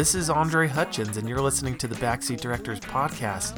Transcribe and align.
This 0.00 0.14
is 0.14 0.30
Andre 0.30 0.66
Hutchins, 0.66 1.18
and 1.18 1.28
you're 1.28 1.42
listening 1.42 1.76
to 1.76 1.86
the 1.86 1.94
Backseat 1.96 2.40
Directors 2.40 2.80
Podcast. 2.80 3.54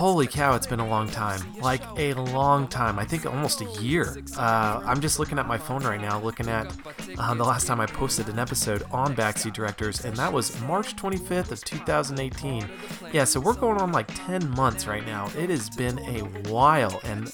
Holy 0.00 0.26
cow, 0.26 0.54
it's 0.54 0.66
been 0.66 0.80
a 0.80 0.88
long 0.88 1.10
time. 1.10 1.42
Like 1.60 1.82
a 1.98 2.14
long 2.14 2.68
time. 2.68 2.98
I 2.98 3.04
think 3.04 3.26
almost 3.26 3.60
a 3.60 3.66
year. 3.82 4.16
Uh, 4.34 4.80
I'm 4.82 4.98
just 4.98 5.18
looking 5.18 5.38
at 5.38 5.46
my 5.46 5.58
phone 5.58 5.82
right 5.82 6.00
now, 6.00 6.18
looking 6.22 6.48
at 6.48 6.74
uh, 7.18 7.34
the 7.34 7.44
last 7.44 7.66
time 7.66 7.82
I 7.82 7.86
posted 7.86 8.26
an 8.30 8.38
episode 8.38 8.82
on 8.92 9.14
Backseat 9.14 9.52
Directors, 9.52 10.06
and 10.06 10.16
that 10.16 10.32
was 10.32 10.58
March 10.62 10.96
25th 10.96 11.50
of 11.50 11.62
2018. 11.66 12.66
Yeah, 13.12 13.24
so 13.24 13.40
we're 13.40 13.52
going 13.52 13.78
on 13.78 13.92
like 13.92 14.06
10 14.26 14.48
months 14.52 14.86
right 14.86 15.04
now. 15.04 15.28
It 15.36 15.50
has 15.50 15.68
been 15.68 15.98
a 15.98 16.20
while, 16.48 16.98
and 17.04 17.30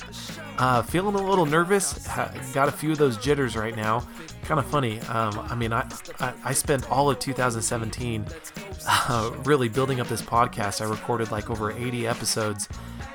uh, 0.59 0.83
feeling 0.83 1.15
a 1.15 1.23
little 1.23 1.47
nervous. 1.47 2.05
Got 2.53 2.69
a 2.69 2.73
few 2.73 2.91
of 2.91 2.99
those 2.99 3.17
jitters 3.17 3.57
right 3.57 3.77
now. 3.77 4.05
Kind 4.43 4.59
of 4.59 4.67
funny. 4.67 5.01
Um, 5.03 5.39
I 5.51 5.55
mean, 5.55 5.73
I, 5.73 5.89
I, 6.19 6.33
I 6.45 6.53
spent 6.53 6.91
all 6.91 7.11
of 7.11 7.19
2017 7.19 8.27
uh, 8.89 9.33
really 9.45 9.69
building 9.69 10.01
up 10.01 10.09
this 10.09 10.23
podcast. 10.23 10.81
I 10.81 10.89
recorded 10.89 11.31
like 11.31 11.51
over 11.51 11.73
80 11.73 12.07
episodes, 12.07 12.56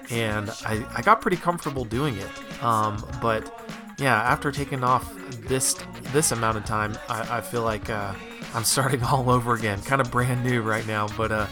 and 0.10 0.50
I, 0.66 0.86
I 0.96 1.02
got 1.02 1.22
pretty 1.22 1.38
comfortable 1.38 1.86
doing 1.86 2.18
it. 2.18 2.64
Um, 2.64 3.04
but 3.22 3.70
yeah, 3.98 4.22
after 4.22 4.52
taking 4.52 4.84
off 4.84 5.14
this 5.48 5.76
this 6.12 6.32
amount 6.32 6.58
of 6.58 6.66
time, 6.66 6.98
I, 7.08 7.38
I 7.38 7.42
feel 7.42 7.64
like 7.64 7.90
uh, 7.90 8.14
I'm 8.54 8.64
starting 8.64 9.04
all 9.12 9.30
over 9.30 9.54
again, 9.54 9.82
kind 9.82 10.02
of 10.02 10.12
brand 10.12 10.44
new 10.44 10.62
right 10.62 10.86
now. 10.88 11.08
But 11.18 11.32
uh, 11.32 11.48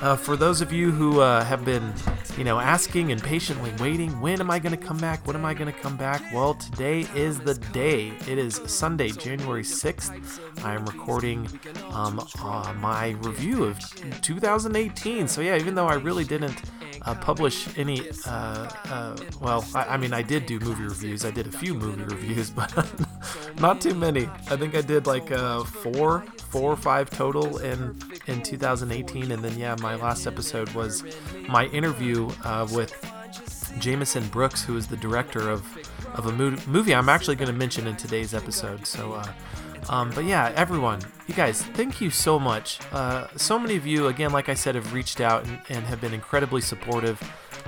uh, 0.00 0.16
for 0.16 0.36
those 0.36 0.60
of 0.60 0.72
you 0.72 0.90
who 0.90 1.20
uh, 1.20 1.44
have 1.44 1.64
been, 1.64 1.92
you 2.38 2.44
know, 2.44 2.60
asking 2.60 3.10
and 3.10 3.20
patiently 3.20 3.72
waiting, 3.80 4.20
when 4.20 4.40
am 4.40 4.48
I 4.48 4.60
going 4.60 4.70
to 4.70 4.80
come 4.80 4.96
back? 4.98 5.26
When 5.26 5.34
am 5.34 5.44
I 5.44 5.54
going 5.54 5.72
to 5.72 5.76
come 5.80 5.96
back? 5.96 6.22
Well, 6.32 6.54
today 6.54 7.00
is 7.16 7.40
the 7.40 7.54
day. 7.54 8.12
It 8.28 8.38
is 8.38 8.60
Sunday, 8.66 9.10
January 9.10 9.64
6th. 9.64 10.64
I 10.64 10.74
am 10.74 10.84
recording 10.84 11.48
um, 11.90 12.24
uh, 12.40 12.72
my 12.78 13.16
review 13.22 13.64
of 13.64 13.80
2018. 14.22 15.26
So, 15.26 15.40
yeah, 15.40 15.56
even 15.56 15.74
though 15.74 15.88
I 15.88 15.94
really 15.94 16.24
didn't 16.24 16.62
uh, 17.02 17.14
publish 17.16 17.76
any. 17.76 18.08
Uh, 18.24 18.70
uh, 18.90 19.16
well, 19.40 19.66
I, 19.74 19.84
I, 19.84 19.96
mean, 19.96 20.12
I 20.12 20.22
did 20.22 20.46
do 20.46 20.60
movie 20.60 20.84
reviews. 20.84 21.24
I 21.24 21.32
did 21.32 21.46
a 21.46 21.52
few 21.52 21.74
movie 21.74 22.02
reviews, 22.14 22.50
but 22.50 22.72
not 23.58 23.80
too 23.80 23.94
many. 23.94 24.26
I 24.48 24.56
think 24.56 24.76
I 24.76 24.80
did 24.80 25.06
like 25.06 25.32
uh, 25.32 25.64
four, 25.64 26.24
four 26.50 26.72
or 26.72 26.76
five 26.76 27.10
total 27.10 27.58
in 27.58 27.98
in 28.26 28.42
2018, 28.42 29.32
and 29.32 29.44
then 29.44 29.58
yeah, 29.58 29.76
my 29.80 29.94
last 29.94 30.26
episode 30.26 30.68
was 30.70 31.04
my 31.48 31.66
interview 31.66 32.30
uh, 32.44 32.66
with 32.72 32.92
Jameson 33.78 34.26
Brooks, 34.28 34.64
who 34.64 34.76
is 34.76 34.86
the 34.86 34.96
director 34.96 35.50
of 35.50 35.64
of 36.14 36.26
a 36.26 36.32
movie 36.32 36.94
I'm 36.94 37.08
actually 37.08 37.36
going 37.36 37.48
to 37.48 37.56
mention 37.56 37.86
in 37.86 37.96
today's 37.96 38.34
episode. 38.34 38.86
So. 38.86 39.14
Uh, 39.14 39.32
um, 39.88 40.10
but 40.14 40.24
yeah, 40.24 40.52
everyone, 40.54 41.00
you 41.26 41.34
guys, 41.34 41.62
thank 41.62 42.00
you 42.00 42.10
so 42.10 42.38
much. 42.38 42.78
Uh, 42.92 43.26
so 43.36 43.58
many 43.58 43.76
of 43.76 43.86
you, 43.86 44.08
again, 44.08 44.32
like 44.32 44.50
I 44.50 44.54
said, 44.54 44.74
have 44.74 44.92
reached 44.92 45.20
out 45.20 45.44
and, 45.46 45.58
and 45.70 45.86
have 45.86 46.00
been 46.00 46.12
incredibly 46.12 46.60
supportive. 46.60 47.18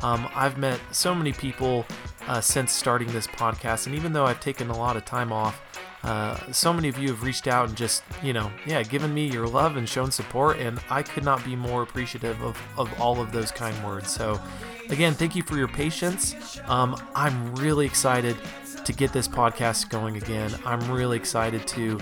Um, 0.03 0.29
I've 0.35 0.59
met 0.59 0.81
so 0.93 1.15
many 1.15 1.33
people 1.33 1.87
uh, 2.29 2.41
since 2.41 2.73
starting 2.73 3.09
this 3.09 3.27
podcast, 3.27 3.87
and 3.87 3.95
even 3.95 4.13
though 4.13 4.27
I've 4.27 4.41
taken 4.41 4.69
a 4.69 4.77
lot 4.77 4.97
of 4.97 5.05
time 5.05 5.33
off, 5.33 5.63
uh, 6.03 6.51
so 6.53 6.73
many 6.73 6.89
of 6.89 6.99
you 6.99 7.09
have 7.09 7.23
reached 7.23 7.47
out 7.47 7.69
and 7.69 7.77
just, 7.77 8.03
you 8.23 8.33
know, 8.33 8.51
yeah, 8.67 8.83
given 8.83 9.13
me 9.13 9.31
your 9.31 9.47
love 9.47 9.77
and 9.77 9.89
shown 9.89 10.11
support, 10.11 10.59
and 10.59 10.81
I 10.89 11.03
could 11.03 11.25
not 11.25 11.45
be 11.45 11.55
more 11.55 11.83
appreciative 11.83 12.41
of, 12.43 12.59
of 12.79 13.01
all 13.01 13.21
of 13.21 13.33
those 13.33 13.51
kind 13.51 13.77
words. 13.85 14.11
So, 14.11 14.41
again, 14.89 15.13
thank 15.13 15.37
you 15.37 15.43
for 15.43 15.57
your 15.57 15.69
patience. 15.69 16.59
Um, 16.67 16.97
I'm 17.15 17.55
really 17.57 17.85
excited 17.85 18.37
to 18.85 18.93
get 18.93 19.13
this 19.13 19.29
podcast 19.29 19.91
going 19.91 20.17
again. 20.17 20.51
I'm 20.65 20.91
really 20.91 21.19
excited 21.19 21.67
to 21.69 22.01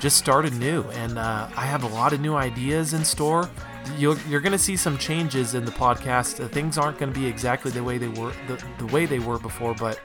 just 0.00 0.16
start 0.16 0.46
anew, 0.46 0.82
and 0.92 1.18
uh, 1.18 1.48
I 1.54 1.66
have 1.66 1.82
a 1.82 1.88
lot 1.88 2.14
of 2.14 2.20
new 2.20 2.34
ideas 2.34 2.94
in 2.94 3.04
store. 3.04 3.50
you 3.98 4.12
are 4.12 4.40
going 4.40 4.52
to 4.52 4.58
see 4.58 4.76
some 4.76 4.96
changes 4.96 5.54
in 5.54 5.66
the 5.66 5.70
podcast. 5.70 6.42
Uh, 6.42 6.48
things 6.48 6.78
aren't 6.78 6.98
going 6.98 7.12
to 7.12 7.18
be 7.18 7.26
exactly 7.26 7.70
the 7.70 7.84
way 7.84 7.98
they 7.98 8.08
were 8.08 8.32
the, 8.48 8.62
the 8.78 8.86
way 8.86 9.04
they 9.04 9.18
were 9.18 9.38
before, 9.38 9.74
but 9.74 10.00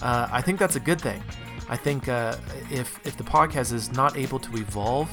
uh, 0.00 0.28
I 0.32 0.40
think 0.40 0.58
that's 0.58 0.76
a 0.76 0.80
good 0.80 1.00
thing. 1.00 1.22
I 1.68 1.76
think 1.76 2.08
uh, 2.08 2.36
if 2.70 3.04
if 3.06 3.16
the 3.16 3.24
podcast 3.24 3.72
is 3.72 3.92
not 3.92 4.16
able 4.16 4.38
to 4.40 4.56
evolve 4.56 5.10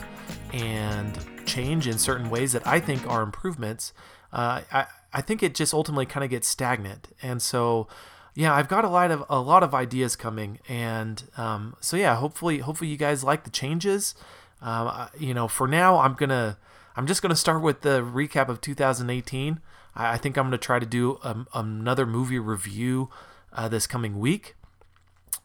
and 0.53 1.17
change 1.45 1.87
in 1.87 1.97
certain 1.97 2.29
ways 2.29 2.53
that 2.53 2.65
I 2.65 2.79
think 2.79 3.07
are 3.07 3.21
improvements, 3.21 3.93
uh, 4.31 4.61
I 4.71 4.85
I 5.13 5.21
think 5.21 5.43
it 5.43 5.55
just 5.55 5.73
ultimately 5.73 6.05
kind 6.05 6.23
of 6.23 6.29
gets 6.29 6.47
stagnant, 6.47 7.09
and 7.21 7.41
so 7.41 7.87
yeah, 8.35 8.53
I've 8.53 8.67
got 8.67 8.83
a 8.83 8.89
lot 8.89 9.11
of 9.11 9.23
a 9.29 9.39
lot 9.39 9.63
of 9.63 9.73
ideas 9.73 10.17
coming, 10.17 10.59
and 10.67 11.23
um, 11.37 11.75
so 11.79 11.95
yeah, 11.95 12.15
hopefully, 12.17 12.59
hopefully 12.59 12.89
you 12.89 12.97
guys 12.97 13.23
like 13.23 13.45
the 13.45 13.49
changes. 13.49 14.13
Um, 14.61 15.07
you 15.17 15.33
know, 15.33 15.47
for 15.47 15.67
now, 15.67 15.99
I'm 15.99 16.15
gonna 16.15 16.57
I'm 16.97 17.07
just 17.07 17.21
gonna 17.21 17.35
start 17.35 17.61
with 17.61 17.81
the 17.81 18.01
recap 18.01 18.49
of 18.49 18.59
2018. 18.59 19.61
I, 19.95 20.17
think 20.17 20.37
I'm 20.37 20.47
gonna 20.47 20.57
try 20.57 20.79
to 20.79 20.85
do 20.85 21.19
um, 21.23 21.47
another 21.53 22.05
movie 22.05 22.39
review 22.39 23.09
uh, 23.53 23.69
this 23.69 23.87
coming 23.87 24.19
week. 24.19 24.55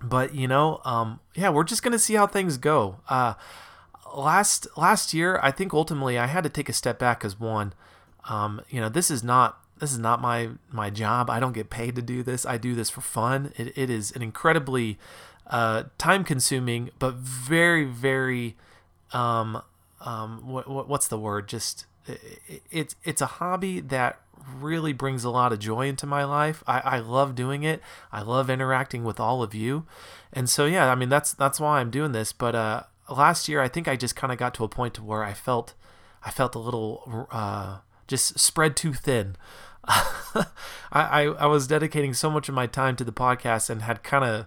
But 0.03 0.34
you 0.34 0.49
know, 0.49 0.81
um, 0.84 1.21
yeah, 1.34 1.50
we're 1.50 1.65
just 1.65 1.83
gonna 1.83 1.99
see 1.99 2.15
how 2.15 2.27
things 2.27 2.56
go. 2.56 2.97
Uh, 3.09 3.34
last 4.16 4.66
last 4.77 5.12
year, 5.15 5.38
I 5.43 5.50
think 5.50 5.72
ultimately 5.72 6.19
I 6.19 6.27
had 6.27 6.44
to 6.44 6.50
take 6.50 6.69
a 6.69 6.72
step 6.72 6.99
back 6.99 7.25
as 7.25 7.38
one. 7.38 7.75
Um, 8.28 8.62
you 8.69 8.81
know, 8.81 8.89
this 8.89 9.10
is 9.10 9.22
not 9.22 9.59
this 9.78 9.93
is 9.93 9.99
not 9.99 10.21
my 10.21 10.50
my 10.71 10.91
job. 10.91 11.28
I 11.31 11.41
don't 11.41 11.53
get 11.53 11.71
paid 11.71 11.97
to 11.97 12.03
do 12.03 12.22
this. 12.22 12.47
I 12.47 12.56
do 12.56 12.75
this 12.75 12.91
for 12.91 13.00
fun. 13.00 13.53
It, 13.56 13.77
it 13.77 13.91
is 13.91 14.12
an 14.12 14.22
incredibly 14.22 14.99
uh, 15.47 15.84
time 15.99 16.25
consuming, 16.25 16.91
but 16.99 17.15
very 17.15 17.84
very 17.84 18.56
um, 19.12 19.62
um, 20.00 20.47
what, 20.47 20.69
what, 20.69 20.89
what's 20.89 21.09
the 21.09 21.19
word? 21.19 21.49
Just 21.49 21.87
it, 22.06 22.62
it's 22.71 22.97
it's 23.05 23.21
a 23.21 23.27
hobby 23.27 23.81
that 23.81 24.21
really 24.59 24.93
brings 24.93 25.25
a 25.25 25.31
lot 25.31 25.53
of 25.53 25.59
joy 25.59 25.89
into 25.89 26.06
my 26.06 26.25
life. 26.25 26.62
I, 26.67 26.81
I 26.81 26.99
love 26.99 27.34
doing 27.34 27.62
it. 27.62 27.81
I 28.12 28.23
love 28.23 28.51
interacting 28.51 29.05
with 29.05 29.21
all 29.21 29.43
of 29.43 29.55
you, 29.55 29.87
and 30.33 30.49
so 30.49 30.67
yeah, 30.67 30.91
I 30.91 30.95
mean 30.95 31.09
that's 31.09 31.33
that's 31.33 31.61
why 31.61 31.81
I'm 31.81 31.91
doing 31.91 32.12
this. 32.12 32.33
But 32.33 32.55
uh, 32.55 32.83
last 33.09 33.49
year, 33.49 33.61
I 33.61 33.69
think 33.69 33.89
I 33.89 33.97
just 33.97 34.17
kind 34.17 34.33
of 34.33 34.39
got 34.39 34.55
to 34.55 34.65
a 34.65 34.69
point 34.69 34.95
to 34.95 35.03
where 35.03 35.25
I 35.25 35.33
felt 35.33 35.75
I 36.23 36.31
felt 36.31 36.55
a 36.55 36.59
little 36.59 37.28
uh, 37.31 37.78
just 38.06 38.39
spread 38.39 38.77
too 38.77 38.93
thin. 38.93 39.37
I, 39.84 40.47
I, 40.93 41.22
I 41.22 41.47
was 41.47 41.67
dedicating 41.67 42.12
so 42.15 42.31
much 42.31 42.49
of 42.49 42.55
my 42.55 42.67
time 42.67 42.97
to 42.97 43.05
the 43.05 43.12
podcast 43.12 43.71
and 43.71 43.83
had 43.83 44.03
kind 44.03 44.25
of 44.25 44.47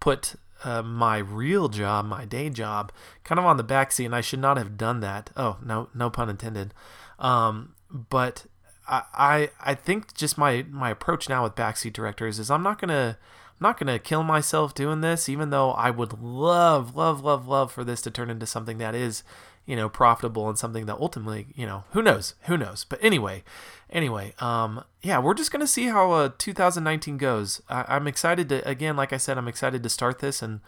put 0.00 0.36
uh, 0.64 0.82
my 0.82 1.18
real 1.18 1.68
job, 1.68 2.06
my 2.06 2.24
day 2.24 2.50
job, 2.50 2.92
kind 3.24 3.38
of 3.38 3.44
on 3.44 3.56
the 3.56 3.64
backseat, 3.64 4.06
and 4.06 4.14
I 4.14 4.20
should 4.20 4.40
not 4.40 4.56
have 4.56 4.76
done 4.76 5.00
that. 5.00 5.30
Oh, 5.36 5.58
no, 5.64 5.88
no 5.94 6.10
pun 6.10 6.28
intended. 6.28 6.74
Um, 7.18 7.74
but 7.90 8.46
I, 8.88 9.50
I, 9.60 9.74
think 9.74 10.14
just 10.14 10.36
my 10.36 10.64
my 10.68 10.90
approach 10.90 11.28
now 11.28 11.44
with 11.44 11.54
backseat 11.54 11.92
directors 11.92 12.38
is 12.38 12.50
I'm 12.50 12.62
not 12.62 12.80
gonna 12.80 13.18
I'm 13.48 13.64
not 13.64 13.78
gonna 13.78 13.98
kill 13.98 14.24
myself 14.24 14.74
doing 14.74 15.00
this, 15.00 15.28
even 15.28 15.50
though 15.50 15.70
I 15.72 15.90
would 15.90 16.20
love, 16.20 16.96
love, 16.96 17.22
love, 17.22 17.46
love 17.46 17.70
for 17.70 17.84
this 17.84 18.02
to 18.02 18.10
turn 18.10 18.30
into 18.30 18.46
something 18.46 18.78
that 18.78 18.94
is 18.94 19.22
you 19.70 19.76
know, 19.76 19.88
profitable 19.88 20.48
and 20.48 20.58
something 20.58 20.86
that 20.86 20.96
ultimately, 20.98 21.46
you 21.54 21.64
know, 21.64 21.84
who 21.92 22.02
knows, 22.02 22.34
who 22.46 22.56
knows. 22.56 22.84
But 22.84 22.98
anyway, 23.02 23.44
anyway, 23.88 24.34
um, 24.40 24.82
yeah, 25.00 25.20
we're 25.20 25.34
just 25.34 25.52
gonna 25.52 25.66
see 25.66 25.86
how 25.86 26.10
uh, 26.10 26.30
2019 26.38 27.18
goes. 27.18 27.62
I, 27.68 27.96
am 27.96 28.08
excited 28.08 28.48
to, 28.48 28.68
again, 28.68 28.96
like 28.96 29.12
I 29.12 29.16
said, 29.16 29.38
I'm 29.38 29.46
excited 29.46 29.84
to 29.84 29.88
start 29.88 30.18
this, 30.18 30.42
and 30.42 30.58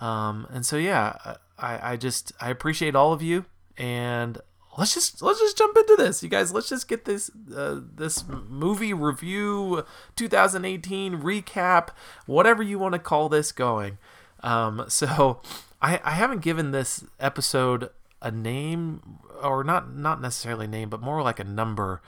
um, 0.00 0.48
and 0.50 0.66
so 0.66 0.78
yeah, 0.78 1.36
I, 1.58 1.92
I 1.92 1.96
just 1.96 2.32
I 2.40 2.50
appreciate 2.50 2.96
all 2.96 3.12
of 3.12 3.22
you, 3.22 3.44
and 3.76 4.38
let's 4.80 4.94
just 4.94 5.20
let's 5.20 5.38
just 5.38 5.58
jump 5.58 5.76
into 5.76 5.94
this, 5.96 6.22
you 6.22 6.30
guys. 6.30 6.54
Let's 6.54 6.70
just 6.70 6.88
get 6.88 7.04
this 7.04 7.30
uh, 7.54 7.80
this 7.94 8.24
movie 8.26 8.94
review 8.94 9.84
2018 10.16 11.20
recap, 11.20 11.90
whatever 12.24 12.62
you 12.62 12.78
want 12.78 12.94
to 12.94 12.98
call 12.98 13.28
this, 13.28 13.52
going. 13.52 13.98
Um, 14.42 14.86
so 14.88 15.42
I, 15.82 16.00
I 16.02 16.12
haven't 16.12 16.40
given 16.40 16.70
this 16.70 17.04
episode 17.20 17.90
a 18.22 18.30
name 18.30 19.18
or 19.42 19.62
not 19.62 19.94
not 19.94 20.20
necessarily 20.20 20.66
name 20.66 20.88
but 20.88 21.00
more 21.00 21.22
like 21.22 21.40
a 21.40 21.44
number 21.44 22.02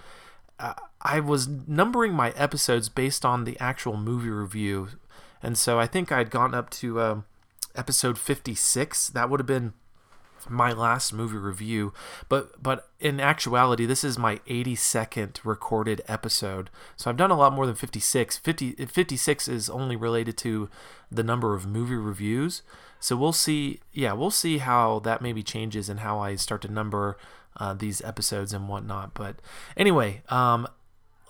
uh, 0.59 0.75
i 1.01 1.19
was 1.19 1.49
numbering 1.49 2.13
my 2.13 2.33
episodes 2.33 2.91
based 2.91 3.25
on 3.25 3.45
the 3.45 3.59
actual 3.59 3.97
movie 3.97 4.29
review 4.29 4.89
and 5.43 5.57
so 5.57 5.81
i 5.81 5.87
think 5.87 6.13
i'd 6.13 6.29
gone 6.29 6.55
up 6.55 6.69
to 6.69 7.01
uh, 7.01 7.21
episode 7.75 8.19
56 8.19 9.09
that 9.09 9.31
would 9.31 9.41
have 9.41 9.47
been 9.47 9.73
my 10.51 10.73
last 10.73 11.13
movie 11.13 11.37
review 11.37 11.93
but 12.29 12.63
but 12.63 12.89
in 13.01 13.21
actuality 13.21 13.87
this 13.87 14.05
is 14.05 14.19
my 14.19 14.37
82nd 14.49 15.39
recorded 15.45 16.03
episode 16.09 16.71
so 16.97 17.11
i've 17.11 17.17
done 17.17 17.31
a 17.31 17.37
lot 17.37 17.53
more 17.53 17.67
than 17.67 17.75
56 17.75 18.39
50 18.39 18.73
56 18.87 19.49
is 19.49 19.71
only 19.71 19.97
related 19.97 20.37
to 20.39 20.69
the 21.11 21.23
number 21.23 21.55
of 21.55 21.67
movie 21.67 21.95
reviews 21.95 22.63
so 23.03 23.17
we'll 23.17 23.33
see. 23.33 23.81
Yeah, 23.93 24.13
we'll 24.13 24.31
see 24.31 24.59
how 24.59 25.01
that 25.01 25.21
maybe 25.21 25.43
changes 25.43 25.89
and 25.89 26.01
how 26.01 26.21
I 26.21 26.37
start 26.37 26.63
to 26.63 26.69
number 26.69 27.19
uh, 27.57 27.75
these 27.75 28.01
episodes 28.03 28.53
and 28.53 28.69
whatnot. 28.69 29.13
But 29.13 29.43
anyway, 29.77 30.23
um, 30.29 30.69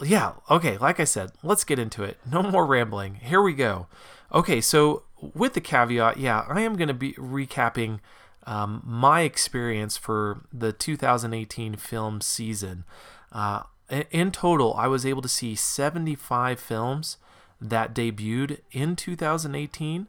yeah, 0.02 0.32
okay. 0.50 0.76
Like 0.76 1.00
I 1.00 1.04
said, 1.04 1.32
let's 1.42 1.64
get 1.64 1.78
into 1.78 2.02
it. 2.04 2.18
No 2.30 2.42
more 2.42 2.66
rambling. 2.66 3.14
Here 3.14 3.40
we 3.40 3.54
go. 3.54 3.86
Okay, 4.34 4.60
so 4.60 5.04
with 5.34 5.54
the 5.54 5.62
caveat, 5.62 6.18
yeah, 6.18 6.44
I 6.46 6.60
am 6.60 6.76
going 6.76 6.88
to 6.88 6.94
be 6.94 7.14
recapping 7.14 8.00
um, 8.46 8.82
my 8.84 9.22
experience 9.22 9.96
for 9.96 10.44
the 10.52 10.72
2018 10.72 11.76
film 11.76 12.20
season. 12.20 12.84
Uh, 13.30 13.62
in 14.10 14.30
total, 14.30 14.74
I 14.74 14.86
was 14.86 15.04
able 15.04 15.22
to 15.22 15.28
see 15.28 15.54
75 15.54 16.58
films 16.58 17.18
that 17.60 17.94
debuted 17.94 18.60
in 18.72 18.96
2018. 18.96 20.06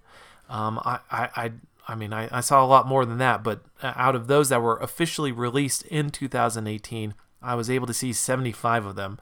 Um, 0.50 0.80
I, 0.83 1.00
I, 1.12 1.51
I, 1.88 1.95
mean, 1.95 2.13
I, 2.13 2.30
I 2.31 2.41
saw 2.41 2.63
a 2.63 2.68
lot 2.68 2.88
more 2.88 3.06
than 3.06 3.18
that, 3.18 3.44
but 3.44 3.62
uh, 3.81 3.94
out 3.95 4.15
of 4.15 4.27
those 4.27 4.50
that 4.50 4.62
were 4.62 4.77
officially 4.77 5.31
released 5.31 5.83
in 5.88 6.09
2018, 6.09 7.13
I 7.41 7.56
was 7.56 7.69
able 7.69 7.88
to 7.88 7.94
see 7.94 8.13
75 8.13 8.85
of 8.85 8.95
them. 8.95 9.19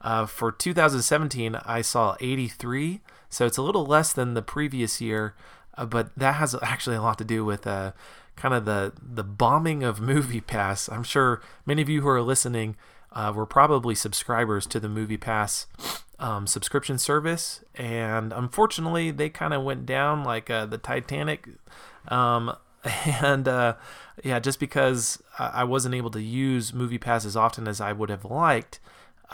Uh, 0.00 0.26
for 0.26 0.50
2017, 0.52 1.56
I 1.64 1.80
saw 1.80 2.16
83, 2.20 3.00
so 3.30 3.46
it's 3.46 3.56
a 3.56 3.62
little 3.62 3.86
less 3.86 4.12
than 4.12 4.34
the 4.34 4.42
previous 4.42 5.00
year, 5.00 5.34
uh, 5.76 5.86
but 5.86 6.10
that 6.16 6.34
has 6.34 6.54
actually 6.60 6.96
a 6.96 7.02
lot 7.02 7.18
to 7.18 7.24
do 7.24 7.44
with 7.44 7.66
uh, 7.66 7.92
kind 8.36 8.54
of 8.54 8.64
the 8.64 8.92
the 9.00 9.24
bombing 9.24 9.82
of 9.82 10.00
Movie 10.00 10.40
Pass. 10.40 10.88
I'm 10.88 11.02
sure 11.02 11.40
many 11.66 11.82
of 11.82 11.88
you 11.88 12.02
who 12.02 12.08
are 12.08 12.22
listening 12.22 12.76
uh, 13.12 13.32
were 13.34 13.46
probably 13.46 13.94
subscribers 13.94 14.66
to 14.66 14.80
the 14.80 14.88
Movie 14.88 15.16
Pass 15.16 15.66
um, 16.18 16.46
subscription 16.46 16.98
service, 16.98 17.64
and 17.74 18.32
unfortunately, 18.32 19.10
they 19.10 19.28
kind 19.28 19.52
of 19.52 19.62
went 19.64 19.86
down 19.86 20.24
like 20.24 20.50
uh, 20.50 20.66
the 20.66 20.78
Titanic. 20.78 21.48
Um, 22.08 22.56
and 23.04 23.46
uh, 23.46 23.74
yeah, 24.24 24.38
just 24.38 24.60
because 24.60 25.22
I 25.38 25.64
wasn't 25.64 25.94
able 25.94 26.10
to 26.10 26.22
use 26.22 26.72
Movie 26.72 26.98
Pass 26.98 27.24
as 27.24 27.36
often 27.36 27.66
as 27.68 27.80
I 27.80 27.92
would 27.92 28.10
have 28.10 28.24
liked, 28.24 28.80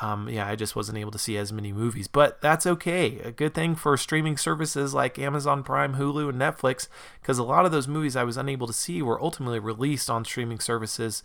um, 0.01 0.29
yeah, 0.29 0.47
I 0.47 0.55
just 0.55 0.77
wasn't 0.77 0.99
able 0.99 1.11
to 1.11 1.19
see 1.19 1.37
as 1.37 1.53
many 1.53 1.73
movies, 1.73 2.09
but 2.09 2.41
that's 2.41 2.67
okay. 2.67 3.19
A 3.21 3.31
good 3.31 3.55
thing 3.55 3.75
for 3.75 3.97
streaming 3.97 4.37
services 4.37 4.95
like 4.95 5.19
Amazon 5.19 5.63
Prime, 5.63 5.95
Hulu, 5.95 6.29
and 6.29 6.41
Netflix, 6.41 6.89
because 7.21 7.39
a 7.39 7.45
lot 7.45 7.65
of 7.65 7.73
those 7.73 7.89
movies 7.89 8.15
I 8.17 8.25
was 8.25 8.37
unable 8.37 8.67
to 8.67 8.73
see 8.73 9.03
were 9.03 9.21
ultimately 9.21 9.59
released 9.59 10.09
on 10.09 10.25
streaming 10.25 10.61
services, 10.61 11.23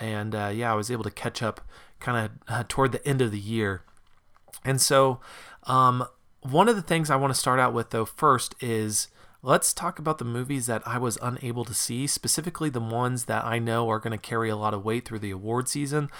and 0.00 0.34
uh, 0.34 0.50
yeah, 0.54 0.72
I 0.72 0.76
was 0.76 0.90
able 0.90 1.04
to 1.04 1.10
catch 1.10 1.42
up 1.42 1.60
kind 2.00 2.26
of 2.26 2.54
uh, 2.54 2.64
toward 2.68 2.92
the 2.92 3.06
end 3.06 3.20
of 3.20 3.30
the 3.30 3.38
year. 3.38 3.82
And 4.64 4.80
so, 4.80 5.20
um, 5.64 6.06
one 6.40 6.68
of 6.68 6.76
the 6.76 6.82
things 6.82 7.10
I 7.10 7.16
want 7.16 7.32
to 7.34 7.38
start 7.38 7.58
out 7.58 7.72
with 7.72 7.90
though 7.90 8.04
first 8.04 8.54
is 8.60 9.08
let's 9.44 9.74
talk 9.74 9.98
about 9.98 10.16
the 10.18 10.24
movies 10.24 10.66
that 10.66 10.82
I 10.86 10.98
was 10.98 11.18
unable 11.20 11.64
to 11.66 11.74
see, 11.74 12.06
specifically 12.06 12.70
the 12.70 12.80
ones 12.80 13.26
that 13.26 13.44
I 13.44 13.58
know 13.58 13.90
are 13.90 13.98
going 13.98 14.18
to 14.18 14.18
carry 14.18 14.48
a 14.48 14.56
lot 14.56 14.72
of 14.72 14.84
weight 14.84 15.06
through 15.06 15.18
the 15.18 15.30
award 15.30 15.68
season. 15.68 16.10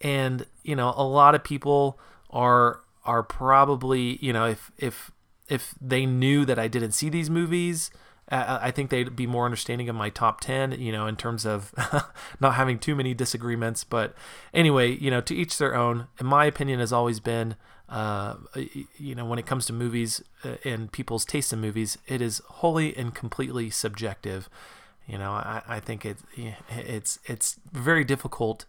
And, 0.00 0.46
you 0.64 0.74
know, 0.74 0.92
a 0.96 1.04
lot 1.04 1.34
of 1.34 1.44
people 1.44 1.98
are 2.30 2.80
are 3.04 3.22
probably, 3.22 4.18
you 4.24 4.32
know, 4.32 4.46
if 4.46 4.72
if 4.78 5.12
if 5.48 5.74
they 5.80 6.06
knew 6.06 6.44
that 6.44 6.58
I 6.58 6.66
didn't 6.66 6.92
see 6.92 7.08
these 7.08 7.30
movies, 7.30 7.90
I 8.28 8.70
think 8.70 8.90
they'd 8.90 9.14
be 9.14 9.26
more 9.26 9.44
understanding 9.44 9.88
of 9.88 9.96
my 9.96 10.08
top 10.08 10.40
10, 10.40 10.80
you 10.80 10.90
know, 10.90 11.06
in 11.06 11.16
terms 11.16 11.44
of 11.44 11.74
not 12.40 12.54
having 12.54 12.78
too 12.78 12.94
many 12.94 13.12
disagreements. 13.12 13.84
But 13.84 14.14
anyway, 14.54 14.96
you 14.96 15.10
know, 15.10 15.20
to 15.20 15.34
each 15.34 15.58
their 15.58 15.74
own. 15.74 16.06
In 16.18 16.26
my 16.26 16.46
opinion, 16.46 16.80
has 16.80 16.92
always 16.92 17.20
been 17.20 17.56
uh, 17.92 18.36
you 18.96 19.14
know, 19.14 19.26
when 19.26 19.38
it 19.38 19.44
comes 19.44 19.66
to 19.66 19.72
movies 19.72 20.22
uh, 20.44 20.54
and 20.64 20.90
people's 20.90 21.26
taste 21.26 21.52
in 21.52 21.60
movies, 21.60 21.98
it 22.06 22.22
is 22.22 22.40
wholly 22.46 22.96
and 22.96 23.14
completely 23.14 23.68
subjective. 23.68 24.48
You 25.06 25.18
know, 25.18 25.32
I, 25.32 25.62
I 25.68 25.78
think 25.78 26.06
it, 26.06 26.16
it's 26.70 27.18
it's 27.26 27.60
very 27.70 28.02
difficult 28.02 28.64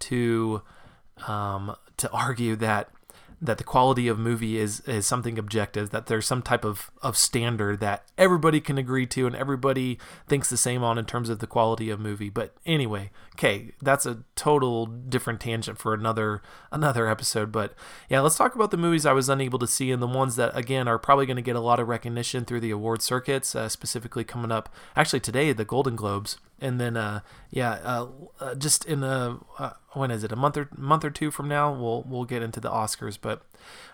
to 0.00 0.62
um, 1.26 1.74
to 1.96 2.08
argue 2.12 2.54
that 2.56 2.90
that 3.40 3.58
the 3.58 3.64
quality 3.64 4.08
of 4.08 4.18
movie 4.18 4.58
is 4.58 4.80
is 4.80 5.06
something 5.06 5.38
objective 5.38 5.90
that 5.90 6.06
there's 6.06 6.26
some 6.26 6.42
type 6.42 6.64
of 6.64 6.90
of 7.02 7.16
standard 7.16 7.80
that 7.80 8.04
everybody 8.16 8.60
can 8.60 8.78
agree 8.78 9.06
to 9.06 9.26
and 9.26 9.36
everybody 9.36 9.98
thinks 10.26 10.50
the 10.50 10.56
same 10.56 10.82
on 10.82 10.98
in 10.98 11.04
terms 11.04 11.28
of 11.28 11.38
the 11.38 11.46
quality 11.46 11.90
of 11.90 12.00
movie. 12.00 12.30
But 12.30 12.54
anyway 12.66 13.10
okay 13.34 13.72
that's 13.80 14.06
a 14.06 14.24
total 14.34 14.86
different 14.86 15.40
tangent 15.40 15.78
for 15.78 15.94
another 15.94 16.42
another 16.72 17.08
episode. 17.08 17.52
But 17.52 17.74
yeah 18.08 18.20
let's 18.20 18.36
talk 18.36 18.54
about 18.54 18.70
the 18.70 18.76
movies 18.76 19.06
i 19.06 19.12
was 19.12 19.28
unable 19.28 19.58
to 19.58 19.66
see 19.66 19.90
and 19.90 20.02
the 20.02 20.06
ones 20.06 20.36
that 20.36 20.56
again 20.56 20.88
are 20.88 20.98
probably 20.98 21.26
going 21.26 21.36
to 21.36 21.42
get 21.42 21.56
a 21.56 21.60
lot 21.60 21.80
of 21.80 21.88
recognition 21.88 22.44
through 22.44 22.60
the 22.60 22.70
award 22.70 23.02
circuits 23.02 23.54
uh, 23.54 23.68
specifically 23.68 24.24
coming 24.24 24.52
up 24.52 24.72
actually 24.96 25.20
today 25.20 25.52
the 25.52 25.64
golden 25.64 25.96
globes 25.96 26.38
and 26.60 26.80
then 26.80 26.96
uh, 26.96 27.20
yeah, 27.50 27.72
uh, 27.84 28.06
uh, 28.40 28.54
just 28.54 28.84
in 28.84 29.02
a 29.02 29.38
uh, 29.58 29.72
when 29.92 30.10
is 30.10 30.24
it 30.24 30.32
a 30.32 30.36
month 30.36 30.56
or 30.56 30.68
month 30.76 31.04
or 31.04 31.10
two 31.10 31.30
from 31.30 31.48
now 31.48 31.72
we'll 31.72 32.04
we'll 32.06 32.24
get 32.24 32.42
into 32.42 32.60
the 32.60 32.70
Oscars. 32.70 33.18
But 33.20 33.42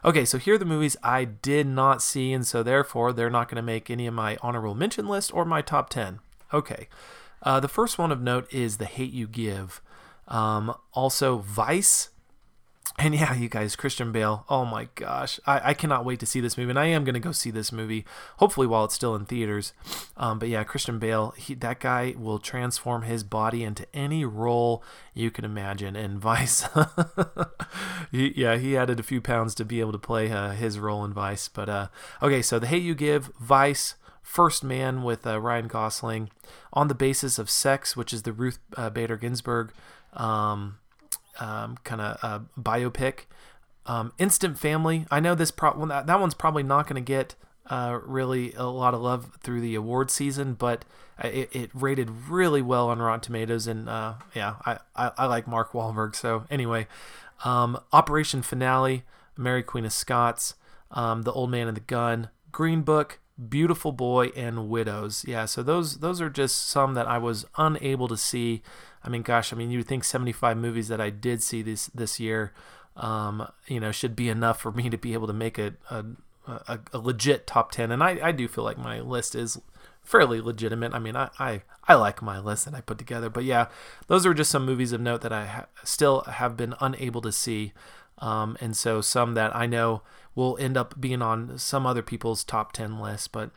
okay, 0.05 0.25
so 0.25 0.39
here 0.39 0.55
are 0.55 0.59
the 0.59 0.65
movies 0.65 0.97
I 1.03 1.25
did 1.25 1.67
not 1.67 2.03
see, 2.03 2.33
and 2.33 2.47
so 2.47 2.63
therefore 2.63 3.13
they're 3.13 3.31
not 3.31 3.49
going 3.49 3.57
to 3.57 3.63
make 3.63 3.91
any 3.91 4.07
of 4.07 4.15
my 4.15 4.37
honorable 4.43 4.75
mention 4.75 5.09
list 5.09 5.33
or 5.35 5.45
my 5.45 5.63
top 5.63 5.91
ten. 5.91 6.21
Okay, 6.53 6.89
uh, 7.43 7.61
the 7.61 7.69
first 7.69 7.99
one 7.99 8.13
of 8.13 8.21
note 8.21 8.53
is 8.53 8.77
The 8.79 8.87
Hate 8.87 9.13
You 9.13 9.27
Give. 9.27 9.81
Um, 10.29 10.75
also, 10.93 11.39
Vice 11.39 12.09
and 12.97 13.15
yeah, 13.15 13.35
you 13.35 13.49
guys, 13.49 13.75
Christian 13.75 14.13
Bale. 14.13 14.45
Oh 14.49 14.65
my 14.65 14.89
gosh, 14.95 15.41
I, 15.47 15.71
I 15.71 15.75
cannot 15.75 16.05
wait 16.05 16.21
to 16.21 16.27
see 16.27 16.41
this 16.41 16.57
movie, 16.57 16.71
and 16.71 16.79
I 16.79 16.87
am 16.87 17.05
gonna 17.05 17.19
go 17.19 17.33
see 17.33 17.51
this 17.51 17.73
movie. 17.73 18.05
Hopefully, 18.37 18.69
while 18.69 18.85
it's 18.85 18.95
still 18.95 19.17
in 19.17 19.25
theaters. 19.25 19.73
Um, 20.17 20.39
but 20.39 20.49
yeah, 20.49 20.63
Christian 20.63 21.01
Bale, 21.01 21.35
he, 21.37 21.55
that 21.55 21.81
guy 21.81 22.15
will 22.17 22.39
transform 22.39 23.03
his 23.03 23.25
body 23.25 23.65
into 23.65 23.87
any 23.93 24.25
role 24.25 24.83
you 25.13 25.33
can 25.33 25.45
imagine. 25.45 25.97
And 25.97 26.19
Vice, 26.21 26.67
he, 28.13 28.33
yeah, 28.37 28.57
he 28.57 28.77
added 28.77 29.01
a 29.01 29.05
few 29.05 29.21
pounds 29.21 29.57
to 29.57 29.65
be 29.65 29.81
able 29.81 29.93
to 29.93 29.99
play 29.99 30.31
uh, 30.31 30.53
his 30.53 30.79
role 30.79 31.05
in 31.05 31.13
Vice. 31.13 31.49
But 31.49 31.69
uh, 31.69 31.89
okay, 32.23 32.43
so 32.43 32.61
the 32.61 32.69
Hate 32.69 32.83
You 32.83 32.95
Give, 32.95 33.27
Vice. 33.41 33.97
First 34.23 34.65
Man 34.65 35.03
with 35.03 35.27
uh, 35.27 35.39
Ryan 35.39 35.69
Gosling, 35.69 36.31
On 36.73 36.89
the 36.89 36.95
Basis 36.95 37.39
of 37.39 37.51
Sex, 37.51 37.95
which 37.95 38.11
is 38.11 38.23
the 38.23 38.33
Ruth 38.33 38.59
uh, 38.75 38.89
Bader 38.89 39.19
Ginsburg 39.19 39.71
um, 40.15 40.79
um, 41.41 41.79
kind 41.85 42.01
of 42.01 42.19
uh, 42.23 42.41
biopic. 42.61 43.21
Um, 43.87 44.13
Instant 44.19 44.59
Family. 44.59 45.07
I 45.11 45.21
know 45.21 45.35
this 45.35 45.51
pro- 45.51 45.87
that, 45.87 46.07
that 46.07 46.21
one's 46.21 46.35
probably 46.35 46.63
not 46.63 46.87
going 46.87 47.03
to 47.03 47.07
get 47.07 47.35
uh, 47.69 47.99
really 48.05 48.53
a 48.55 48.65
lot 48.65 48.95
of 48.95 49.01
love 49.01 49.39
through 49.43 49.61
the 49.61 49.75
award 49.75 50.11
season, 50.11 50.55
but 50.55 50.85
it, 51.23 51.55
it 51.55 51.71
rated 51.73 52.11
really 52.29 52.63
well 52.63 52.89
on 52.89 52.99
Rotten 52.99 53.21
Tomatoes, 53.21 53.67
and 53.67 53.89
uh, 53.89 54.15
yeah, 54.35 54.57
I, 54.67 54.79
I, 54.97 55.13
I, 55.17 55.27
like 55.27 55.47
Mark 55.47 55.73
Wahlberg. 55.73 56.17
So 56.17 56.45
anyway, 56.51 56.87
um, 57.45 57.79
Operation 57.93 58.43
Finale, 58.43 59.05
Mary 59.37 59.63
Queen 59.63 59.85
of 59.85 59.93
Scots, 59.93 60.55
um, 60.91 61.23
The 61.23 61.33
Old 61.33 61.51
Man 61.51 61.69
and 61.69 61.77
the 61.77 61.83
Gun, 61.83 62.31
Green 62.53 62.83
Book, 62.83 63.21
Beautiful 63.49 63.93
Boy, 63.93 64.27
and 64.37 64.69
Widows. 64.69 65.25
Yeah, 65.27 65.45
so 65.45 65.63
those 65.63 65.99
those 65.99 66.21
are 66.21 66.31
just 66.31 66.69
some 66.69 66.95
that 66.95 67.07
I 67.07 67.19
was 67.19 67.47
unable 67.57 68.09
to 68.09 68.17
see 68.17 68.63
I 69.05 69.09
mean, 69.09 69.23
gosh, 69.23 69.53
I 69.53 69.57
mean, 69.57 69.71
you 69.71 69.79
would 69.79 69.87
think 69.87 70.05
75 70.05 70.57
movies 70.57 70.89
that 70.89 71.01
I 71.01 71.11
did 71.11 71.43
see 71.43 71.63
this 71.63 71.87
this 71.89 72.19
year, 72.19 72.53
um, 72.97 73.47
you 73.67 73.81
know, 73.81 73.93
should 73.93 74.17
be 74.17 74.29
enough 74.29 74.61
for 74.61 74.73
me 74.73 74.89
to 74.89 74.97
be 74.97 75.13
able 75.13 75.27
to 75.27 75.33
make 75.33 75.59
a 75.59 75.75
a, 75.91 76.05
a, 76.47 76.79
a 76.93 76.99
legit 76.99 77.47
top 77.47 77.71
10. 77.73 77.91
And 77.91 78.03
I, 78.03 78.19
I 78.23 78.33
do 78.33 78.49
feel 78.49 78.65
like 78.65 78.79
my 78.79 79.01
list 79.01 79.35
is 79.35 79.61
fairly 80.03 80.41
legitimate. 80.41 80.95
I 80.95 80.99
mean, 80.99 81.17
I, 81.17 81.31
I, 81.39 81.63
I 81.89 81.95
like 81.95 82.23
my 82.23 82.39
list 82.39 82.67
that 82.67 82.75
I 82.75 82.81
put 82.81 82.99
together. 82.99 83.31
But 83.31 83.45
yeah, 83.45 83.69
those 84.07 84.27
are 84.27 84.35
just 84.35 84.51
some 84.51 84.67
movies 84.67 84.93
of 84.93 85.01
note 85.01 85.23
that 85.23 85.33
I 85.33 85.47
ha- 85.47 85.67
still 85.83 86.23
have 86.23 86.57
been 86.57 86.75
unable 86.81 87.21
to 87.23 87.33
see. 87.33 87.73
Um, 88.19 88.57
and 88.61 88.77
so 88.77 89.01
some 89.01 89.35
that 89.35 89.55
I 89.57 89.67
know 89.67 90.03
will 90.35 90.57
end 90.61 90.77
up 90.77 91.01
being 91.01 91.23
on 91.23 91.59
some 91.59 91.87
other 91.87 92.03
people's 92.03 92.45
top 92.45 92.73
10 92.73 93.01
list, 93.01 93.33
But 93.33 93.51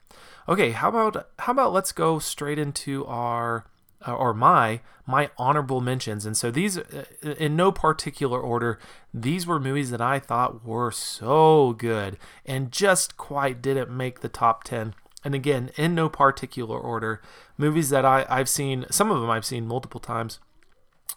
okay, 0.47 0.71
how 0.71 0.89
about 0.89 1.27
how 1.39 1.51
about 1.51 1.73
let's 1.73 1.91
go 1.91 2.19
straight 2.19 2.59
into 2.59 3.05
our 3.05 3.65
or 4.05 4.33
my 4.33 4.81
my 5.05 5.29
honorable 5.37 5.79
mentions. 5.81 6.25
And 6.25 6.35
so 6.35 6.51
these 6.51 6.77
uh, 6.77 7.05
in 7.23 7.55
no 7.55 7.71
particular 7.71 8.39
order 8.39 8.79
these 9.13 9.47
were 9.47 9.59
movies 9.59 9.89
that 9.91 10.01
i 10.01 10.19
thought 10.19 10.65
were 10.65 10.91
so 10.91 11.73
good 11.73 12.17
and 12.45 12.71
just 12.71 13.17
quite 13.17 13.61
didn't 13.61 13.89
make 13.89 14.19
the 14.19 14.29
top 14.29 14.63
10 14.63 14.93
and 15.23 15.33
again 15.33 15.71
in 15.75 15.95
no 15.95 16.09
particular 16.09 16.77
order 16.77 17.21
movies 17.57 17.89
that 17.89 18.05
I, 18.05 18.25
i've 18.29 18.49
seen 18.49 18.85
some 18.91 19.11
of 19.11 19.19
them 19.19 19.29
i've 19.29 19.45
seen 19.45 19.67
multiple 19.67 19.99
times 19.99 20.39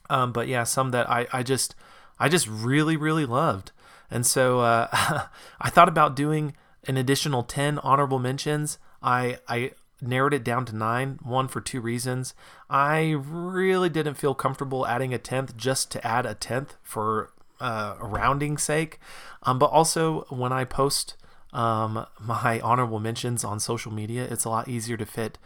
um, 0.09 0.33
but 0.33 0.49
yeah 0.49 0.65
some 0.65 0.91
that 0.91 1.09
i, 1.11 1.27
I 1.33 1.43
just 1.43 1.75
i 2.19 2.29
just 2.29 2.47
really 2.49 2.97
really 2.97 3.27
loved. 3.27 3.73
And 4.13 4.27
so 4.27 4.61
uh, 4.61 4.89
i 5.61 5.71
thought 5.71 5.89
about 5.89 6.17
doing 6.17 6.55
an 6.87 6.97
additional 6.97 7.43
10 7.43 7.79
honorable 7.81 8.19
mentions. 8.19 8.79
I, 9.03 9.39
I 9.49 9.73
narrowed 10.01 10.35
it 10.35 10.45
down 10.45 10.65
to 10.67 10.77
nine. 10.77 11.19
One 11.23 11.49
for 11.49 11.61
two 11.61 11.81
reasons. 11.81 12.35
I 12.69 13.17
really 13.19 13.89
didn't 13.89 14.15
feel 14.15 14.35
comfortable 14.35 14.87
adding 14.87 15.13
a 15.15 15.19
tenth 15.19 15.57
just 15.57 15.91
to 15.93 16.07
add 16.07 16.27
a 16.27 16.35
tenth 16.35 16.77
for 16.83 17.33
uh, 17.61 17.97
rounding 18.01 18.59
sake. 18.59 18.99
Um, 19.43 19.59
but 19.59 19.71
also, 19.71 20.27
when 20.29 20.53
I 20.53 20.65
post 20.65 21.17
um, 21.53 22.07
my 22.21 22.61
honorable 22.61 23.01
mentions 23.01 23.45
on 23.45 23.61
social 23.61 23.93
media, 23.93 24.27
it's 24.31 24.45
a 24.45 24.49
lot 24.49 24.69
easier 24.69 24.97
to 24.97 25.07
fit 25.07 25.39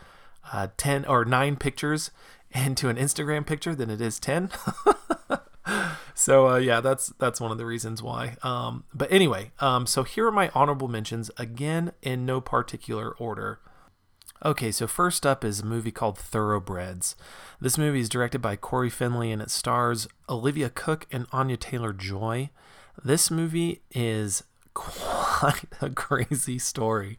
uh, 0.52 0.68
10 0.76 1.04
or 1.06 1.25
nine 1.25 1.56
pictures 1.56 2.11
into 2.52 2.88
an 2.88 2.96
Instagram 2.96 3.46
picture 3.46 3.75
than 3.75 3.90
it 3.90 4.00
is 4.00 4.20
10. 4.20 4.50
so 6.14 6.49
uh, 6.49 6.56
yeah, 6.56 6.80
that's 6.80 7.08
that's 7.18 7.40
one 7.40 7.50
of 7.50 7.58
the 7.58 7.66
reasons 7.66 8.02
why. 8.02 8.37
Um, 8.42 8.84
but 8.92 9.11
anyway, 9.11 9.50
um, 9.61 9.87
so 9.87 10.02
here 10.02 10.26
are 10.26 10.32
my 10.32 10.50
honorable 10.54 10.88
mentions 10.88 11.30
again 11.37 11.92
in 12.02 12.25
no 12.26 12.40
particular 12.40 13.12
order. 13.12 13.58
Okay, 14.45 14.73
so 14.73 14.87
first 14.87 15.25
up 15.26 15.45
is 15.45 15.61
a 15.61 15.67
movie 15.67 15.91
called 15.91 16.19
Thoroughbreds. 16.19 17.17
This 17.61 17.79
movie 17.79 18.00
is 18.00 18.09
directed 18.09 18.41
by 18.41 18.57
Cory 18.57 18.91
Finley 18.91 19.31
and 19.31 19.41
it 19.41 19.50
stars 19.50 20.07
Olivia 20.29 20.71
Cooke 20.71 21.07
and 21.12 21.26
Anya 21.33 21.57
Taylor 21.57 21.93
Joy. 21.93 22.50
This 23.03 23.31
movie 23.31 23.83
is 23.93 24.45
quite 24.75 25.67
a 25.81 25.91
crazy 25.91 26.59
story. 26.59 27.17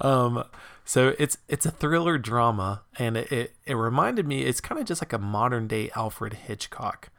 Um, 0.00 0.44
so 0.84 1.14
it's 1.18 1.36
it's 1.48 1.66
a 1.66 1.70
thriller 1.70 2.16
drama, 2.16 2.82
and 2.98 3.16
it 3.16 3.30
it, 3.30 3.56
it 3.66 3.74
reminded 3.74 4.26
me. 4.26 4.44
It's 4.44 4.60
kind 4.60 4.80
of 4.80 4.86
just 4.86 5.02
like 5.02 5.12
a 5.12 5.18
modern 5.18 5.68
day 5.68 5.90
Alfred 5.94 6.32
Hitchcock. 6.32 7.10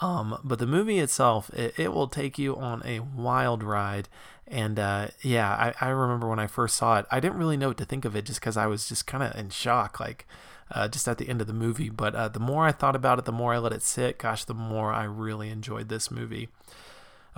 Um, 0.00 0.38
but 0.42 0.58
the 0.58 0.66
movie 0.66 0.98
itself, 0.98 1.48
it, 1.50 1.74
it 1.78 1.92
will 1.92 2.08
take 2.08 2.36
you 2.36 2.56
on 2.56 2.82
a 2.84 2.98
wild 2.98 3.62
ride. 3.62 4.08
And 4.46 4.78
uh, 4.78 5.08
yeah, 5.22 5.50
I, 5.80 5.86
I 5.86 5.88
remember 5.90 6.28
when 6.28 6.38
I 6.38 6.46
first 6.46 6.76
saw 6.76 6.98
it, 6.98 7.06
I 7.10 7.20
didn't 7.20 7.38
really 7.38 7.56
know 7.56 7.68
what 7.68 7.78
to 7.78 7.84
think 7.84 8.04
of 8.04 8.16
it 8.16 8.26
just 8.26 8.40
because 8.40 8.56
I 8.56 8.66
was 8.66 8.88
just 8.88 9.06
kind 9.06 9.22
of 9.22 9.34
in 9.36 9.50
shock, 9.50 10.00
like 10.00 10.26
uh, 10.70 10.88
just 10.88 11.08
at 11.08 11.18
the 11.18 11.28
end 11.28 11.40
of 11.40 11.46
the 11.46 11.52
movie. 11.52 11.88
But 11.88 12.14
uh, 12.14 12.28
the 12.28 12.40
more 12.40 12.66
I 12.66 12.72
thought 12.72 12.96
about 12.96 13.18
it, 13.18 13.24
the 13.24 13.32
more 13.32 13.54
I 13.54 13.58
let 13.58 13.72
it 13.72 13.82
sit, 13.82 14.18
gosh, 14.18 14.44
the 14.44 14.54
more 14.54 14.92
I 14.92 15.04
really 15.04 15.48
enjoyed 15.48 15.88
this 15.88 16.10
movie. 16.10 16.48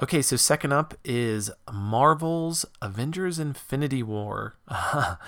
Okay, 0.02 0.22
so 0.22 0.36
second 0.36 0.72
up 0.72 0.94
is 1.04 1.52
Marvel's 1.72 2.64
Avengers 2.82 3.38
Infinity 3.38 4.02
War. 4.02 4.56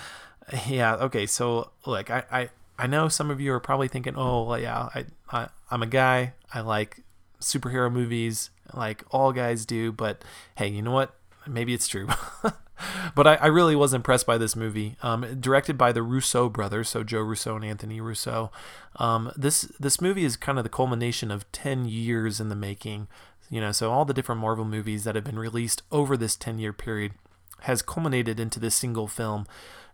yeah, 0.66 0.96
okay, 0.96 1.24
so 1.26 1.70
look, 1.86 2.10
I, 2.10 2.24
I, 2.32 2.50
I 2.76 2.86
know 2.88 3.08
some 3.08 3.30
of 3.30 3.40
you 3.40 3.52
are 3.52 3.60
probably 3.60 3.86
thinking, 3.86 4.14
oh, 4.16 4.42
well, 4.42 4.58
yeah, 4.58 4.88
I, 4.92 5.04
I, 5.30 5.48
I'm 5.70 5.84
a 5.84 5.86
guy, 5.86 6.32
I 6.52 6.62
like 6.62 7.04
superhero 7.40 7.92
movies 7.92 8.50
like 8.74 9.04
all 9.10 9.32
guys 9.32 9.64
do, 9.64 9.92
but 9.92 10.22
hey, 10.56 10.68
you 10.68 10.82
know 10.82 10.90
what? 10.90 11.14
Maybe 11.48 11.74
it's 11.74 11.88
true. 11.88 12.08
but 13.14 13.26
I, 13.26 13.34
I, 13.36 13.46
really 13.46 13.76
was 13.76 13.94
impressed 13.94 14.26
by 14.26 14.38
this 14.38 14.56
movie. 14.56 14.96
Um, 15.02 15.40
directed 15.40 15.78
by 15.78 15.92
the 15.92 16.02
Russo 16.02 16.48
brothers, 16.48 16.88
so 16.88 17.02
Joe 17.02 17.20
Russo 17.20 17.56
and 17.56 17.64
Anthony 17.64 18.00
Russo. 18.00 18.50
Um, 18.96 19.32
this 19.36 19.62
this 19.80 20.00
movie 20.00 20.24
is 20.24 20.36
kind 20.36 20.58
of 20.58 20.64
the 20.64 20.70
culmination 20.70 21.30
of 21.30 21.50
ten 21.52 21.84
years 21.86 22.40
in 22.40 22.48
the 22.48 22.56
making. 22.56 23.08
You 23.48 23.60
know, 23.60 23.72
so 23.72 23.92
all 23.92 24.04
the 24.04 24.14
different 24.14 24.40
Marvel 24.40 24.64
movies 24.64 25.04
that 25.04 25.14
have 25.14 25.24
been 25.24 25.38
released 25.38 25.82
over 25.92 26.16
this 26.16 26.36
ten 26.36 26.58
year 26.58 26.72
period 26.72 27.12
has 27.60 27.82
culminated 27.82 28.38
into 28.38 28.60
this 28.60 28.74
single 28.74 29.06
film. 29.06 29.46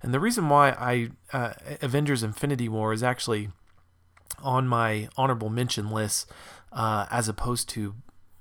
And 0.03 0.13
the 0.13 0.21
reason 0.21 0.49
why 0.49 0.71
I 0.71 1.11
uh, 1.33 1.53
Avengers 1.81 2.23
Infinity 2.23 2.69
War 2.69 2.93
is 2.93 3.03
actually 3.03 3.51
on 4.43 4.67
my 4.67 5.09
honorable 5.17 5.49
mention 5.49 5.91
list 5.91 6.31
uh, 6.73 7.07
as 7.11 7.29
opposed 7.29 7.69
to, 7.71 7.95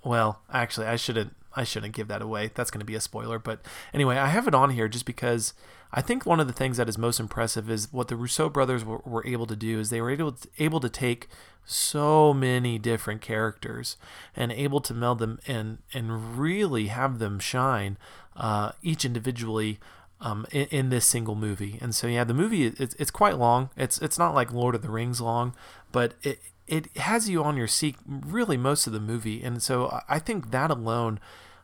well, 0.04 0.42
actually, 0.52 0.88
I 0.88 0.96
shouldn't. 0.96 1.36
I 1.56 1.64
shouldn't 1.64 1.94
give 1.94 2.08
that 2.08 2.22
away. 2.22 2.52
That's 2.54 2.72
going 2.72 2.80
to 2.80 2.86
be 2.86 2.96
a 2.96 3.02
spoiler. 3.02 3.40
But 3.40 3.62
anyway, 3.94 4.18
I 4.18 4.28
have 4.28 4.48
it 4.48 4.56
on 4.56 4.72
here 4.72 4.88
just 4.88 5.06
because 5.06 5.54
I 5.92 6.02
think 6.02 6.26
one 6.26 6.40
of 6.40 6.48
the 6.48 6.54
things 6.54 6.78
that 6.78 6.88
is 6.88 6.98
most 6.98 7.20
impressive 7.20 7.70
is 7.70 7.92
what 7.92 8.08
the 8.08 8.16
Russo 8.16 8.50
brothers 8.50 8.86
were, 8.86 9.02
were 9.04 9.26
able 9.28 9.46
to 9.48 9.56
do 9.56 9.80
is 9.80 9.90
they 9.90 10.02
were 10.02 10.12
able 10.12 10.32
to, 10.32 10.48
able 10.60 10.80
to 10.80 10.90
take 10.90 11.28
so 11.66 12.34
many 12.34 12.80
different 12.80 13.22
characters 13.22 13.98
and 14.36 14.52
able 14.52 14.82
to 14.82 14.94
meld 14.94 15.20
them 15.20 15.40
and 15.48 15.78
and 15.94 16.38
really 16.38 16.88
have 16.88 17.20
them 17.20 17.40
shine 17.40 17.98
uh, 18.36 18.72
each 18.82 19.06
individually 19.06 19.80
um, 20.22 20.46
in, 20.52 20.68
in, 20.68 20.90
this 20.90 21.06
single 21.06 21.36
movie. 21.36 21.78
And 21.82 21.94
so 21.94 22.08
yeah, 22.08 22.24
the 22.24 22.34
movie 22.34 22.68
it's, 22.68 22.96
it's 22.96 23.12
quite 23.12 23.38
long. 23.38 23.70
It's 23.76 24.00
it's 24.00 24.18
not 24.18 24.34
like 24.34 24.54
Lord 24.54 24.76
of 24.76 24.82
the 24.82 24.92
Rings 24.92 25.20
long, 25.20 25.56
but 25.92 26.14
it 26.24 26.40
it 26.68 26.96
has 26.98 27.30
you 27.30 27.44
on 27.44 27.58
your 27.58 27.68
seat 27.68 27.96
really 28.06 28.58
most 28.58 28.88
of 28.88 28.94
the 28.94 29.00
movie, 29.00 29.44
and 29.44 29.62
so 29.62 30.02
I 30.08 30.20
think 30.20 30.52
that 30.52 30.72
alone 30.72 31.20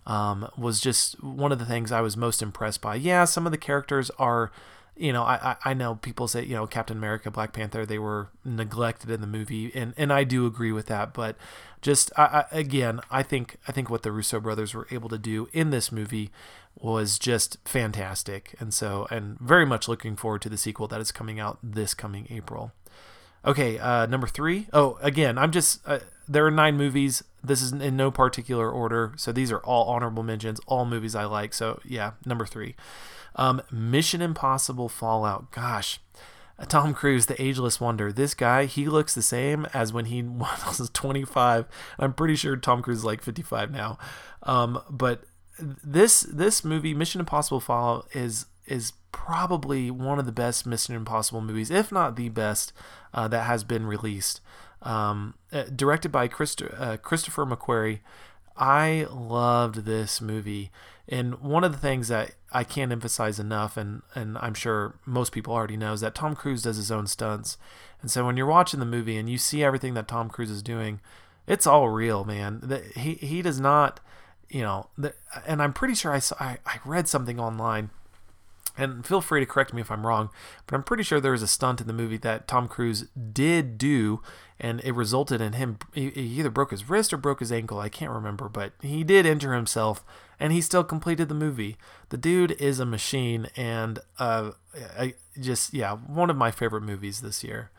um, 0.06 0.50
was 0.58 0.80
just 0.80 1.22
one 1.24 1.52
of 1.52 1.60
the 1.60 1.66
things 1.66 1.92
I 1.92 2.02
was 2.02 2.18
most 2.18 2.42
impressed 2.42 2.82
by. 2.82 2.96
Yeah, 2.96 3.26
some 3.26 3.46
of 3.46 3.52
the 3.52 3.58
characters 3.58 4.10
are, 4.18 4.52
you 4.96 5.12
know, 5.12 5.24
I, 5.24 5.58
I 5.64 5.74
know 5.74 5.96
people 5.96 6.28
say 6.28 6.44
you 6.44 6.56
know 6.56 6.66
Captain 6.66 6.98
America, 6.98 7.30
Black 7.30 7.54
Panther, 7.54 7.86
they 7.86 8.00
were 8.00 8.30
neglected 8.44 9.10
in 9.10 9.22
the 9.22 9.28
movie, 9.28 9.72
and 9.76 9.94
and 9.98 10.12
I 10.12 10.24
do 10.24 10.46
agree 10.46 10.72
with 10.72 10.88
that. 10.88 11.14
But 11.14 11.36
just 11.82 12.12
I, 12.18 12.46
I, 12.52 12.58
again, 12.58 13.02
I 13.12 13.22
think 13.24 13.58
I 13.68 13.72
think 13.72 13.90
what 13.90 14.04
the 14.04 14.12
Russo 14.12 14.40
brothers 14.40 14.74
were 14.74 14.88
able 14.92 15.10
to 15.10 15.18
do 15.18 15.50
in 15.54 15.70
this 15.70 15.92
movie 15.92 16.32
was 16.76 17.20
just 17.20 17.58
fantastic, 17.66 18.56
and 18.60 18.74
so 18.74 19.08
and 19.12 19.38
very 19.40 19.66
much 19.66 19.88
looking 19.88 20.16
forward 20.16 20.42
to 20.44 20.50
the 20.50 20.58
sequel 20.58 20.88
that 20.88 21.02
is 21.02 21.12
coming 21.12 21.40
out 21.40 21.60
this 21.62 21.94
coming 21.94 22.28
April. 22.30 22.72
Okay, 23.48 23.80
uh, 23.80 24.06
number 24.08 24.28
three. 24.28 24.68
Oh, 24.74 25.00
again, 25.02 25.38
I'm 25.38 25.52
just. 25.52 25.80
Uh, 25.88 26.00
there 26.28 26.46
are 26.46 26.52
nine 26.52 26.76
movies. 26.76 27.24
This 27.42 27.62
is 27.62 27.72
in 27.72 27.96
no 27.96 28.12
particular 28.12 28.70
order, 28.70 29.14
so 29.16 29.32
these 29.32 29.54
are 29.54 29.60
all 29.60 29.86
honorable 29.86 30.22
mentions, 30.22 30.60
all 30.68 30.86
movies 30.86 31.16
I 31.16 31.24
like. 31.24 31.54
So 31.54 31.80
yeah, 31.86 32.12
number 32.26 32.46
three. 32.46 32.76
Um, 33.38 33.62
Mission 33.72 34.22
Impossible 34.22 34.90
Fallout. 34.90 35.52
Gosh, 35.52 36.02
Tom 36.68 36.94
Cruise, 36.94 37.28
the 37.28 37.42
ageless 37.42 37.80
wonder. 37.80 38.12
This 38.12 38.34
guy, 38.34 38.66
he 38.66 38.88
looks 38.88 39.16
the 39.16 39.22
same 39.22 39.66
as 39.74 39.94
when 39.94 40.06
he 40.06 40.22
was 40.24 40.90
25. 40.94 41.66
I'm 42.00 42.14
pretty 42.14 42.36
sure 42.36 42.58
Tom 42.58 42.82
Cruise 42.82 43.00
is 43.00 43.06
like 43.06 43.22
55 43.22 43.72
now. 43.72 43.98
Um, 44.44 44.82
but 44.90 45.24
this 45.60 46.22
this 46.22 46.66
movie, 46.66 46.94
Mission 46.94 47.22
Impossible 47.22 47.62
Fallout, 47.62 48.08
is 48.14 48.48
is 48.66 48.92
probably 49.18 49.90
one 49.90 50.20
of 50.20 50.26
the 50.26 50.32
best 50.32 50.66
Mission 50.66 50.96
Impossible 50.96 51.42
movies, 51.42 51.72
if 51.72 51.92
not 51.92 52.16
the 52.16 52.30
best, 52.30 52.72
uh, 53.14 53.28
that 53.28 53.44
has 53.44 53.64
been 53.64 53.86
released. 53.86 54.42
Um, 54.84 55.34
uh, 55.52 55.64
directed 55.64 56.12
by 56.12 56.26
uh, 56.26 56.98
Christopher 56.98 57.46
McQuarrie. 57.46 58.00
I 58.56 59.08
loved 59.12 59.86
this 59.86 60.22
movie. 60.22 60.72
And 61.10 61.42
one 61.42 61.64
of 61.64 61.72
the 61.72 61.80
things 61.80 62.10
that 62.10 62.36
I 62.54 62.64
can't 62.64 62.92
emphasize 62.92 63.40
enough, 63.40 63.76
and, 63.76 64.04
and 64.14 64.38
I'm 64.38 64.54
sure 64.54 64.96
most 65.06 65.32
people 65.32 65.54
already 65.54 65.78
know, 65.78 65.94
is 65.94 66.02
that 66.02 66.16
Tom 66.16 66.36
Cruise 66.36 66.62
does 66.62 66.78
his 66.78 66.92
own 66.92 67.08
stunts. 67.08 67.58
And 68.02 68.12
so 68.12 68.26
when 68.26 68.38
you're 68.38 68.46
watching 68.46 68.80
the 68.80 68.86
movie 68.86 69.18
and 69.18 69.28
you 69.28 69.40
see 69.40 69.64
everything 69.64 69.96
that 69.96 70.08
Tom 70.08 70.30
Cruise 70.30 70.52
is 70.52 70.62
doing, 70.62 71.02
it's 71.48 71.66
all 71.66 71.90
real, 71.90 72.24
man. 72.24 72.82
He, 72.96 73.16
he 73.16 73.42
does 73.42 73.60
not, 73.60 74.00
you 74.48 74.62
know, 74.62 74.90
and 75.46 75.62
I'm 75.62 75.74
pretty 75.74 75.96
sure 75.96 76.14
I, 76.14 76.20
saw, 76.20 76.36
I, 76.40 76.60
I 76.66 76.80
read 76.86 77.08
something 77.08 77.40
online 77.40 77.90
and 78.78 79.06
feel 79.06 79.22
free 79.22 79.40
to 79.40 79.46
correct 79.46 79.74
me 79.74 79.82
if 79.82 79.92
I'm 79.92 80.06
wrong, 80.06 80.30
but 80.66 80.76
I'm 80.76 80.84
pretty 80.84 81.04
sure 81.04 81.20
there 81.20 81.32
was 81.32 81.42
a 81.42 81.48
stunt 81.48 81.82
in 81.82 81.88
the 81.88 81.94
movie 81.94 82.18
that 82.18 82.48
Tom 82.48 82.68
Cruise 82.68 83.08
did 83.34 83.78
do, 83.78 84.22
and 84.60 84.80
it 84.82 84.94
resulted 84.94 85.42
in 85.42 85.54
him. 85.54 85.80
He 85.94 86.08
either 86.08 86.50
broke 86.50 86.72
his 86.72 86.90
wrist 86.90 87.12
or 87.12 87.18
broke 87.18 87.40
his 87.40 87.52
ankle. 87.52 87.80
I 87.80 87.90
can't 87.90 88.12
remember, 88.12 88.48
but 88.48 88.74
he 88.82 89.04
did 89.04 89.26
injure 89.26 89.54
himself, 89.54 90.04
and 90.40 90.54
he 90.54 90.62
still 90.62 90.84
completed 90.84 91.28
the 91.28 91.36
movie. 91.36 91.78
The 92.10 92.18
dude 92.18 92.52
is 92.52 92.80
a 92.80 92.86
machine, 92.86 93.48
and 93.56 94.00
uh, 94.20 94.52
I 94.98 95.16
just 95.40 95.74
yeah, 95.74 95.96
one 95.96 96.30
of 96.30 96.38
my 96.38 96.52
favorite 96.52 96.84
movies 96.84 97.22
this 97.22 97.44
year. 97.44 97.72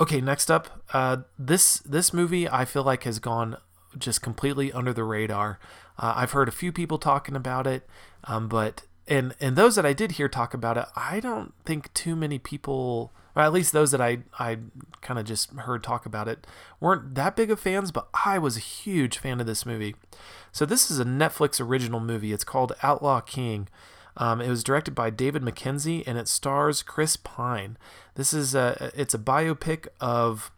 Okay, 0.00 0.20
next 0.20 0.50
up, 0.50 0.82
uh, 0.92 1.18
this 1.38 1.78
this 1.78 2.12
movie 2.12 2.48
I 2.48 2.64
feel 2.64 2.84
like 2.84 3.02
has 3.02 3.18
gone 3.18 3.56
just 3.98 4.22
completely 4.22 4.72
under 4.72 4.92
the 4.92 5.04
radar. 5.04 5.58
Uh, 5.98 6.14
I've 6.16 6.32
heard 6.32 6.48
a 6.48 6.52
few 6.52 6.72
people 6.72 6.98
talking 6.98 7.34
about 7.34 7.66
it, 7.66 7.86
um, 8.24 8.48
but 8.48 8.82
and 9.10 9.34
and 9.40 9.56
those 9.56 9.74
that 9.74 9.84
I 9.84 9.92
did 9.92 10.12
hear 10.12 10.28
talk 10.28 10.54
about 10.54 10.78
it, 10.78 10.86
I 10.94 11.18
don't 11.18 11.52
think 11.64 11.92
too 11.92 12.14
many 12.14 12.38
people, 12.38 13.12
or 13.34 13.42
at 13.42 13.52
least 13.52 13.72
those 13.72 13.90
that 13.90 14.00
I 14.00 14.18
I 14.38 14.58
kind 15.02 15.18
of 15.18 15.26
just 15.26 15.52
heard 15.52 15.82
talk 15.82 16.06
about 16.06 16.28
it, 16.28 16.46
weren't 16.78 17.16
that 17.16 17.34
big 17.34 17.50
of 17.50 17.58
fans. 17.58 17.90
But 17.90 18.08
I 18.24 18.38
was 18.38 18.56
a 18.56 18.60
huge 18.60 19.18
fan 19.18 19.40
of 19.40 19.46
this 19.46 19.66
movie. 19.66 19.96
So 20.52 20.64
this 20.64 20.90
is 20.90 21.00
a 21.00 21.04
Netflix 21.04 21.60
original 21.60 21.98
movie. 21.98 22.32
It's 22.32 22.44
called 22.44 22.72
Outlaw 22.82 23.20
King. 23.20 23.68
Um, 24.16 24.40
it 24.40 24.48
was 24.48 24.62
directed 24.62 24.94
by 24.94 25.10
David 25.10 25.42
Mackenzie 25.42 26.04
and 26.06 26.16
it 26.16 26.28
stars 26.28 26.82
Chris 26.82 27.16
Pine. 27.16 27.76
This 28.14 28.32
is 28.32 28.54
a 28.54 28.92
it's 28.94 29.14
a 29.14 29.18
biopic 29.18 29.88
of 30.00 30.52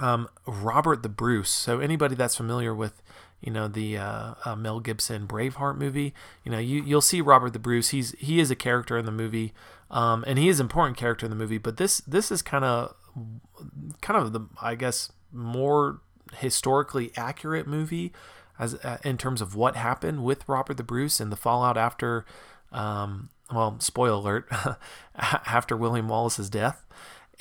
um, 0.00 0.28
Robert 0.46 1.02
the 1.02 1.08
Bruce. 1.08 1.50
So 1.50 1.78
anybody 1.78 2.16
that's 2.16 2.36
familiar 2.36 2.74
with 2.74 3.02
you 3.40 3.52
know 3.52 3.68
the 3.68 3.98
uh, 3.98 4.34
uh, 4.44 4.56
Mel 4.56 4.80
Gibson 4.80 5.26
Braveheart 5.26 5.76
movie. 5.76 6.14
You 6.44 6.52
know 6.52 6.58
you 6.58 6.82
you'll 6.82 7.00
see 7.00 7.20
Robert 7.20 7.52
the 7.52 7.58
Bruce. 7.58 7.90
He's 7.90 8.12
he 8.12 8.40
is 8.40 8.50
a 8.50 8.56
character 8.56 8.98
in 8.98 9.06
the 9.06 9.12
movie, 9.12 9.52
um, 9.90 10.24
and 10.26 10.38
he 10.38 10.48
is 10.48 10.60
an 10.60 10.64
important 10.64 10.96
character 10.96 11.26
in 11.26 11.30
the 11.30 11.36
movie. 11.36 11.58
But 11.58 11.76
this 11.76 11.98
this 11.98 12.30
is 12.30 12.42
kind 12.42 12.64
of 12.64 12.94
kind 14.00 14.20
of 14.20 14.32
the 14.32 14.40
I 14.60 14.74
guess 14.74 15.12
more 15.32 16.00
historically 16.38 17.12
accurate 17.16 17.66
movie 17.66 18.12
as 18.58 18.74
uh, 18.76 18.98
in 19.04 19.18
terms 19.18 19.40
of 19.40 19.54
what 19.54 19.76
happened 19.76 20.24
with 20.24 20.48
Robert 20.48 20.76
the 20.76 20.82
Bruce 20.82 21.20
and 21.20 21.30
the 21.30 21.36
fallout 21.36 21.76
after. 21.76 22.24
Um, 22.72 23.30
well, 23.52 23.78
spoiler 23.78 24.16
alert, 24.16 24.48
after 25.16 25.76
William 25.76 26.08
Wallace's 26.08 26.50
death. 26.50 26.84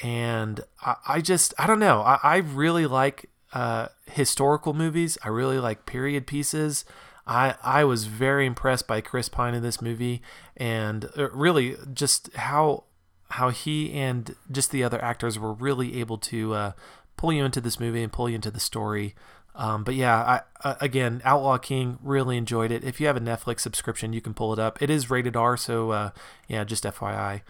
And 0.03 0.61
I, 0.81 0.95
I 1.07 1.21
just, 1.21 1.53
I 1.57 1.67
don't 1.67 1.79
know. 1.79 2.01
I, 2.01 2.19
I 2.21 2.37
really 2.37 2.85
like 2.85 3.29
uh, 3.55 3.87
historical 4.11 4.73
movies. 4.73 5.17
I 5.23 5.29
really 5.29 5.59
like 5.59 5.85
period 5.85 6.27
pieces. 6.27 6.83
I 7.25 7.55
I 7.63 7.85
was 7.85 8.05
very 8.05 8.45
impressed 8.45 8.85
by 8.85 8.99
Chris 8.99 9.29
Pine 9.29 9.55
in 9.55 9.63
this 9.63 9.81
movie, 9.81 10.21
and 10.57 11.09
uh, 11.17 11.31
really 11.31 11.77
just 11.93 12.31
how 12.35 12.83
how 13.29 13.49
he 13.49 13.93
and 13.93 14.35
just 14.51 14.71
the 14.71 14.83
other 14.83 15.01
actors 15.01 15.39
were 15.39 15.53
really 15.53 15.99
able 16.01 16.17
to 16.17 16.53
uh, 16.53 16.71
pull 17.15 17.31
you 17.31 17.45
into 17.45 17.61
this 17.61 17.79
movie 17.79 18.03
and 18.03 18.11
pull 18.11 18.29
you 18.29 18.35
into 18.35 18.51
the 18.51 18.59
story. 18.59 19.15
Um, 19.55 19.85
but 19.85 19.95
yeah, 19.95 20.17
I 20.17 20.41
uh, 20.67 20.75
again, 20.81 21.21
Outlaw 21.23 21.57
King 21.57 21.97
really 22.03 22.35
enjoyed 22.35 22.71
it. 22.71 22.83
If 22.83 22.99
you 22.99 23.07
have 23.07 23.15
a 23.15 23.21
Netflix 23.21 23.61
subscription, 23.61 24.11
you 24.11 24.19
can 24.19 24.33
pull 24.33 24.51
it 24.51 24.59
up. 24.59 24.81
It 24.81 24.89
is 24.89 25.09
rated 25.09 25.37
R, 25.37 25.55
so 25.55 25.91
uh, 25.91 26.09
yeah, 26.49 26.65
just 26.65 26.83
FYI. 26.83 27.41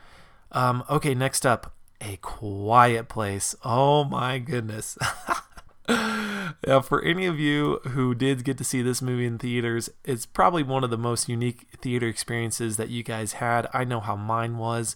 Um, 0.52 0.84
okay, 0.88 1.16
next 1.16 1.48
up, 1.48 1.74
A 2.00 2.18
Quiet 2.18 3.10
Place. 3.10 3.56
Oh 3.66 4.04
my 4.04 4.38
goodness. 4.38 5.00
yeah, 5.90 6.82
for 6.82 7.02
any 7.04 7.26
of 7.26 7.40
you 7.40 7.80
who 7.90 8.16
did 8.16 8.44
get 8.44 8.58
to 8.58 8.64
see 8.64 8.82
this 8.82 9.02
movie 9.02 9.26
in 9.26 9.38
theaters, 9.38 9.90
it's 10.04 10.26
probably 10.26 10.64
one 10.64 10.84
of 10.84 10.90
the 10.90 10.98
most 10.98 11.30
unique 11.30 11.68
theater 11.82 12.08
experiences 12.08 12.78
that 12.78 12.90
you 12.90 13.04
guys 13.04 13.34
had. 13.34 13.68
I 13.74 13.84
know 13.84 14.00
how 14.00 14.16
mine 14.16 14.58
was. 14.58 14.96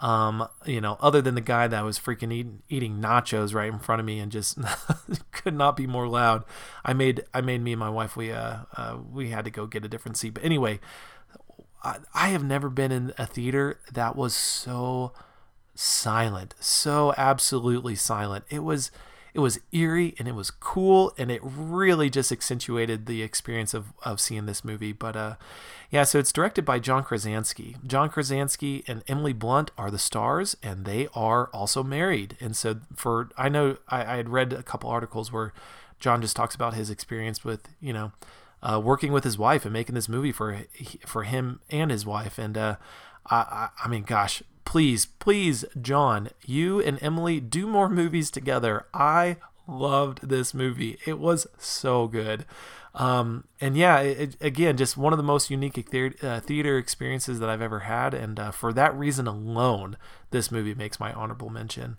Um, 0.00 0.46
you 0.64 0.80
know, 0.80 0.96
other 1.00 1.20
than 1.20 1.34
the 1.34 1.40
guy 1.40 1.66
that 1.66 1.84
was 1.84 1.98
freaking 1.98 2.32
eating, 2.32 2.62
eating 2.68 3.00
nachos 3.00 3.52
right 3.52 3.72
in 3.72 3.80
front 3.80 3.98
of 3.98 4.06
me 4.06 4.20
and 4.20 4.30
just 4.30 4.56
could 5.32 5.54
not 5.54 5.76
be 5.76 5.88
more 5.88 6.06
loud. 6.06 6.44
I 6.84 6.92
made 6.92 7.24
I 7.34 7.40
made 7.40 7.62
me 7.62 7.72
and 7.72 7.80
my 7.80 7.90
wife 7.90 8.16
we 8.16 8.30
uh, 8.30 8.58
uh 8.76 8.98
we 9.12 9.30
had 9.30 9.44
to 9.44 9.50
go 9.50 9.66
get 9.66 9.84
a 9.84 9.88
different 9.88 10.16
seat. 10.16 10.34
But 10.34 10.44
anyway, 10.44 10.78
I, 11.82 11.96
I 12.14 12.28
have 12.28 12.44
never 12.44 12.68
been 12.68 12.92
in 12.92 13.12
a 13.18 13.26
theater 13.26 13.80
that 13.92 14.14
was 14.14 14.34
so 14.34 15.12
silent, 15.74 16.54
so 16.60 17.12
absolutely 17.16 17.96
silent. 17.96 18.44
It 18.50 18.62
was 18.62 18.92
it 19.34 19.40
was 19.40 19.60
eerie 19.72 20.14
and 20.18 20.26
it 20.26 20.34
was 20.34 20.50
cool 20.50 21.12
and 21.18 21.30
it 21.30 21.40
really 21.42 22.10
just 22.10 22.32
accentuated 22.32 23.06
the 23.06 23.22
experience 23.22 23.74
of, 23.74 23.92
of 24.04 24.20
seeing 24.20 24.46
this 24.46 24.64
movie. 24.64 24.92
But 24.92 25.16
uh, 25.16 25.34
yeah, 25.90 26.04
so 26.04 26.18
it's 26.18 26.32
directed 26.32 26.64
by 26.64 26.78
John 26.78 27.04
Krasinski. 27.04 27.76
John 27.86 28.08
Krasinski 28.08 28.84
and 28.86 29.02
Emily 29.08 29.32
Blunt 29.32 29.70
are 29.78 29.90
the 29.90 29.98
stars, 29.98 30.56
and 30.62 30.84
they 30.84 31.08
are 31.14 31.46
also 31.48 31.82
married. 31.82 32.36
And 32.40 32.56
so 32.56 32.80
for 32.94 33.30
I 33.36 33.48
know 33.48 33.78
I, 33.88 34.14
I 34.14 34.16
had 34.16 34.28
read 34.28 34.52
a 34.52 34.62
couple 34.62 34.90
articles 34.90 35.32
where 35.32 35.52
John 36.00 36.20
just 36.20 36.36
talks 36.36 36.54
about 36.54 36.74
his 36.74 36.90
experience 36.90 37.44
with 37.44 37.68
you 37.80 37.92
know 37.92 38.12
uh, 38.62 38.80
working 38.82 39.12
with 39.12 39.24
his 39.24 39.38
wife 39.38 39.64
and 39.64 39.72
making 39.72 39.94
this 39.94 40.08
movie 40.08 40.32
for 40.32 40.64
for 41.06 41.24
him 41.24 41.60
and 41.70 41.90
his 41.90 42.04
wife. 42.04 42.38
And 42.38 42.56
uh, 42.56 42.76
I, 43.30 43.68
I 43.82 43.88
mean, 43.88 44.02
gosh, 44.02 44.42
please, 44.68 45.06
please, 45.06 45.64
John, 45.80 46.28
you 46.44 46.78
and 46.78 47.02
Emily 47.02 47.40
do 47.40 47.66
more 47.66 47.88
movies 47.88 48.30
together. 48.30 48.84
I 48.92 49.38
loved 49.66 50.28
this 50.28 50.52
movie. 50.52 50.98
It 51.06 51.18
was 51.18 51.46
so 51.56 52.06
good. 52.06 52.44
Um, 52.94 53.44
and 53.62 53.78
yeah, 53.78 54.00
it, 54.00 54.36
again, 54.42 54.76
just 54.76 54.98
one 54.98 55.14
of 55.14 55.16
the 55.16 55.22
most 55.22 55.48
unique 55.48 55.88
uh, 56.22 56.40
theater 56.40 56.76
experiences 56.76 57.40
that 57.40 57.48
I've 57.48 57.62
ever 57.62 57.78
had. 57.80 58.12
And 58.12 58.38
uh, 58.38 58.50
for 58.50 58.74
that 58.74 58.94
reason 58.94 59.26
alone, 59.26 59.96
this 60.32 60.52
movie 60.52 60.74
makes 60.74 61.00
my 61.00 61.14
honorable 61.14 61.48
mention. 61.48 61.96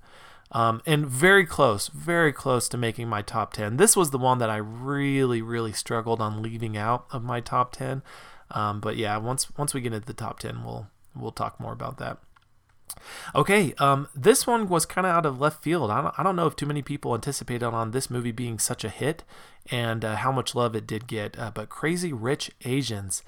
Um, 0.52 0.84
and 0.86 1.08
very 1.08 1.48
close, 1.48 1.88
very 1.88 2.32
close 2.32 2.70
to 2.70 2.78
making 2.78 3.08
my 3.08 3.24
top 3.24 3.52
10. 3.54 3.78
This 3.78 3.98
was 3.98 4.12
the 4.12 4.20
one 4.20 4.38
that 4.38 4.50
I 4.52 4.58
really, 4.58 5.42
really 5.42 5.74
struggled 5.74 6.22
on 6.22 6.44
leaving 6.44 6.78
out 6.78 7.08
of 7.10 7.24
my 7.24 7.40
top 7.40 7.72
10. 7.72 8.04
Um, 8.52 8.80
but 8.80 8.96
yeah, 8.96 9.18
once 9.18 9.48
once 9.58 9.74
we 9.74 9.82
get 9.82 9.94
into 9.94 10.06
the 10.06 10.14
top 10.14 10.38
10, 10.38 10.64
we'll 10.64 10.86
we'll 11.16 11.32
talk 11.32 11.60
more 11.60 11.74
about 11.74 11.98
that. 11.98 12.20
Okay, 13.36 13.74
um, 13.78 14.08
this 14.16 14.46
one 14.46 14.68
was 14.68 14.86
kind 14.86 15.06
of 15.06 15.14
out 15.14 15.26
of 15.26 15.40
left 15.40 15.64
field. 15.64 15.92
I 15.92 16.02
don't, 16.02 16.16
I 16.18 16.24
don't 16.24 16.36
know 16.36 16.48
if 16.48 16.56
too 16.56 16.66
many 16.66 16.82
people 16.82 17.14
anticipated 17.14 17.66
on 17.66 17.92
this 17.92 18.10
movie 18.10 18.32
being 18.32 18.60
such 18.60 18.84
a 18.84 18.90
hit 18.90 19.24
and 19.72 20.04
uh, 20.04 20.18
how 20.18 20.32
much 20.32 20.56
love 20.56 20.76
it 20.76 20.88
did 20.88 21.08
get. 21.08 21.38
Uh, 21.38 21.52
but 21.52 21.70
Crazy 21.70 22.14
Rich 22.14 22.52
Asians, 22.66 23.24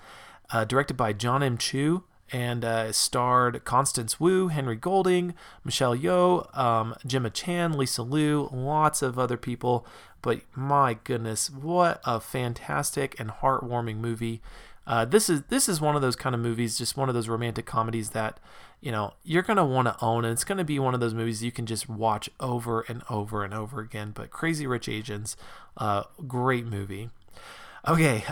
uh, 0.51 0.65
directed 0.65 0.95
by 0.95 1.13
John 1.13 1.43
M. 1.43 1.57
Chu, 1.57 2.03
and 2.31 2.63
uh, 2.63 2.91
starred 2.91 3.63
Constance 3.65 4.19
Wu, 4.19 4.47
Henry 4.47 4.75
Golding, 4.75 5.33
Michelle 5.65 5.95
Yeoh, 5.95 6.57
um, 6.57 6.95
Gemma 7.05 7.29
Chan, 7.29 7.73
Lisa 7.73 8.03
Lu, 8.03 8.49
lots 8.53 9.01
of 9.01 9.19
other 9.19 9.37
people. 9.37 9.85
But 10.21 10.41
my 10.55 10.97
goodness, 11.03 11.49
what 11.49 11.99
a 12.05 12.19
fantastic 12.19 13.19
and 13.19 13.29
heartwarming 13.29 13.97
movie! 13.97 14.41
Uh, 14.87 15.05
this 15.05 15.29
is 15.29 15.43
this 15.49 15.69
is 15.69 15.79
one 15.79 15.95
of 15.95 16.01
those 16.01 16.15
kind 16.15 16.33
of 16.33 16.41
movies, 16.41 16.77
just 16.77 16.97
one 16.97 17.07
of 17.09 17.15
those 17.15 17.29
romantic 17.29 17.65
comedies 17.65 18.11
that 18.11 18.39
you 18.81 18.91
know 18.91 19.13
you're 19.23 19.43
gonna 19.43 19.65
want 19.65 19.87
to 19.87 19.95
own, 20.03 20.25
and 20.25 20.33
it's 20.33 20.43
gonna 20.43 20.63
be 20.63 20.79
one 20.79 20.93
of 20.93 20.99
those 20.99 21.13
movies 21.13 21.43
you 21.43 21.51
can 21.51 21.65
just 21.65 21.87
watch 21.87 22.29
over 22.39 22.81
and 22.81 23.03
over 23.09 23.43
and 23.43 23.53
over 23.53 23.79
again. 23.79 24.11
But 24.13 24.31
Crazy 24.31 24.65
Rich 24.65 24.89
Asians, 24.89 25.37
uh, 25.77 26.03
great 26.27 26.65
movie. 26.65 27.09
Okay, 27.87 28.23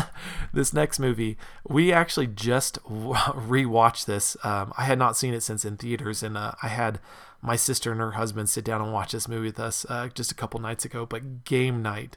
this 0.54 0.72
next 0.72 0.98
movie, 0.98 1.36
we 1.68 1.92
actually 1.92 2.26
just 2.26 2.82
rewatched 2.84 4.06
this. 4.06 4.36
Um, 4.42 4.72
I 4.78 4.84
had 4.84 4.98
not 4.98 5.16
seen 5.16 5.34
it 5.34 5.42
since 5.42 5.64
in 5.64 5.76
theaters, 5.76 6.22
and 6.22 6.38
uh, 6.38 6.52
I 6.62 6.68
had 6.68 7.00
my 7.42 7.56
sister 7.56 7.92
and 7.92 8.00
her 8.00 8.12
husband 8.12 8.48
sit 8.48 8.64
down 8.64 8.80
and 8.80 8.92
watch 8.92 9.12
this 9.12 9.28
movie 9.28 9.48
with 9.48 9.60
us 9.60 9.84
uh, 9.90 10.08
just 10.08 10.32
a 10.32 10.34
couple 10.34 10.58
nights 10.60 10.86
ago. 10.86 11.04
But 11.04 11.44
Game 11.44 11.82
Night, 11.82 12.16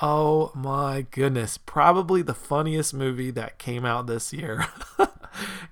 oh 0.00 0.52
my 0.54 1.06
goodness, 1.10 1.58
probably 1.58 2.22
the 2.22 2.34
funniest 2.34 2.94
movie 2.94 3.30
that 3.32 3.58
came 3.58 3.84
out 3.84 4.06
this 4.06 4.32
year. 4.32 4.66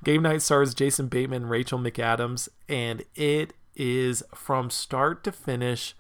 Game 0.05 0.23
Night 0.23 0.43
stars 0.43 0.75
Jason 0.75 1.09
Bateman 1.09 1.47
Rachel 1.47 1.79
McAdams, 1.79 2.49
and 2.69 3.05
it 3.15 3.55
is 3.75 4.23
from 4.35 4.71
start 4.71 5.23
to 5.25 5.33
finish 5.33 5.95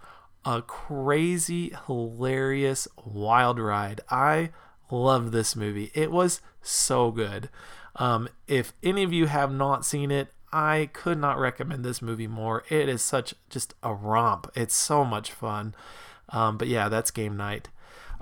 a 0.44 0.62
crazy, 0.62 1.74
hilarious, 1.86 2.86
wild 3.04 3.58
ride. 3.58 4.00
I 4.08 4.50
love 4.90 5.32
this 5.32 5.56
movie. 5.56 5.90
It 5.94 6.12
was 6.12 6.40
so 6.62 7.10
good. 7.10 7.48
Um, 7.96 8.28
if 8.46 8.72
any 8.82 9.02
of 9.02 9.12
you 9.12 9.26
have 9.26 9.52
not 9.52 9.84
seen 9.84 10.10
it, 10.10 10.28
I 10.52 10.90
could 10.92 11.18
not 11.18 11.38
recommend 11.38 11.84
this 11.84 12.00
movie 12.00 12.28
more. 12.28 12.62
It 12.68 12.88
is 12.88 13.02
such 13.02 13.34
just 13.50 13.74
a 13.82 13.92
romp. 13.92 14.50
It's 14.54 14.74
so 14.76 15.04
much 15.04 15.32
fun. 15.32 15.74
Um, 16.28 16.56
but 16.56 16.68
yeah, 16.68 16.88
that's 16.88 17.10
game 17.10 17.36
night. 17.36 17.68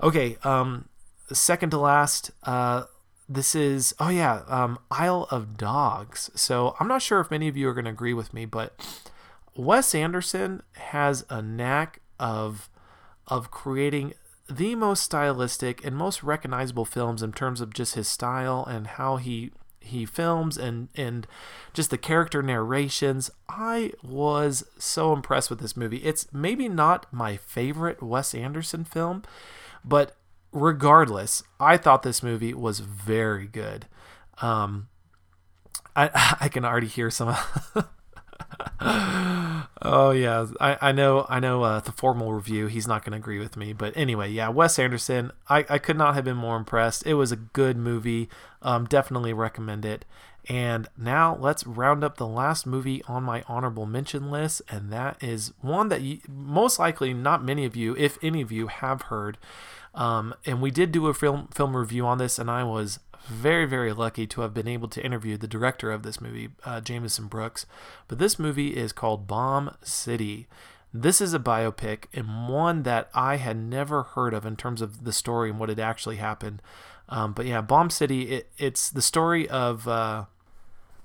Okay, 0.01 0.37
um, 0.43 0.89
second 1.31 1.69
to 1.71 1.77
last, 1.77 2.31
uh, 2.43 2.83
this 3.27 3.55
is 3.55 3.95
oh 3.99 4.09
yeah, 4.09 4.41
um, 4.47 4.77
Isle 4.91 5.27
of 5.31 5.57
Dogs. 5.57 6.29
So 6.35 6.75
I'm 6.79 6.87
not 6.87 7.01
sure 7.01 7.19
if 7.19 7.31
many 7.31 7.47
of 7.47 7.57
you 7.57 7.67
are 7.69 7.73
going 7.73 7.85
to 7.85 7.91
agree 7.91 8.13
with 8.13 8.33
me, 8.33 8.45
but 8.45 8.79
Wes 9.55 9.95
Anderson 9.95 10.61
has 10.73 11.25
a 11.29 11.41
knack 11.41 12.01
of 12.19 12.69
of 13.27 13.49
creating 13.49 14.13
the 14.49 14.75
most 14.75 15.03
stylistic 15.03 15.83
and 15.83 15.95
most 15.95 16.21
recognizable 16.21 16.85
films 16.85 17.23
in 17.23 17.31
terms 17.31 17.61
of 17.61 17.73
just 17.73 17.95
his 17.95 18.07
style 18.07 18.63
and 18.69 18.85
how 18.87 19.17
he 19.17 19.51
he 19.79 20.05
films 20.05 20.57
and 20.57 20.89
and 20.95 21.25
just 21.73 21.89
the 21.89 21.97
character 21.97 22.43
narrations. 22.43 23.31
I 23.49 23.93
was 24.03 24.65
so 24.77 25.13
impressed 25.13 25.49
with 25.49 25.59
this 25.59 25.77
movie. 25.77 25.97
It's 25.97 26.31
maybe 26.33 26.67
not 26.69 27.11
my 27.11 27.37
favorite 27.37 28.03
Wes 28.03 28.35
Anderson 28.35 28.83
film, 28.83 29.23
but 29.85 30.15
regardless, 30.51 31.43
I 31.59 31.77
thought 31.77 32.03
this 32.03 32.23
movie 32.23 32.53
was 32.53 32.79
very 32.79 33.47
good. 33.47 33.87
Um, 34.41 34.87
I 35.95 36.37
I 36.41 36.49
can 36.49 36.65
already 36.65 36.87
hear 36.87 37.09
some 37.09 37.35
oh 39.81 40.11
yeah, 40.11 40.47
I, 40.59 40.77
I 40.81 40.91
know 40.91 41.25
I 41.29 41.39
know 41.39 41.63
uh, 41.63 41.79
the 41.79 41.91
formal 41.91 42.33
review. 42.33 42.67
He's 42.67 42.87
not 42.87 43.03
going 43.03 43.11
to 43.11 43.17
agree 43.17 43.39
with 43.39 43.57
me, 43.57 43.73
but 43.73 43.95
anyway, 43.95 44.31
yeah, 44.31 44.49
Wes 44.49 44.77
Anderson. 44.79 45.31
I, 45.49 45.65
I 45.69 45.77
could 45.77 45.97
not 45.97 46.15
have 46.15 46.23
been 46.25 46.37
more 46.37 46.57
impressed. 46.57 47.05
It 47.05 47.15
was 47.15 47.31
a 47.31 47.37
good 47.37 47.77
movie. 47.77 48.29
Um, 48.61 48.85
definitely 48.85 49.33
recommend 49.33 49.85
it. 49.85 50.05
And 50.47 50.87
now 50.95 51.35
let's 51.39 51.65
round 51.65 52.03
up 52.03 52.17
the 52.17 52.27
last 52.27 52.67
movie 52.67 53.03
on 53.07 53.23
my 53.23 53.43
honorable 53.47 53.85
mention 53.85 54.29
list, 54.29 54.61
and 54.69 54.91
that 54.93 55.21
is 55.23 55.53
one 55.61 55.89
that 55.89 56.01
you, 56.01 56.19
most 56.29 56.77
likely 56.77 57.13
not 57.13 57.43
many 57.43 57.65
of 57.65 57.75
you, 57.75 57.95
if 57.97 58.19
any 58.21 58.41
of 58.41 58.51
you, 58.51 58.67
have 58.67 59.03
heard. 59.03 59.37
Um, 59.95 60.35
and 60.45 60.61
we 60.61 60.71
did 60.71 60.91
do 60.91 61.07
a 61.07 61.13
film 61.13 61.47
film 61.47 61.75
review 61.75 62.05
on 62.05 62.19
this, 62.19 62.37
and 62.37 62.51
I 62.51 62.63
was 62.63 62.99
very, 63.27 63.65
very 63.65 63.91
lucky 63.91 64.27
to 64.27 64.41
have 64.41 64.53
been 64.53 64.67
able 64.67 64.87
to 64.89 65.03
interview 65.03 65.35
the 65.35 65.47
director 65.47 65.91
of 65.91 66.03
this 66.03 66.21
movie, 66.21 66.49
uh, 66.63 66.79
Jameson 66.79 67.25
Brooks. 67.25 67.65
But 68.07 68.19
this 68.19 68.37
movie 68.37 68.75
is 68.75 68.93
called 68.93 69.25
Bomb 69.25 69.75
City. 69.81 70.47
This 70.93 71.21
is 71.21 71.33
a 71.33 71.39
biopic 71.39 72.05
and 72.13 72.47
one 72.47 72.83
that 72.83 73.09
I 73.15 73.37
had 73.37 73.57
never 73.57 74.03
heard 74.03 74.35
of 74.35 74.45
in 74.45 74.55
terms 74.55 74.81
of 74.81 75.05
the 75.05 75.11
story 75.11 75.49
and 75.49 75.59
what 75.59 75.69
had 75.69 75.79
actually 75.79 76.17
happened. 76.17 76.61
Um, 77.09 77.33
but 77.33 77.47
yeah, 77.47 77.61
Bomb 77.61 77.89
City, 77.89 78.29
it, 78.29 78.51
it's 78.59 78.91
the 78.91 79.01
story 79.01 79.49
of. 79.49 79.87
Uh, 79.87 80.25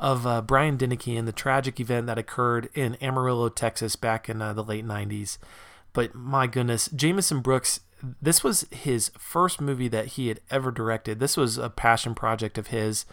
of 0.00 0.26
uh, 0.26 0.42
Brian 0.42 0.76
Deneke 0.76 1.16
and 1.16 1.28
the 1.28 1.32
tragic 1.32 1.78
event 1.78 2.08
that 2.08 2.18
occurred 2.18 2.68
in 2.74 2.96
Amarillo, 2.96 3.48
Texas, 3.48 3.94
back 3.94 4.28
in 4.28 4.42
uh, 4.42 4.52
the 4.52 4.64
late 4.64 4.84
90s. 4.84 5.38
But 5.92 6.14
my 6.14 6.48
goodness, 6.48 6.88
Jameson 6.88 7.40
Brooks 7.40 7.80
this 8.20 8.42
was 8.42 8.66
his 8.70 9.10
first 9.18 9.60
movie 9.60 9.88
that 9.88 10.06
he 10.06 10.28
had 10.28 10.40
ever 10.50 10.70
directed. 10.70 11.20
This 11.20 11.36
was 11.36 11.58
a 11.58 11.68
passion 11.68 12.14
project 12.14 12.58
of 12.58 12.68
his, 12.68 13.04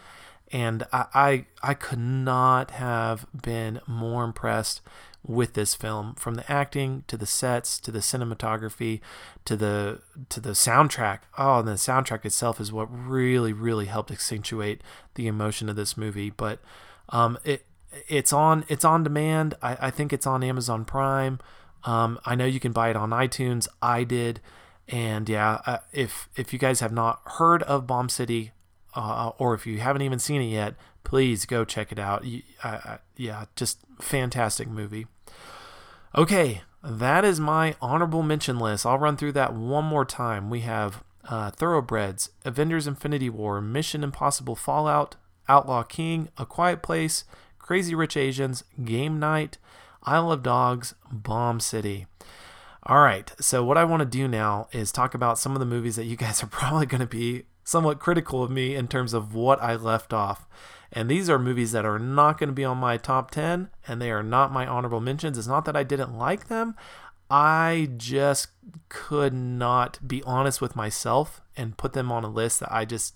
and 0.50 0.84
I 0.92 1.06
I, 1.14 1.46
I 1.62 1.74
could 1.74 1.98
not 1.98 2.72
have 2.72 3.26
been 3.42 3.80
more 3.86 4.24
impressed 4.24 4.80
with 5.26 5.54
this 5.54 5.74
film 5.74 6.14
from 6.14 6.34
the 6.34 6.50
acting 6.50 7.04
to 7.06 7.16
the 7.16 7.26
sets 7.26 7.78
to 7.78 7.90
the 7.90 7.98
cinematography 7.98 9.00
to 9.44 9.56
the 9.56 10.00
to 10.28 10.40
the 10.40 10.50
soundtrack. 10.50 11.20
Oh 11.36 11.58
and 11.58 11.68
the 11.68 11.72
soundtrack 11.72 12.24
itself 12.24 12.60
is 12.60 12.72
what 12.72 12.86
really 12.90 13.52
really 13.52 13.86
helped 13.86 14.10
accentuate 14.10 14.82
the 15.14 15.26
emotion 15.26 15.68
of 15.68 15.76
this 15.76 15.96
movie. 15.96 16.30
But 16.30 16.60
um 17.10 17.38
it 17.44 17.66
it's 18.06 18.32
on 18.32 18.64
it's 18.68 18.84
on 18.84 19.02
demand. 19.02 19.54
I, 19.60 19.76
I 19.82 19.90
think 19.90 20.12
it's 20.12 20.26
on 20.26 20.42
amazon 20.42 20.84
prime. 20.84 21.40
Um, 21.84 22.18
i 22.24 22.34
know 22.34 22.44
you 22.44 22.60
can 22.60 22.72
buy 22.72 22.90
it 22.90 22.96
on 22.96 23.10
itunes. 23.10 23.68
I 23.82 24.04
did. 24.04 24.40
And 24.88 25.28
yeah, 25.28 25.60
uh, 25.66 25.78
if 25.92 26.28
if 26.34 26.52
you 26.52 26.58
guys 26.58 26.80
have 26.80 26.92
not 26.92 27.20
heard 27.24 27.62
of 27.64 27.86
Bomb 27.86 28.08
City, 28.08 28.52
uh, 28.94 29.32
or 29.38 29.52
if 29.54 29.66
you 29.66 29.78
haven't 29.80 30.02
even 30.02 30.18
seen 30.18 30.40
it 30.40 30.46
yet, 30.46 30.74
please 31.08 31.46
go 31.46 31.64
check 31.64 31.90
it 31.90 31.98
out. 31.98 32.22
Yeah, 33.16 33.46
just 33.56 33.78
fantastic 33.98 34.68
movie. 34.68 35.06
Okay, 36.14 36.60
that 36.82 37.24
is 37.24 37.40
my 37.40 37.76
honorable 37.80 38.22
mention 38.22 38.58
list. 38.58 38.84
I'll 38.84 38.98
run 38.98 39.16
through 39.16 39.32
that 39.32 39.54
one 39.54 39.86
more 39.86 40.04
time. 40.04 40.50
We 40.50 40.60
have 40.60 41.02
uh, 41.26 41.50
Thoroughbreds, 41.50 42.28
Avengers 42.44 42.86
Infinity 42.86 43.30
War, 43.30 43.62
Mission 43.62 44.04
Impossible 44.04 44.54
Fallout, 44.54 45.16
Outlaw 45.48 45.82
King, 45.82 46.28
A 46.36 46.44
Quiet 46.44 46.82
Place, 46.82 47.24
Crazy 47.58 47.94
Rich 47.94 48.18
Asians, 48.18 48.64
Game 48.84 49.18
Night, 49.18 49.56
Isle 50.02 50.30
of 50.30 50.42
Dogs, 50.42 50.94
Bomb 51.10 51.58
City. 51.58 52.06
All 52.82 53.00
right, 53.00 53.32
so 53.40 53.64
what 53.64 53.78
I 53.78 53.84
want 53.84 54.00
to 54.00 54.06
do 54.06 54.28
now 54.28 54.68
is 54.72 54.92
talk 54.92 55.14
about 55.14 55.38
some 55.38 55.54
of 55.54 55.60
the 55.60 55.64
movies 55.64 55.96
that 55.96 56.04
you 56.04 56.16
guys 56.16 56.42
are 56.42 56.46
probably 56.48 56.84
going 56.84 57.00
to 57.00 57.06
be 57.06 57.44
somewhat 57.64 57.98
critical 57.98 58.42
of 58.42 58.50
me 58.50 58.74
in 58.74 58.88
terms 58.88 59.14
of 59.14 59.34
what 59.34 59.62
I 59.62 59.74
left 59.74 60.12
off. 60.12 60.46
And 60.92 61.10
these 61.10 61.28
are 61.28 61.38
movies 61.38 61.72
that 61.72 61.84
are 61.84 61.98
not 61.98 62.38
going 62.38 62.48
to 62.48 62.54
be 62.54 62.64
on 62.64 62.78
my 62.78 62.96
top 62.96 63.30
10 63.30 63.68
and 63.86 64.00
they 64.00 64.10
are 64.10 64.22
not 64.22 64.52
my 64.52 64.66
honorable 64.66 65.00
mentions. 65.00 65.36
It's 65.36 65.46
not 65.46 65.64
that 65.66 65.76
I 65.76 65.82
didn't 65.82 66.16
like 66.16 66.48
them. 66.48 66.74
I 67.30 67.90
just 67.96 68.48
could 68.88 69.34
not 69.34 69.98
be 70.06 70.22
honest 70.22 70.60
with 70.62 70.74
myself 70.74 71.42
and 71.56 71.76
put 71.76 71.92
them 71.92 72.10
on 72.10 72.24
a 72.24 72.28
list 72.28 72.60
that 72.60 72.72
I 72.72 72.84
just 72.84 73.14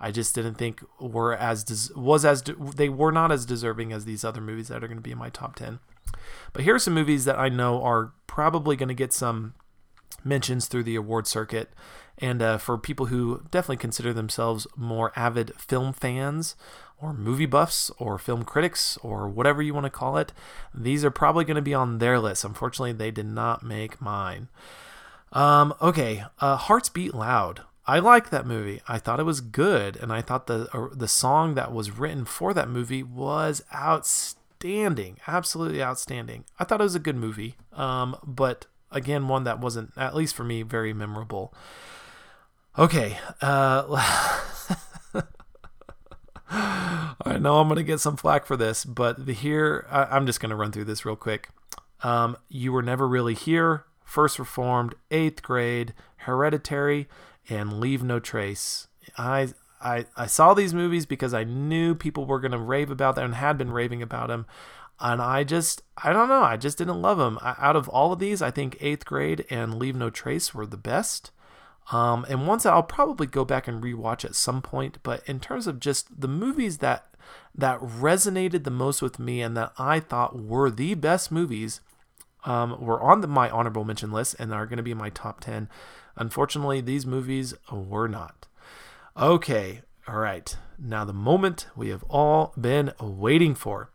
I 0.00 0.10
just 0.10 0.34
didn't 0.34 0.56
think 0.56 0.82
were 0.98 1.32
as 1.36 1.62
des- 1.62 1.94
was 1.94 2.24
as 2.24 2.42
de- 2.42 2.56
they 2.74 2.88
were 2.88 3.12
not 3.12 3.30
as 3.30 3.46
deserving 3.46 3.92
as 3.92 4.04
these 4.04 4.24
other 4.24 4.40
movies 4.40 4.66
that 4.66 4.82
are 4.82 4.88
going 4.88 4.98
to 4.98 5.02
be 5.02 5.12
in 5.12 5.18
my 5.18 5.30
top 5.30 5.54
10. 5.54 5.78
But 6.52 6.64
here 6.64 6.74
are 6.74 6.80
some 6.80 6.94
movies 6.94 7.24
that 7.24 7.38
I 7.38 7.48
know 7.48 7.80
are 7.82 8.12
probably 8.26 8.74
going 8.74 8.88
to 8.88 8.94
get 8.94 9.12
some 9.12 9.54
mentions 10.24 10.66
through 10.66 10.82
the 10.82 10.96
award 10.96 11.28
circuit. 11.28 11.70
And 12.18 12.42
uh, 12.42 12.58
for 12.58 12.78
people 12.78 13.06
who 13.06 13.42
definitely 13.52 13.76
consider 13.76 14.12
themselves 14.12 14.66
more 14.76 15.12
avid 15.14 15.52
film 15.56 15.92
fans, 15.92 16.56
or 17.02 17.12
movie 17.12 17.46
buffs 17.46 17.90
or 17.98 18.16
film 18.18 18.44
critics 18.44 18.96
or 19.02 19.28
whatever 19.28 19.60
you 19.60 19.74
want 19.74 19.84
to 19.84 19.90
call 19.90 20.16
it, 20.16 20.32
these 20.72 21.04
are 21.04 21.10
probably 21.10 21.44
going 21.44 21.56
to 21.56 21.62
be 21.62 21.74
on 21.74 21.98
their 21.98 22.18
list. 22.18 22.44
Unfortunately, 22.44 22.92
they 22.92 23.10
did 23.10 23.26
not 23.26 23.62
make 23.62 24.00
mine. 24.00 24.48
Um, 25.32 25.74
okay, 25.82 26.24
uh, 26.40 26.56
Hearts 26.56 26.88
Beat 26.88 27.14
Loud. 27.14 27.62
I 27.86 27.98
like 27.98 28.30
that 28.30 28.46
movie. 28.46 28.80
I 28.86 28.98
thought 28.98 29.18
it 29.18 29.24
was 29.24 29.40
good, 29.40 29.96
and 29.96 30.12
I 30.12 30.20
thought 30.20 30.46
the 30.46 30.68
uh, 30.72 30.88
the 30.92 31.08
song 31.08 31.54
that 31.54 31.72
was 31.72 31.98
written 31.98 32.24
for 32.24 32.54
that 32.54 32.68
movie 32.68 33.02
was 33.02 33.64
outstanding, 33.74 35.18
absolutely 35.26 35.82
outstanding. 35.82 36.44
I 36.60 36.64
thought 36.64 36.80
it 36.80 36.84
was 36.84 36.94
a 36.94 37.00
good 37.00 37.16
movie, 37.16 37.56
um, 37.72 38.16
but 38.24 38.66
again, 38.92 39.26
one 39.26 39.42
that 39.44 39.58
wasn't, 39.58 39.92
at 39.96 40.14
least 40.14 40.36
for 40.36 40.44
me, 40.44 40.62
very 40.62 40.92
memorable. 40.92 41.52
Okay, 42.78 43.18
uh, 43.40 43.84
I 47.24 47.38
know 47.40 47.60
I'm 47.60 47.68
going 47.68 47.78
to 47.78 47.82
get 47.82 48.00
some 48.00 48.16
flack 48.16 48.44
for 48.44 48.58
this, 48.58 48.84
but 48.84 49.24
the 49.24 49.32
here, 49.32 49.86
I, 49.90 50.16
am 50.16 50.26
just 50.26 50.38
going 50.38 50.50
to 50.50 50.56
run 50.56 50.70
through 50.70 50.84
this 50.84 51.06
real 51.06 51.16
quick. 51.16 51.48
Um, 52.02 52.36
you 52.50 52.72
were 52.72 52.82
never 52.82 53.08
really 53.08 53.34
here, 53.34 53.84
First 54.04 54.38
Reformed, 54.38 54.94
Eighth 55.10 55.42
Grade, 55.42 55.94
Hereditary, 56.16 57.08
and 57.48 57.80
Leave 57.80 58.02
No 58.02 58.18
Trace. 58.18 58.88
I 59.16 59.54
I, 59.80 60.06
I 60.16 60.26
saw 60.26 60.54
these 60.54 60.74
movies 60.74 61.06
because 61.06 61.34
I 61.34 61.44
knew 61.44 61.94
people 61.94 62.24
were 62.24 62.38
going 62.38 62.52
to 62.52 62.58
rave 62.58 62.90
about 62.90 63.16
them 63.16 63.24
and 63.24 63.34
had 63.34 63.58
been 63.58 63.72
raving 63.72 64.02
about 64.02 64.28
them. 64.28 64.46
And 65.00 65.20
I 65.20 65.42
just, 65.42 65.82
I 66.02 66.12
don't 66.12 66.28
know, 66.28 66.42
I 66.42 66.56
just 66.56 66.78
didn't 66.78 67.02
love 67.02 67.18
them. 67.18 67.38
Out 67.42 67.74
of 67.74 67.88
all 67.88 68.12
of 68.12 68.20
these, 68.20 68.40
I 68.40 68.52
think 68.52 68.76
Eighth 68.80 69.04
Grade 69.04 69.44
and 69.50 69.78
Leave 69.78 69.96
No 69.96 70.10
Trace 70.10 70.54
were 70.54 70.66
the 70.66 70.76
best. 70.76 71.32
Um, 71.90 72.24
and 72.28 72.46
once 72.46 72.64
I'll 72.64 72.82
probably 72.82 73.26
go 73.26 73.44
back 73.44 73.66
and 73.66 73.82
rewatch 73.82 74.24
at 74.24 74.34
some 74.34 74.62
point. 74.62 74.98
But 75.02 75.22
in 75.26 75.40
terms 75.40 75.66
of 75.66 75.80
just 75.80 76.20
the 76.20 76.28
movies 76.28 76.78
that 76.78 77.06
that 77.54 77.80
resonated 77.80 78.64
the 78.64 78.70
most 78.70 79.02
with 79.02 79.18
me 79.18 79.40
and 79.42 79.56
that 79.56 79.72
I 79.78 80.00
thought 80.00 80.38
were 80.38 80.70
the 80.70 80.94
best 80.94 81.30
movies, 81.30 81.80
um, 82.44 82.80
were 82.80 83.00
on 83.00 83.20
the, 83.20 83.26
my 83.26 83.50
honorable 83.50 83.84
mention 83.84 84.10
list 84.10 84.36
and 84.38 84.52
are 84.52 84.66
going 84.66 84.78
to 84.78 84.82
be 84.82 84.94
my 84.94 85.10
top 85.10 85.40
ten. 85.40 85.68
Unfortunately, 86.16 86.80
these 86.80 87.06
movies 87.06 87.54
were 87.70 88.08
not. 88.08 88.46
Okay, 89.16 89.82
all 90.08 90.16
right. 90.16 90.56
Now 90.78 91.04
the 91.04 91.12
moment 91.12 91.66
we 91.76 91.90
have 91.90 92.02
all 92.04 92.52
been 92.58 92.92
waiting 93.00 93.54
for. 93.54 93.90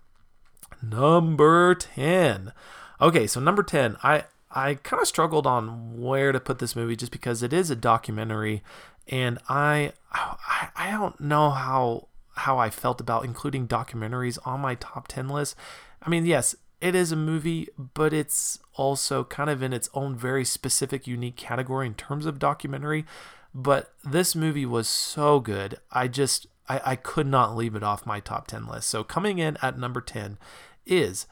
Number 0.82 1.76
10. 1.76 2.54
Okay, 3.02 3.28
so 3.28 3.40
number 3.40 3.64
10, 3.64 3.98
I 4.04 4.26
I 4.58 4.74
kind 4.74 5.00
of 5.00 5.08
struggled 5.08 5.46
on 5.46 6.02
where 6.02 6.32
to 6.32 6.40
put 6.40 6.58
this 6.58 6.76
movie 6.76 6.96
just 6.96 7.12
because 7.12 7.44
it 7.44 7.54
is 7.54 7.70
a 7.70 7.76
documentary, 7.76 8.64
and 9.08 9.38
I 9.48 9.94
I, 10.12 10.70
I 10.76 10.90
don't 10.90 11.22
know 11.22 11.52
how 11.52 12.08
how 12.38 12.58
I 12.58 12.72
felt 12.72 13.00
about 13.00 13.24
including 13.24 13.68
documentaries 13.68 14.40
on 14.46 14.60
my 14.62 14.74
top 14.74 15.08
ten 15.10 15.30
list. 15.30 15.56
I 16.02 16.10
mean, 16.10 16.26
yes, 16.26 16.56
it 16.82 16.96
is 16.96 17.12
a 17.12 17.16
movie, 17.16 17.68
but 17.78 18.14
it's 18.14 18.58
also 18.74 19.24
kind 19.24 19.52
of 19.52 19.62
in 19.62 19.74
its 19.74 19.92
own 19.94 20.16
very 20.16 20.44
specific, 20.44 21.06
unique 21.06 21.36
category 21.36 21.86
in 21.86 21.94
terms 21.94 22.26
of 22.26 22.40
documentary. 22.40 23.06
But 23.54 23.94
this 24.04 24.36
movie 24.36 24.66
was 24.66 24.88
so 24.88 25.40
good, 25.40 25.78
I 25.92 26.08
just 26.08 26.48
I, 26.68 26.82
I 26.84 26.96
could 26.96 27.28
not 27.28 27.56
leave 27.56 27.76
it 27.76 27.84
off 27.84 28.08
my 28.08 28.20
top 28.20 28.48
ten 28.48 28.66
list. 28.66 28.90
So 28.90 29.04
coming 29.04 29.38
in 29.38 29.58
at 29.62 29.78
number 29.78 30.02
ten 30.02 30.40
is 30.84 31.28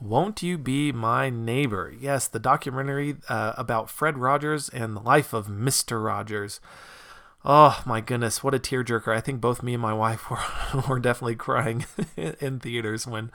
won't 0.00 0.42
You 0.42 0.58
Be 0.58 0.92
My 0.92 1.30
Neighbor? 1.30 1.92
Yes, 1.98 2.28
the 2.28 2.38
documentary 2.38 3.16
uh, 3.28 3.54
about 3.56 3.90
Fred 3.90 4.18
Rogers 4.18 4.68
and 4.68 4.96
the 4.96 5.00
life 5.00 5.32
of 5.32 5.46
Mr. 5.48 6.04
Rogers. 6.04 6.60
Oh 7.44 7.82
my 7.86 8.00
goodness, 8.00 8.42
what 8.42 8.54
a 8.54 8.58
tearjerker! 8.58 9.14
I 9.14 9.20
think 9.20 9.40
both 9.40 9.62
me 9.62 9.74
and 9.74 9.82
my 9.82 9.94
wife 9.94 10.28
were, 10.74 10.82
were 10.88 10.98
definitely 10.98 11.36
crying 11.36 11.86
in 12.16 12.58
theaters 12.58 13.06
when 13.06 13.30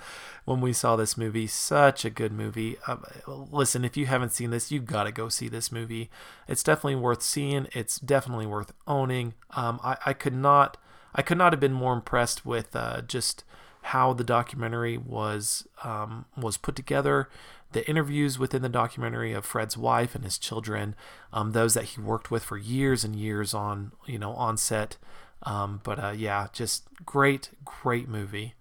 when 0.45 0.59
we 0.59 0.73
saw 0.73 0.95
this 0.95 1.17
movie. 1.17 1.47
Such 1.47 2.03
a 2.03 2.09
good 2.09 2.33
movie. 2.33 2.77
Uh, 2.85 2.97
listen, 3.27 3.85
if 3.85 3.95
you 3.95 4.05
haven't 4.05 4.33
seen 4.33 4.51
this, 4.51 4.71
you've 4.71 4.85
got 4.85 5.05
to 5.05 5.11
go 5.11 5.29
see 5.29 5.47
this 5.47 5.71
movie. 5.71 6.09
It's 6.47 6.63
definitely 6.63 6.97
worth 6.97 7.23
seeing. 7.23 7.67
It's 7.71 7.97
definitely 7.97 8.45
worth 8.45 8.73
owning. 8.87 9.35
Um, 9.51 9.79
I, 9.83 9.97
I 10.05 10.13
could 10.13 10.35
not 10.35 10.77
I 11.15 11.21
could 11.21 11.37
not 11.37 11.53
have 11.53 11.59
been 11.59 11.73
more 11.73 11.93
impressed 11.93 12.45
with 12.45 12.75
uh, 12.75 13.01
just 13.01 13.43
how 13.83 14.13
the 14.13 14.23
documentary 14.23 14.97
was 14.97 15.67
um, 15.83 16.25
was 16.37 16.57
put 16.57 16.75
together, 16.75 17.29
the 17.73 17.87
interviews 17.89 18.39
within 18.39 18.61
the 18.61 18.69
documentary 18.69 19.33
of 19.33 19.45
Fred's 19.45 19.77
wife 19.77 20.15
and 20.15 20.23
his 20.23 20.37
children, 20.37 20.95
um, 21.31 21.51
those 21.51 21.73
that 21.73 21.85
he 21.85 22.01
worked 22.01 22.31
with 22.31 22.43
for 22.43 22.57
years 22.57 23.03
and 23.03 23.15
years 23.15 23.53
on 23.53 23.91
you 24.05 24.17
know 24.19 24.33
on 24.33 24.57
set. 24.57 24.97
Um, 25.43 25.81
but 25.83 26.01
uh, 26.01 26.13
yeah, 26.15 26.47
just 26.53 26.83
great, 27.05 27.49
great 27.65 28.07
movie. 28.07 28.53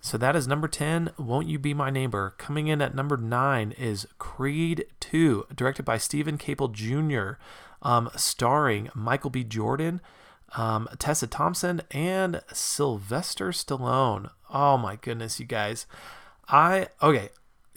So 0.00 0.16
that 0.18 0.36
is 0.36 0.46
number 0.46 0.68
10, 0.68 1.10
Won't 1.18 1.48
You 1.48 1.58
Be 1.58 1.74
My 1.74 1.90
Neighbor. 1.90 2.34
Coming 2.38 2.68
in 2.68 2.80
at 2.80 2.94
number 2.94 3.16
9 3.16 3.72
is 3.72 4.06
Creed 4.18 4.86
2, 5.00 5.46
directed 5.54 5.84
by 5.84 5.98
Steven 5.98 6.38
Caple 6.38 6.72
Jr., 6.72 7.40
um, 7.82 8.08
starring 8.16 8.90
Michael 8.94 9.30
B. 9.30 9.42
Jordan, 9.42 10.00
um, 10.56 10.88
Tessa 10.98 11.26
Thompson, 11.26 11.82
and 11.90 12.42
Sylvester 12.52 13.50
Stallone. 13.50 14.30
Oh 14.52 14.78
my 14.78 14.96
goodness, 14.96 15.38
you 15.38 15.46
guys. 15.46 15.86
I, 16.48 16.88
okay, 17.02 17.30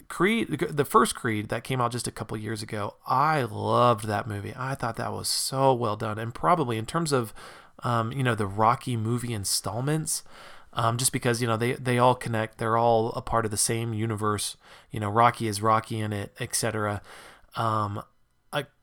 Creed, 0.08 0.48
the 0.70 0.84
first 0.84 1.14
Creed 1.14 1.48
that 1.48 1.64
came 1.64 1.80
out 1.80 1.92
just 1.92 2.06
a 2.06 2.12
couple 2.12 2.36
years 2.36 2.62
ago, 2.62 2.96
I 3.06 3.42
loved 3.42 4.06
that 4.06 4.26
movie. 4.26 4.54
I 4.56 4.74
thought 4.74 4.96
that 4.96 5.12
was 5.12 5.28
so 5.28 5.74
well 5.74 5.96
done. 5.96 6.18
And 6.18 6.34
probably 6.34 6.78
in 6.78 6.86
terms 6.86 7.12
of, 7.12 7.34
um, 7.82 8.12
you 8.12 8.22
know, 8.22 8.34
the 8.34 8.46
Rocky 8.46 8.96
movie 8.96 9.32
installments, 9.32 10.22
um, 10.74 10.96
just 10.96 11.12
because, 11.12 11.42
you 11.42 11.46
know, 11.46 11.56
they, 11.56 11.72
they 11.72 11.98
all 11.98 12.14
connect, 12.14 12.58
they're 12.58 12.78
all 12.78 13.10
a 13.10 13.22
part 13.22 13.44
of 13.44 13.50
the 13.50 13.56
same 13.56 13.92
universe. 13.92 14.56
You 14.90 15.00
know, 15.00 15.10
Rocky 15.10 15.48
is 15.48 15.60
Rocky 15.60 16.00
in 16.00 16.12
it, 16.12 16.34
etc. 16.40 17.02
Um, 17.56 18.02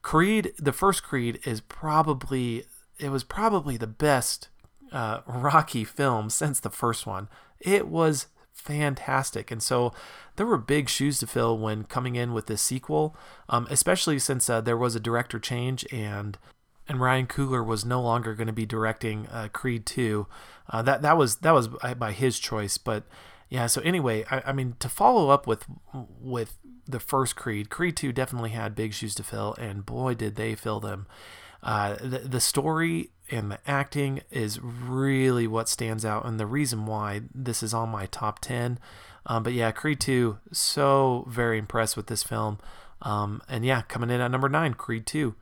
Creed, 0.02 0.52
the 0.58 0.72
first 0.72 1.02
Creed 1.02 1.40
is 1.44 1.60
probably 1.60 2.64
it 2.98 3.10
was 3.10 3.24
probably 3.24 3.76
the 3.76 3.86
best 3.86 4.48
uh, 4.92 5.20
Rocky 5.26 5.84
film 5.84 6.30
since 6.30 6.60
the 6.60 6.70
first 6.70 7.06
one. 7.06 7.28
It 7.60 7.88
was 7.88 8.26
fantastic. 8.52 9.50
And 9.50 9.62
so 9.62 9.92
there 10.36 10.46
were 10.46 10.58
big 10.58 10.88
shoes 10.88 11.18
to 11.18 11.26
fill 11.26 11.58
when 11.58 11.84
coming 11.84 12.16
in 12.16 12.32
with 12.32 12.46
this 12.46 12.62
sequel, 12.62 13.16
um, 13.48 13.66
especially 13.70 14.18
since 14.18 14.48
uh, 14.48 14.60
there 14.60 14.76
was 14.76 14.94
a 14.94 15.00
director 15.00 15.38
change 15.38 15.86
and 15.92 16.38
and 16.88 17.00
Ryan 17.00 17.28
Coogler 17.28 17.64
was 17.64 17.84
no 17.84 18.02
longer 18.02 18.34
going 18.34 18.48
to 18.48 18.52
be 18.52 18.66
directing 18.66 19.28
uh, 19.28 19.46
Creed 19.52 19.86
2. 19.86 20.26
Uh, 20.68 20.82
that 20.82 21.02
that 21.02 21.16
was 21.16 21.36
that 21.36 21.52
was 21.52 21.68
by 21.68 22.10
his 22.10 22.38
choice, 22.38 22.78
but 22.78 23.04
yeah. 23.48 23.66
So 23.66 23.80
anyway, 23.82 24.24
I, 24.28 24.42
I 24.46 24.52
mean 24.52 24.74
to 24.80 24.88
follow 24.88 25.30
up 25.30 25.46
with 25.46 25.66
with 25.92 26.58
the 26.88 26.98
first 26.98 27.36
Creed, 27.36 27.70
Creed 27.70 27.96
2 27.96 28.12
definitely 28.12 28.50
had 28.50 28.74
big 28.74 28.92
shoes 28.92 29.14
to 29.16 29.22
fill, 29.22 29.54
and 29.58 29.86
boy 29.86 30.14
did 30.14 30.34
they 30.34 30.56
fill 30.56 30.80
them. 30.80 31.06
Uh, 31.62 31.96
the, 32.00 32.18
the 32.18 32.40
story 32.40 33.10
and 33.30 33.50
the 33.50 33.58
acting 33.66 34.20
is 34.30 34.60
really 34.60 35.46
what 35.46 35.68
stands 35.68 36.04
out 36.04 36.24
and 36.24 36.40
the 36.40 36.46
reason 36.46 36.86
why 36.86 37.22
this 37.34 37.62
is 37.62 37.72
on 37.74 37.88
my 37.88 38.06
top 38.06 38.40
10. 38.40 38.78
Um, 39.26 39.42
but 39.42 39.52
yeah, 39.52 39.70
Creed 39.70 40.00
2, 40.00 40.38
so 40.52 41.24
very 41.28 41.58
impressed 41.58 41.96
with 41.96 42.06
this 42.06 42.22
film. 42.22 42.58
Um, 43.02 43.42
and 43.48 43.64
yeah, 43.64 43.82
coming 43.82 44.10
in 44.10 44.20
at 44.20 44.30
number 44.30 44.48
9, 44.48 44.74
Creed 44.74 45.06
2. 45.06 45.34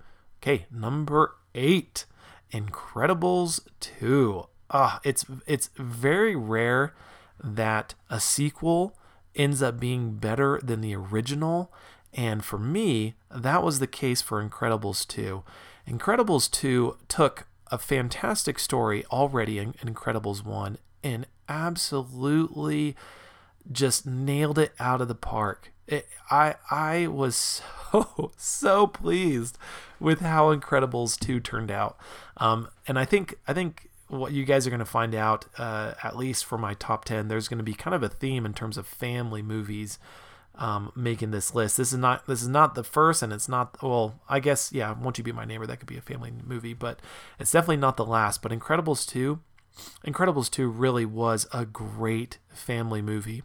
Okay, 0.43 0.67
number 0.71 1.37
8, 1.55 2.05
Incredibles 2.53 3.61
2. 3.81 4.47
uh, 4.71 4.99
it's 5.05 5.25
it's 5.47 5.71
very 5.77 6.37
rare 6.37 6.95
that 7.43 7.95
a 8.11 8.21
sequel 8.21 8.97
ends 9.35 9.63
up 9.63 9.79
being 9.79 10.17
better 10.17 10.61
than 10.63 10.81
the 10.81 10.95
original. 10.95 11.73
And 12.13 12.45
for 12.45 12.59
me, 12.59 13.15
that 13.31 13.63
was 13.63 13.79
the 13.79 13.87
case 13.87 14.21
for 14.23 14.47
Incredibles 14.47 15.07
2. 15.07 15.43
Incredibles 15.89 16.51
2 16.51 16.99
took 17.09 17.47
a 17.71 17.79
fantastic 17.79 18.59
story 18.59 19.07
already 19.07 19.59
in 19.59 19.73
Incredibles 19.75 20.45
1 20.45 20.77
and 21.03 21.27
absolutely 21.49 22.95
just 23.71 24.07
nailed 24.07 24.59
it 24.59 24.73
out 24.79 25.01
of 25.01 25.09
the 25.09 25.15
park. 25.15 25.73
It, 25.87 26.07
I 26.31 26.57
I 26.71 27.07
was 27.07 27.37
so 27.91 28.33
so 28.37 28.87
pleased 28.87 29.57
with 29.99 30.21
how 30.21 30.55
Incredibles 30.55 31.19
2 31.19 31.41
turned 31.41 31.71
out. 31.71 31.97
Um, 32.37 32.69
and 32.87 32.99
I 32.99 33.07
think 33.07 33.37
I 33.49 33.55
think 33.55 33.89
what 34.09 34.33
you 34.33 34.45
guys 34.45 34.67
are 34.67 34.71
going 34.71 34.79
to 34.81 34.85
find 34.87 35.15
out, 35.15 35.47
uh, 35.57 35.95
at 36.03 36.17
least 36.17 36.45
for 36.45 36.59
my 36.59 36.75
top 36.75 37.07
10, 37.07 37.29
there's 37.29 37.49
going 37.49 37.59
to 37.59 37.65
be 37.65 37.75
kind 37.75 37.95
of 37.95 38.03
a 38.03 38.09
theme 38.09 38.45
in 38.45 38.53
terms 38.53 38.77
of 38.77 38.87
family 38.87 39.43
movies 39.43 39.99
um, 40.59 40.93
making 40.97 41.31
this 41.31 41.55
list. 41.55 41.77
This 41.77 41.93
is 41.93 41.99
not 41.99 42.27
this 42.27 42.43
is 42.43 42.49
not 42.49 42.75
the 42.75 42.85
first, 42.85 43.23
and 43.23 43.33
it's 43.33 43.49
not 43.49 43.81
well. 43.83 44.21
I 44.29 44.41
guess 44.41 44.73
yeah, 44.73 44.93
won't 44.93 45.17
you 45.17 45.25
be 45.25 45.33
my 45.33 45.45
neighbor? 45.45 45.67
That 45.67 45.79
could 45.79 45.89
be 45.89 45.97
a 45.97 46.03
family 46.03 46.33
movie, 46.45 46.75
but 46.75 47.01
it's 47.39 47.53
definitely 47.53 47.77
not 47.77 47.97
the 47.97 48.05
last. 48.05 48.43
But 48.43 48.53
Incredibles 48.53 49.07
two, 49.07 49.41
Incredibles 50.05 50.51
two 50.51 50.69
really 50.69 51.05
was 51.05 51.47
a 51.53 51.65
great 51.65 52.39
family 52.53 53.01
movie, 53.01 53.45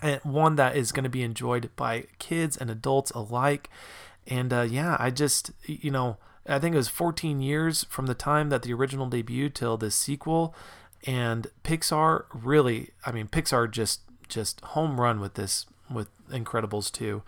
and 0.00 0.20
one 0.22 0.56
that 0.56 0.76
is 0.76 0.92
going 0.92 1.04
to 1.04 1.10
be 1.10 1.22
enjoyed 1.22 1.70
by 1.74 2.06
kids 2.18 2.56
and 2.56 2.70
adults 2.70 3.10
alike. 3.10 3.68
And 4.26 4.52
uh, 4.52 4.62
yeah, 4.62 4.96
I 5.00 5.10
just 5.10 5.50
you 5.64 5.90
know 5.90 6.18
I 6.46 6.60
think 6.60 6.74
it 6.74 6.78
was 6.78 6.88
14 6.88 7.40
years 7.40 7.84
from 7.84 8.06
the 8.06 8.14
time 8.14 8.50
that 8.50 8.62
the 8.62 8.72
original 8.72 9.10
debuted 9.10 9.54
till 9.54 9.76
the 9.76 9.90
sequel, 9.90 10.54
and 11.04 11.48
Pixar 11.64 12.26
really, 12.32 12.90
I 13.04 13.10
mean, 13.10 13.26
Pixar 13.26 13.68
just 13.68 14.02
just 14.28 14.60
home 14.60 15.00
run 15.00 15.18
with 15.18 15.34
this 15.34 15.66
with 15.90 16.08
Incredibles 16.28 16.90
2. 16.92 17.22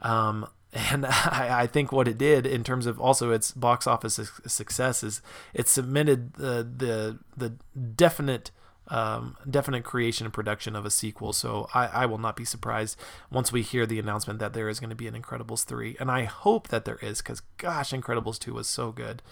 Um, 0.00 0.46
and 0.72 1.04
I, 1.04 1.62
I, 1.62 1.66
think 1.66 1.92
what 1.92 2.08
it 2.08 2.16
did 2.16 2.46
in 2.46 2.64
terms 2.64 2.86
of 2.86 2.98
also 2.98 3.30
its 3.30 3.52
box 3.52 3.86
office 3.86 4.18
success 4.46 5.02
is 5.02 5.20
it 5.52 5.68
submitted 5.68 6.32
the 6.34 6.66
the 6.76 7.18
the 7.36 7.50
definite 7.94 8.50
um, 8.88 9.36
definite 9.48 9.84
creation 9.84 10.26
and 10.26 10.32
production 10.32 10.74
of 10.74 10.84
a 10.84 10.90
sequel. 10.90 11.32
So 11.32 11.68
I, 11.74 11.86
I 11.86 12.06
will 12.06 12.18
not 12.18 12.36
be 12.36 12.44
surprised 12.44 12.98
once 13.30 13.52
we 13.52 13.62
hear 13.62 13.86
the 13.86 13.98
announcement 13.98 14.38
that 14.40 14.54
there 14.54 14.68
is 14.68 14.80
going 14.80 14.90
to 14.90 14.96
be 14.96 15.06
an 15.06 15.20
Incredibles 15.20 15.64
3. 15.64 15.96
And 16.00 16.10
I 16.10 16.24
hope 16.24 16.68
that 16.68 16.84
there 16.84 16.98
is 17.00 17.18
because, 17.22 17.40
gosh, 17.58 17.92
Incredibles 17.92 18.38
2 18.38 18.54
was 18.54 18.66
so 18.66 18.92
good. 18.92 19.22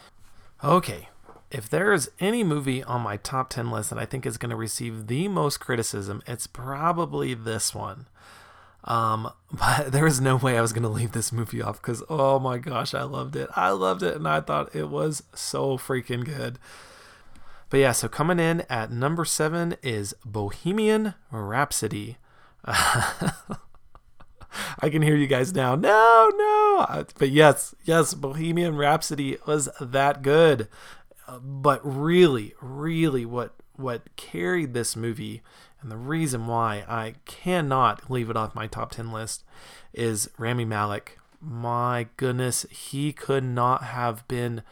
Okay, 0.62 1.08
if 1.50 1.68
there 1.68 1.92
is 1.92 2.10
any 2.20 2.44
movie 2.44 2.82
on 2.84 3.00
my 3.02 3.16
top 3.16 3.50
10 3.50 3.70
list 3.70 3.90
that 3.90 3.98
I 3.98 4.06
think 4.06 4.24
is 4.24 4.38
going 4.38 4.50
to 4.50 4.56
receive 4.56 5.08
the 5.08 5.26
most 5.28 5.58
criticism, 5.58 6.22
it's 6.26 6.46
probably 6.46 7.34
this 7.34 7.74
one. 7.74 8.06
Um, 8.84 9.30
but 9.52 9.92
there 9.92 10.04
was 10.04 10.20
no 10.20 10.36
way 10.36 10.58
I 10.58 10.62
was 10.62 10.72
going 10.72 10.82
to 10.82 10.88
leave 10.88 11.12
this 11.12 11.32
movie 11.32 11.62
off 11.62 11.80
because, 11.80 12.02
oh 12.08 12.38
my 12.38 12.58
gosh, 12.58 12.94
I 12.94 13.02
loved 13.02 13.36
it. 13.36 13.48
I 13.54 13.70
loved 13.70 14.02
it 14.02 14.16
and 14.16 14.26
I 14.26 14.40
thought 14.40 14.74
it 14.74 14.88
was 14.88 15.22
so 15.34 15.78
freaking 15.78 16.24
good. 16.24 16.58
But 17.68 17.80
yeah, 17.80 17.92
so 17.92 18.08
coming 18.08 18.40
in 18.40 18.62
at 18.68 18.90
number 18.90 19.24
seven 19.24 19.76
is 19.82 20.14
Bohemian 20.24 21.14
Rhapsody. 21.30 22.16
I 22.64 23.32
can 24.90 25.02
hear 25.02 25.14
you 25.14 25.28
guys 25.28 25.54
now. 25.54 25.76
No, 25.76 26.30
no. 26.36 27.04
But 27.16 27.30
yes, 27.30 27.74
yes, 27.84 28.14
Bohemian 28.14 28.76
Rhapsody 28.76 29.36
was 29.46 29.68
that 29.80 30.22
good. 30.22 30.66
But 31.40 31.80
really, 31.84 32.54
really, 32.60 33.24
what 33.24 33.54
what 33.76 34.16
carried 34.16 34.74
this 34.74 34.96
movie 34.96 35.42
and 35.82 35.90
the 35.90 35.96
reason 35.96 36.46
why 36.46 36.84
I 36.88 37.14
cannot 37.24 38.10
leave 38.10 38.30
it 38.30 38.36
off 38.36 38.54
my 38.54 38.66
top 38.66 38.92
10 38.92 39.12
list 39.12 39.44
is 39.92 40.30
Rami 40.38 40.64
Malek. 40.64 41.18
My 41.40 42.08
goodness, 42.16 42.66
he 42.70 43.12
could 43.12 43.44
not 43.44 43.84
have 43.84 44.26
been 44.28 44.62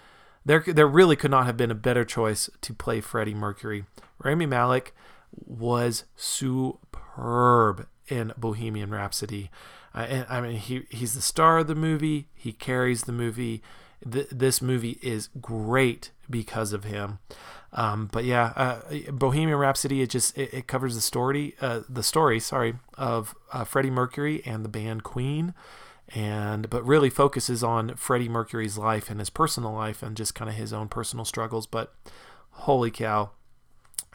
there 0.44 0.64
there 0.66 0.86
really 0.86 1.16
could 1.16 1.30
not 1.30 1.46
have 1.46 1.56
been 1.56 1.70
a 1.70 1.74
better 1.74 2.04
choice 2.04 2.48
to 2.62 2.72
play 2.72 3.00
Freddie 3.00 3.34
Mercury. 3.34 3.84
Rami 4.22 4.46
Malek 4.46 4.94
was 5.32 6.04
superb 6.16 7.86
in 8.08 8.32
Bohemian 8.36 8.90
Rhapsody. 8.90 9.50
Uh, 9.94 10.06
and, 10.08 10.26
I 10.28 10.40
mean, 10.40 10.56
he 10.56 10.86
he's 10.90 11.14
the 11.14 11.20
star 11.20 11.58
of 11.58 11.66
the 11.66 11.74
movie. 11.74 12.28
He 12.34 12.52
carries 12.52 13.02
the 13.02 13.12
movie. 13.12 13.62
Th- 14.10 14.28
this 14.30 14.62
movie 14.62 14.98
is 15.02 15.28
great 15.40 16.12
because 16.30 16.72
of 16.72 16.84
him. 16.84 17.18
Um, 17.72 18.08
but 18.10 18.24
yeah, 18.24 18.52
uh, 18.56 18.80
Bohemian 19.12 19.58
Rhapsody 19.58 20.00
it 20.00 20.10
just 20.10 20.36
it, 20.38 20.52
it 20.54 20.66
covers 20.66 20.94
the 20.94 21.00
story 21.00 21.54
uh, 21.60 21.80
the 21.88 22.02
story 22.02 22.40
sorry 22.40 22.76
of 22.96 23.34
uh, 23.52 23.64
Freddie 23.64 23.90
Mercury 23.90 24.42
and 24.46 24.64
the 24.64 24.70
band 24.70 25.02
Queen 25.04 25.54
and 26.14 26.70
but 26.70 26.84
really 26.86 27.10
focuses 27.10 27.62
on 27.62 27.94
Freddie 27.96 28.28
Mercury's 28.28 28.78
life 28.78 29.10
and 29.10 29.20
his 29.20 29.30
personal 29.30 29.72
life 29.72 30.02
and 30.02 30.16
just 30.16 30.34
kind 30.34 30.48
of 30.48 30.56
his 30.56 30.72
own 30.72 30.88
personal 30.88 31.24
struggles. 31.24 31.66
But 31.66 31.92
holy 32.50 32.90
cow, 32.90 33.30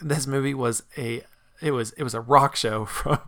this 0.01 0.25
movie 0.25 0.53
was 0.53 0.83
a 0.97 1.23
it 1.61 1.71
was 1.71 1.91
it 1.91 2.03
was 2.03 2.15
a 2.15 2.21
rock 2.21 2.55
show 2.55 2.85
from 2.87 3.19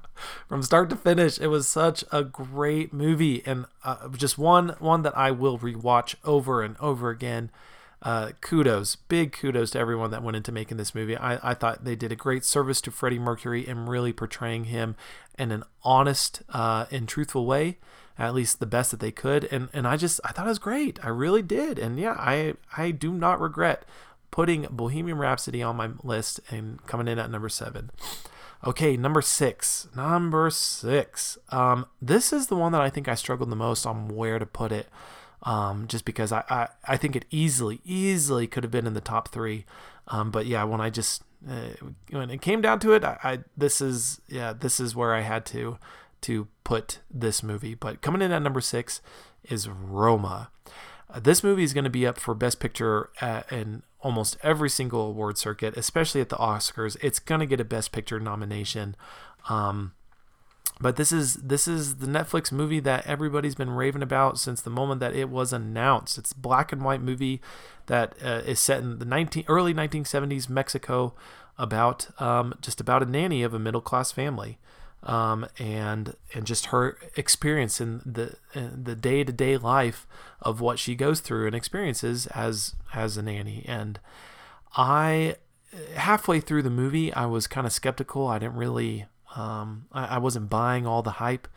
from 0.48 0.64
start 0.64 0.90
to 0.90 0.96
finish. 0.96 1.40
It 1.40 1.48
was 1.48 1.68
such 1.68 2.04
a 2.12 2.24
great 2.24 2.92
movie 2.92 3.44
and 3.46 3.66
uh, 3.84 4.10
just 4.10 4.38
one 4.38 4.70
one 4.80 5.04
that 5.04 5.16
I 5.18 5.32
will 5.32 5.60
rewatch 5.60 6.16
over 6.24 6.64
and 6.64 6.76
over 6.80 7.10
again. 7.10 7.52
Uh, 8.06 8.32
kudos, 8.40 8.96
big 8.96 9.34
kudos 9.34 9.72
to 9.72 9.80
everyone 9.80 10.12
that 10.12 10.24
went 10.24 10.38
into 10.38 10.52
making 10.52 10.78
this 10.78 10.96
movie. 10.96 11.18
I, 11.18 11.52
I 11.52 11.54
thought 11.56 11.84
they 11.84 11.96
did 11.96 12.12
a 12.12 12.16
great 12.16 12.46
service 12.46 12.80
to 12.82 12.92
Freddie 12.92 13.20
Mercury 13.20 13.68
and 13.68 13.90
really 13.90 14.14
portraying 14.14 14.66
him 14.66 14.96
in 15.38 15.52
an 15.52 15.64
honest 15.84 16.44
uh, 16.50 16.86
and 16.92 17.08
truthful 17.08 17.46
way 17.46 17.78
at 18.18 18.34
least 18.34 18.60
the 18.60 18.66
best 18.66 18.92
that 18.92 19.00
they 19.00 19.12
could. 19.12 19.46
And 19.52 19.70
and 19.74 19.88
I 19.88 19.98
just 19.98 20.20
I 20.24 20.32
thought 20.32 20.46
it 20.46 20.50
was 20.50 20.60
great. 20.60 21.04
I 21.04 21.10
really 21.10 21.42
did. 21.42 21.78
And 21.78 22.00
yeah, 22.00 22.16
I 22.18 22.54
I 22.78 22.92
do 22.92 23.14
not 23.14 23.42
regret 23.42 23.84
putting 24.32 24.68
Bohemian 24.70 25.18
Rhapsody 25.18 25.62
on 25.62 25.76
my 25.76 25.90
list 26.04 26.40
and 26.50 26.86
coming 26.86 27.08
in 27.08 27.20
at 27.20 27.32
number 27.32 27.50
seven. 27.50 27.92
Okay, 28.66 28.98
number 28.98 29.22
six. 29.22 29.88
Number 29.96 30.50
six. 30.50 31.38
Um, 31.50 31.86
this 32.02 32.34
is 32.34 32.48
the 32.48 32.56
one 32.56 32.72
that 32.72 32.82
I 32.82 32.90
think 32.90 33.08
I 33.08 33.16
struggled 33.16 33.50
the 33.50 33.56
most 33.56 33.86
on 33.86 34.08
where 34.08 34.40
to 34.40 34.46
put 34.46 34.72
it. 34.72 34.88
Um, 35.46 35.88
just 35.88 36.06
because 36.06 36.32
I, 36.32 36.44
I, 36.50 36.68
I 36.88 36.98
think 36.98 37.16
it 37.16 37.26
easily, 37.30 37.80
easily 37.86 38.48
could 38.48 38.64
have 38.64 38.72
been 38.72 38.88
in 38.88 38.96
the 38.96 39.02
top 39.02 39.30
three. 39.30 39.66
Um, 40.08 40.32
but 40.32 40.48
yeah, 40.48 40.64
when 40.64 40.82
I 40.82 40.90
just 40.90 41.24
uh, 41.48 41.88
when 42.10 42.32
it 42.32 42.42
came 42.42 42.62
down 42.62 42.80
to 42.80 42.94
it, 42.94 43.04
I, 43.04 43.18
I 43.24 43.40
this 43.56 43.80
is 43.80 44.22
yeah 44.28 44.54
this 44.54 44.80
is 44.80 44.96
where 44.96 45.14
I 45.14 45.22
had 45.22 45.46
to 45.48 45.78
to 46.22 46.48
put 46.64 47.00
this 47.12 47.44
movie. 47.44 47.76
But 47.76 48.02
coming 48.02 48.22
in 48.22 48.32
at 48.32 48.42
number 48.42 48.62
six 48.62 49.02
is 49.44 49.70
Roma. 49.70 50.50
Uh, 51.10 51.20
this 51.20 51.44
movie 51.44 51.64
is 51.64 51.74
going 51.74 51.84
to 51.84 51.90
be 51.90 52.08
up 52.08 52.20
for 52.20 52.34
Best 52.34 52.60
Picture 52.60 53.12
at, 53.22 53.52
in 53.52 53.84
almost 54.02 54.38
every 54.42 54.70
single 54.70 55.08
award 55.08 55.38
circuit, 55.38 55.78
especially 55.78 56.22
at 56.22 56.30
the 56.30 56.36
Oscars. 56.38 56.98
It's 57.02 57.20
going 57.20 57.40
to 57.40 57.46
get 57.46 57.60
a 57.60 57.66
Best 57.66 57.92
Picture 57.92 58.20
nomination. 58.20 58.96
Um, 59.50 59.94
but 60.80 60.98
this 60.98 61.12
is 61.12 61.36
this 61.36 61.68
is 61.68 61.98
the 61.98 62.08
Netflix 62.08 62.52
movie 62.52 62.80
that 62.82 63.06
everybody's 63.08 63.56
been 63.56 63.70
raving 63.70 64.02
about 64.02 64.38
since 64.38 64.62
the 64.62 64.70
moment 64.70 65.00
that 65.00 65.16
it 65.16 65.30
was 65.30 65.54
announced. 65.54 66.18
It's 66.18 66.34
a 66.34 66.38
black 66.38 66.72
and 66.72 66.84
white 66.84 67.02
movie 67.02 67.42
that 67.86 68.16
uh, 68.24 68.42
is 68.46 68.60
set 68.60 68.80
in 68.80 69.00
the 69.00 69.06
19 69.06 69.46
early 69.48 69.74
1970s 69.74 70.50
Mexico 70.50 71.14
about 71.58 72.10
um, 72.22 72.54
just 72.62 72.82
about 72.82 73.02
a 73.02 73.06
nanny 73.06 73.42
of 73.44 73.54
a 73.54 73.60
middle 73.60 73.82
class 73.82 74.12
family 74.12 74.58
um, 75.04 75.48
and 75.60 76.16
and 76.34 76.46
just 76.46 76.68
her 76.68 76.98
experience 77.16 77.80
in 77.80 78.02
the 78.06 78.36
in 78.54 78.84
the 78.84 78.96
day 78.96 79.24
to 79.24 79.32
day 79.32 79.56
life 79.56 80.08
of 80.42 80.60
what 80.60 80.80
she 80.80 80.96
goes 80.96 81.20
through 81.20 81.46
and 81.46 81.56
experiences 81.56 82.28
as 82.28 82.76
as 82.94 83.16
a 83.16 83.22
nanny. 83.22 83.64
And 83.68 84.00
I 84.76 85.38
halfway 85.96 86.40
through 86.40 86.64
the 86.64 86.70
movie, 86.70 87.14
I 87.14 87.26
was 87.26 87.48
kind 87.48 87.68
of 87.68 87.74
skeptical. 87.74 88.28
I 88.28 88.40
didn't 88.40 88.56
really, 88.56 89.06
um, 89.36 89.86
I, 89.92 90.16
I 90.16 90.18
wasn't 90.18 90.50
buying 90.50 90.88
all 90.88 91.02
the 91.02 91.12
hype. 91.12 91.48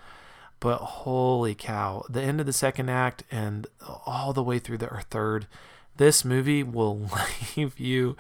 But 0.61 0.79
holy 0.79 1.55
cow, 1.55 2.05
the 2.09 2.21
end 2.21 2.41
of 2.41 2.47
the 2.47 2.53
second 2.53 2.89
act 2.89 3.23
and 3.31 3.69
all 4.05 4.33
the 4.33 4.43
way 4.43 4.59
through 4.59 4.79
the 4.79 4.89
third, 5.09 5.47
this 5.99 6.25
movie 6.25 6.65
will 6.65 7.09
leave 7.57 7.79
you 7.79 8.17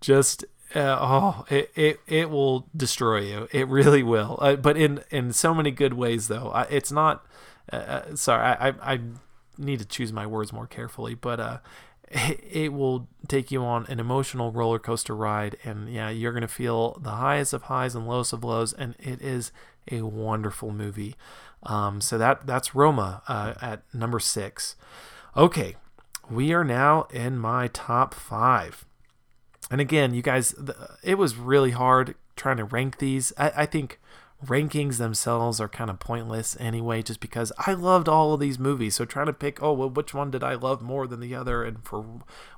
just 0.00 0.46
uh, 0.74 0.98
oh, 1.00 1.44
it, 1.50 1.70
it 1.76 2.00
it 2.06 2.30
will 2.30 2.66
destroy 2.76 3.20
you. 3.20 3.48
It 3.52 3.68
really 3.68 4.02
will. 4.02 4.38
Uh, 4.40 4.56
but 4.56 4.76
in 4.76 5.04
in 5.10 5.32
so 5.32 5.54
many 5.54 5.70
good 5.70 5.94
ways, 5.94 6.28
though. 6.28 6.50
I, 6.50 6.62
it's 6.62 6.90
not. 6.90 7.24
Uh, 7.72 7.76
uh 7.76 8.16
sorry, 8.16 8.42
I, 8.42 8.68
I, 8.68 8.94
I 8.94 9.00
need 9.56 9.78
to 9.78 9.84
choose 9.84 10.12
my 10.12 10.26
words 10.26 10.52
more 10.52 10.66
carefully. 10.66 11.14
But 11.14 11.38
uh, 11.38 11.58
it, 12.10 12.72
will 12.72 13.08
take 13.28 13.50
you 13.50 13.62
on 13.62 13.86
an 13.86 13.98
emotional 13.98 14.52
roller 14.52 14.78
coaster 14.78 15.14
ride, 15.14 15.56
and 15.64 15.92
yeah, 15.92 16.10
you're 16.10 16.32
gonna 16.32 16.48
feel 16.48 16.98
the 17.00 17.10
highest 17.10 17.52
of 17.52 17.64
highs 17.64 17.94
and 17.94 18.06
lowest 18.06 18.32
of 18.32 18.44
lows, 18.44 18.72
and 18.72 18.94
it 18.98 19.20
is 19.22 19.52
a 19.90 20.02
wonderful 20.02 20.70
movie. 20.70 21.16
Um, 21.64 22.00
so 22.00 22.18
that 22.18 22.46
that's 22.46 22.74
Roma 22.74 23.22
uh, 23.26 23.54
at 23.60 23.82
number 23.94 24.20
six. 24.20 24.76
Okay, 25.36 25.76
we 26.30 26.52
are 26.52 26.64
now 26.64 27.04
in 27.10 27.38
my 27.38 27.68
top 27.68 28.14
five. 28.14 28.84
and 29.70 29.80
again, 29.80 30.14
you 30.14 30.22
guys, 30.22 30.54
it 31.02 31.16
was 31.16 31.36
really 31.36 31.70
hard 31.70 32.14
trying 32.36 32.58
to 32.58 32.64
rank 32.64 32.98
these. 32.98 33.32
I, 33.38 33.52
I 33.56 33.66
think 33.66 33.98
rankings 34.44 34.98
themselves 34.98 35.60
are 35.60 35.68
kind 35.68 35.90
of 35.90 35.98
pointless 35.98 36.56
anyway, 36.60 37.02
just 37.02 37.20
because 37.20 37.52
I 37.58 37.72
loved 37.74 38.08
all 38.08 38.34
of 38.34 38.40
these 38.40 38.58
movies. 38.58 38.94
So 38.94 39.04
trying 39.04 39.26
to 39.26 39.32
pick, 39.32 39.62
oh, 39.62 39.72
well, 39.72 39.90
which 39.90 40.14
one 40.14 40.30
did 40.30 40.42
I 40.42 40.54
love 40.54 40.82
more 40.82 41.06
than 41.06 41.20
the 41.20 41.34
other, 41.34 41.64
and 41.64 41.84
for 41.84 42.04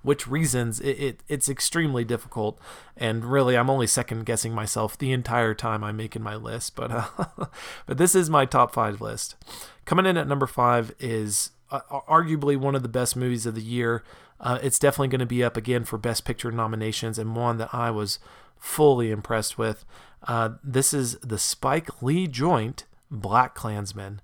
which 0.02 0.26
reasons, 0.26 0.80
it, 0.80 0.98
it 0.98 1.22
it's 1.28 1.48
extremely 1.48 2.04
difficult. 2.04 2.58
And 2.96 3.24
really, 3.24 3.56
I'm 3.56 3.70
only 3.70 3.86
second 3.86 4.26
guessing 4.26 4.52
myself 4.52 4.96
the 4.96 5.12
entire 5.12 5.54
time 5.54 5.84
I'm 5.84 5.96
making 5.96 6.22
my 6.22 6.36
list. 6.36 6.74
But 6.76 6.90
uh, 6.90 7.46
but 7.86 7.98
this 7.98 8.14
is 8.14 8.30
my 8.30 8.44
top 8.44 8.72
five 8.72 9.00
list. 9.00 9.36
Coming 9.84 10.06
in 10.06 10.16
at 10.16 10.28
number 10.28 10.46
five 10.46 10.94
is 10.98 11.50
uh, 11.70 11.80
arguably 12.08 12.56
one 12.56 12.74
of 12.74 12.82
the 12.82 12.88
best 12.88 13.16
movies 13.16 13.46
of 13.46 13.54
the 13.54 13.62
year. 13.62 14.02
Uh, 14.40 14.58
it's 14.62 14.78
definitely 14.78 15.08
going 15.08 15.20
to 15.20 15.26
be 15.26 15.42
up 15.42 15.56
again 15.56 15.84
for 15.84 15.98
Best 15.98 16.24
Picture 16.24 16.52
nominations, 16.52 17.18
and 17.18 17.34
one 17.34 17.58
that 17.58 17.70
I 17.72 17.90
was 17.90 18.18
fully 18.58 19.10
impressed 19.10 19.58
with. 19.58 19.84
Uh, 20.26 20.50
this 20.62 20.92
is 20.92 21.16
the 21.18 21.38
Spike 21.38 22.02
Lee 22.02 22.26
joint, 22.26 22.84
Black 23.10 23.54
Klansman. 23.54 24.20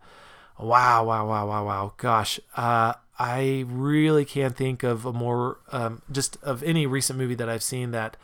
Wow, 0.58 1.04
wow, 1.04 1.26
wow, 1.26 1.46
wow, 1.46 1.66
wow. 1.66 1.92
Gosh, 1.96 2.40
uh, 2.56 2.94
I 3.18 3.64
really 3.66 4.24
can't 4.24 4.56
think 4.56 4.82
of 4.82 5.06
a 5.06 5.12
more, 5.12 5.58
um, 5.70 6.02
just 6.10 6.36
of 6.42 6.62
any 6.62 6.86
recent 6.86 7.18
movie 7.18 7.34
that 7.36 7.48
I've 7.48 7.62
seen 7.62 7.90
that 7.92 8.16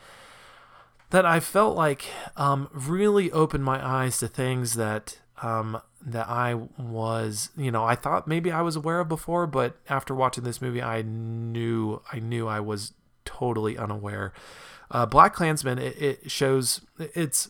that 1.11 1.25
I 1.25 1.39
felt 1.39 1.75
like 1.75 2.05
um, 2.37 2.69
really 2.71 3.31
opened 3.31 3.63
my 3.63 3.85
eyes 3.85 4.19
to 4.19 4.27
things 4.27 4.75
that 4.75 5.17
um, 5.41 5.81
that 6.05 6.27
I 6.29 6.53
was, 6.53 7.49
you 7.57 7.71
know, 7.71 7.83
I 7.83 7.95
thought 7.95 8.27
maybe 8.27 8.51
I 8.51 8.61
was 8.61 8.75
aware 8.75 8.99
of 8.99 9.09
before, 9.09 9.47
but 9.47 9.77
after 9.89 10.15
watching 10.15 10.43
this 10.43 10.61
movie, 10.61 10.81
I 10.81 11.01
knew 11.01 12.01
I 12.11 12.19
knew 12.19 12.47
I 12.47 12.59
was 12.59 12.93
totally 13.25 13.77
unaware. 13.77 14.33
Uh, 14.91 15.05
Black 15.05 15.33
Klansman 15.33 15.77
it, 15.77 16.01
it 16.01 16.31
shows 16.31 16.81
it's 16.97 17.49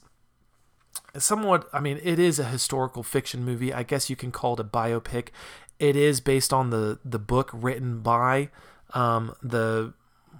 somewhat. 1.17 1.69
I 1.71 1.79
mean, 1.79 1.99
it 2.03 2.19
is 2.19 2.39
a 2.39 2.45
historical 2.45 3.03
fiction 3.03 3.43
movie. 3.45 3.73
I 3.73 3.83
guess 3.83 4.09
you 4.09 4.15
can 4.15 4.31
call 4.31 4.53
it 4.53 4.59
a 4.59 4.63
biopic. 4.63 5.29
It 5.79 5.95
is 5.95 6.19
based 6.19 6.51
on 6.51 6.69
the 6.69 6.99
the 7.05 7.19
book 7.19 7.51
written 7.53 8.01
by 8.01 8.49
um, 8.93 9.35
the 9.41 9.93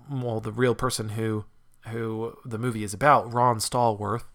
well 0.09 0.39
the 0.39 0.51
real 0.51 0.75
person 0.75 1.09
who 1.09 1.45
who 1.87 2.37
the 2.45 2.57
movie 2.57 2.83
is 2.83 2.93
about, 2.93 3.31
Ron 3.33 3.57
Stallworth. 3.57 4.25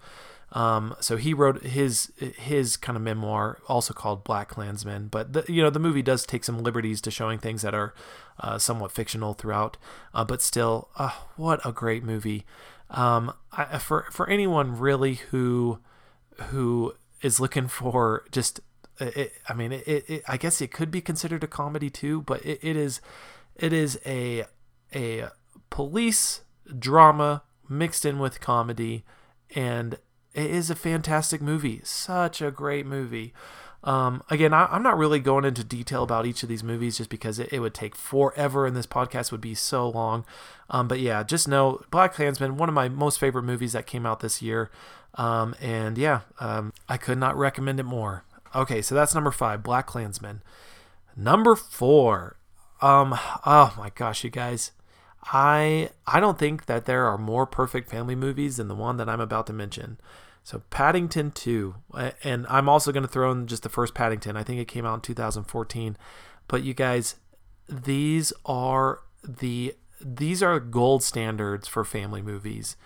Um, 0.55 0.95
so 1.01 1.17
he 1.17 1.35
wrote 1.35 1.65
his 1.65 2.13
his 2.17 2.77
kind 2.77 2.97
of 2.97 3.03
memoir, 3.03 3.59
also 3.67 3.93
called 3.93 4.23
Black 4.23 4.49
Klansman. 4.49 5.09
But 5.09 5.33
the, 5.33 5.45
you 5.49 5.61
know 5.61 5.71
the 5.71 5.81
movie 5.81 6.03
does 6.03 6.25
take 6.25 6.45
some 6.45 6.63
liberties 6.63 7.01
to 7.03 7.11
showing 7.11 7.41
things 7.41 7.63
that 7.63 7.75
are 7.75 7.93
uh, 8.39 8.59
somewhat 8.59 8.93
fictional 8.93 9.35
throughout, 9.35 9.77
uh, 10.15 10.25
but 10.25 10.41
still, 10.41 10.89
uh, 10.97 11.11
what 11.37 11.61
a 11.67 11.73
great 11.73 12.05
movie! 12.05 12.47
Um, 12.91 13.33
I, 13.53 13.79
for 13.79 14.07
for 14.13 14.31
anyone 14.31 14.79
really 14.79 15.15
who 15.15 15.81
who 16.51 16.95
is 17.21 17.41
looking 17.41 17.67
for 17.67 18.25
just, 18.31 18.61
it, 19.01 19.33
I 19.49 19.55
mean, 19.55 19.73
it, 19.73 20.05
it, 20.09 20.23
I 20.29 20.37
guess 20.37 20.61
it 20.61 20.71
could 20.71 20.91
be 20.91 21.01
considered 21.01 21.43
a 21.43 21.49
comedy 21.49 21.91
too, 21.91 22.23
but 22.23 22.45
it, 22.47 22.61
it 22.63 22.77
is 22.77 23.01
it 23.57 23.73
is 23.73 23.99
a 24.07 24.45
a 24.95 25.31
police 25.71 26.43
drama 26.79 27.43
mixed 27.69 28.05
in 28.05 28.21
with 28.21 28.41
comedy 28.41 29.05
and 29.55 29.99
it 30.35 30.51
is 30.51 30.71
a 30.71 30.75
fantastic 30.75 31.41
movie. 31.41 31.81
Such 31.85 32.43
a 32.43 32.51
great 32.51 32.87
movie. 32.87 33.33
Um, 33.85 34.23
again, 34.31 34.55
I, 34.55 34.75
am 34.75 34.83
not 34.83 34.97
really 34.97 35.21
going 35.21 35.45
into 35.45 35.63
detail 35.63 36.03
about 36.03 36.25
each 36.25 36.43
of 36.43 36.49
these 36.49 36.65
movies 36.65 36.97
just 36.97 37.11
because 37.11 37.39
it, 37.39 37.53
it 37.53 37.61
would 37.61 37.75
take 37.75 37.95
forever 37.95 38.67
and 38.67 38.75
this 38.75 38.87
podcast 38.87 39.31
would 39.31 39.43
be 39.43 39.55
so 39.55 39.89
long. 39.89 40.25
Um, 40.71 40.89
but 40.89 41.01
yeah, 41.01 41.23
just 41.23 41.47
know 41.47 41.83
Black 41.91 42.15
Klansman, 42.15 42.57
one 42.57 42.71
of 42.71 42.75
my 42.75 42.89
most 42.89 43.21
favorite 43.21 43.43
movies 43.43 43.73
that 43.75 43.87
came 43.87 44.07
out 44.07 44.21
this 44.21 44.41
year. 44.41 44.71
Um, 45.17 45.55
and 45.61 45.99
yeah, 45.99 46.21
um, 46.41 46.73
I 46.89 46.97
could 46.97 47.19
not 47.19 47.37
recommend 47.37 47.79
it 47.79 47.85
more. 47.85 48.25
Okay, 48.55 48.81
so 48.81 48.95
that's 48.95 49.15
number 49.15 49.31
five, 49.31 49.63
Black 49.63 49.87
Klansman. 49.87 50.43
Number 51.15 51.55
four, 51.55 52.37
um, 52.81 53.15
oh 53.45 53.75
my 53.77 53.91
gosh, 53.95 54.25
you 54.25 54.31
guys. 54.31 54.73
I 55.25 55.91
I 56.07 56.21
don't 56.21 56.39
think 56.39 56.67
that 56.67 56.85
there 56.85 57.07
are 57.07 57.17
more 57.17 57.47
perfect 57.47 57.91
family 57.91 58.15
movies 58.15 58.57
than 58.57 58.69
the 58.69 58.75
one 58.75 58.97
that 58.97 59.09
I'm 59.09 59.21
about 59.21 59.47
to 59.49 59.53
mention. 59.53 59.99
So 60.45 60.63
Paddington 60.69 61.31
2, 61.31 61.75
and 62.23 62.47
I'm 62.51 62.69
also 62.69 62.93
going 62.93 63.03
to 63.03 63.09
throw 63.09 63.33
in 63.33 63.47
just 63.47 63.63
the 63.63 63.71
first 63.71 63.95
Paddington. 63.95 64.37
I 64.37 64.43
think 64.43 64.61
it 64.61 64.69
came 64.69 64.85
out 64.85 64.97
in 64.97 65.01
2014. 65.01 65.97
But 66.49 66.63
you 66.63 66.75
guys, 66.75 67.17
these 67.67 68.31
are 68.45 69.01
the 69.27 69.75
these 70.05 70.43
are 70.43 70.61
gold 70.61 71.03
standards 71.03 71.67
for 71.67 71.83
family 71.83 72.21
movies. 72.21 72.77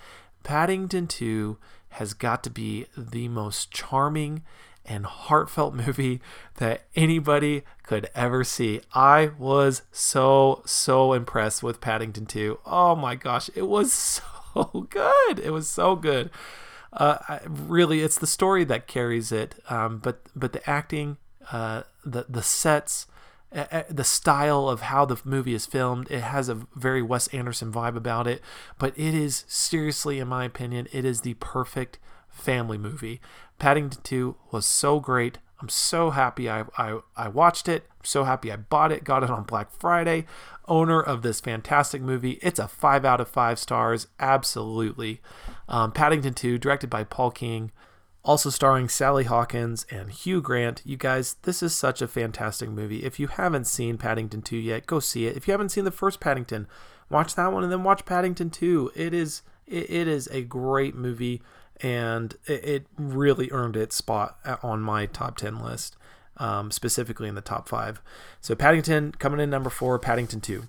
Paddington 0.45 1.09
2 1.09 1.59
has 1.91 2.15
got 2.15 2.45
to 2.45 2.51
be 2.51 2.87
the 2.97 3.27
most 3.27 3.73
charming 3.73 4.45
and 4.85 5.05
heartfelt 5.05 5.75
movie 5.87 6.21
that 6.59 6.83
anybody 6.95 7.65
could 7.83 8.09
ever 8.15 8.45
see. 8.45 8.83
I 8.95 9.33
was 9.37 9.83
so 9.91 10.63
so 10.65 11.13
impressed 11.13 11.65
with 11.65 11.81
Paddington 11.81 12.27
2. 12.27 12.61
Oh 12.65 12.95
my 12.95 13.17
gosh, 13.17 13.51
it 13.57 13.67
was 13.67 13.93
so 14.55 14.87
good. 14.89 15.41
It 15.41 15.51
was 15.51 15.69
so 15.69 15.97
good 15.97 16.31
uh, 16.93 17.39
really, 17.47 18.01
it's 18.01 18.19
the 18.19 18.27
story 18.27 18.65
that 18.65 18.87
carries 18.87 19.33
it. 19.33 19.57
Um, 19.69 19.99
but 19.99 20.21
but 20.35 20.53
the 20.53 20.69
acting, 20.69 21.19
uh, 21.53 21.83
the 22.05 22.27
the 22.29 22.43
sets, 22.43 23.07
uh, 23.55 23.83
the 23.89 24.05
style 24.05 24.69
of 24.69 24.83
how 24.83 25.05
the 25.05 25.21
movie 25.25 25.55
is 25.55 25.67
filmed, 25.67 26.11
it 26.11 26.21
has 26.21 26.49
a 26.49 26.67
very 26.75 27.03
Wes 27.03 27.29
Anderson 27.29 27.73
vibe 27.73 27.97
about 27.97 28.27
it. 28.27 28.43
But 28.79 28.99
it 28.99 29.15
is 29.15 29.45
seriously, 29.49 30.19
in 30.19 30.29
my 30.29 30.45
opinion, 30.45 30.89
it 30.93 31.05
is 31.05 31.23
the 31.23 31.35
perfect 31.35 31.99
family 32.29 32.79
movie. 32.79 33.21
Paddington 33.59 34.03
2 34.03 34.37
was 34.53 34.65
so 34.65 35.01
great. 35.01 35.39
I'm 35.61 35.69
so 35.69 36.11
happy 36.11 36.49
I, 36.49 36.65
I, 36.77 37.01
I 37.17 37.29
watched 37.29 37.69
it. 37.69 37.89
So 38.09 38.25
happy 38.25 38.51
I 38.51 38.57
bought 38.57 38.91
it, 38.91 39.05
got 39.05 39.23
it 39.23 39.31
on 39.31 39.43
Black 39.45 39.71
Friday. 39.71 40.25
Owner 40.67 41.01
of 41.01 41.23
this 41.23 41.41
fantastic 41.41 42.01
movie. 42.01 42.39
It's 42.43 42.59
a 42.59 42.67
5 42.67 43.05
out 43.05 43.21
of 43.21 43.29
5 43.29 43.59
stars. 43.59 44.07
Absolutely. 44.19 45.21
Um, 45.69 45.93
Paddington 45.93 46.35
2, 46.35 46.59
directed 46.59 46.89
by 46.89 47.05
Paul 47.05 47.31
King, 47.31 47.71
also 48.25 48.51
starring 48.51 48.89
Sally 48.89 49.25
Hawkins 49.25 49.87
and 49.91 50.11
Hugh 50.11 50.41
Grant. 50.41 50.83
You 50.85 50.97
guys, 50.97 51.37
this 51.43 51.63
is 51.63 51.75
such 51.75 52.01
a 52.01 52.09
fantastic 52.09 52.71
movie. 52.71 53.05
If 53.05 53.21
you 53.21 53.27
haven't 53.27 53.67
seen 53.67 53.99
Paddington 53.99 54.43
2 54.43 54.57
yet, 54.57 54.87
go 54.87 55.01
see 55.01 55.27
it. 55.27 55.37
If 55.37 55.47
you 55.47 55.53
haven't 55.53 55.71
seen 55.71 55.85
the 55.85 55.91
first 55.91 56.19
Paddington, 56.19 56.67
watch 57.11 57.35
that 57.35 57.53
one 57.53 57.63
and 57.63 57.71
then 57.71 57.85
watch 57.85 58.07
Paddington 58.07 58.51
2. 58.51 58.93
It 58.95 59.13
is 59.13 59.43
it, 59.67 59.91
it 59.91 60.09
is 60.09 60.29
a 60.29 60.43
great 60.43 60.95
movie 60.95 61.43
and 61.81 62.35
it, 62.47 62.65
it, 62.65 62.87
really 62.97 63.49
earned 63.53 63.77
its 63.77 63.95
spot 63.95 64.39
on 64.63 64.81
my 64.81 65.07
top 65.07 65.37
10 65.37 65.61
list, 65.61 65.97
um, 66.39 66.71
specifically 66.71 67.29
in 67.29 67.35
the 67.35 67.41
top 67.41 67.69
5. 67.69 68.01
So 68.41 68.55
Paddington 68.55 69.13
coming 69.13 69.41
in 69.41 69.51
number 69.51 69.71
4, 69.71 69.99
Paddington 69.99 70.41
2. 70.41 70.65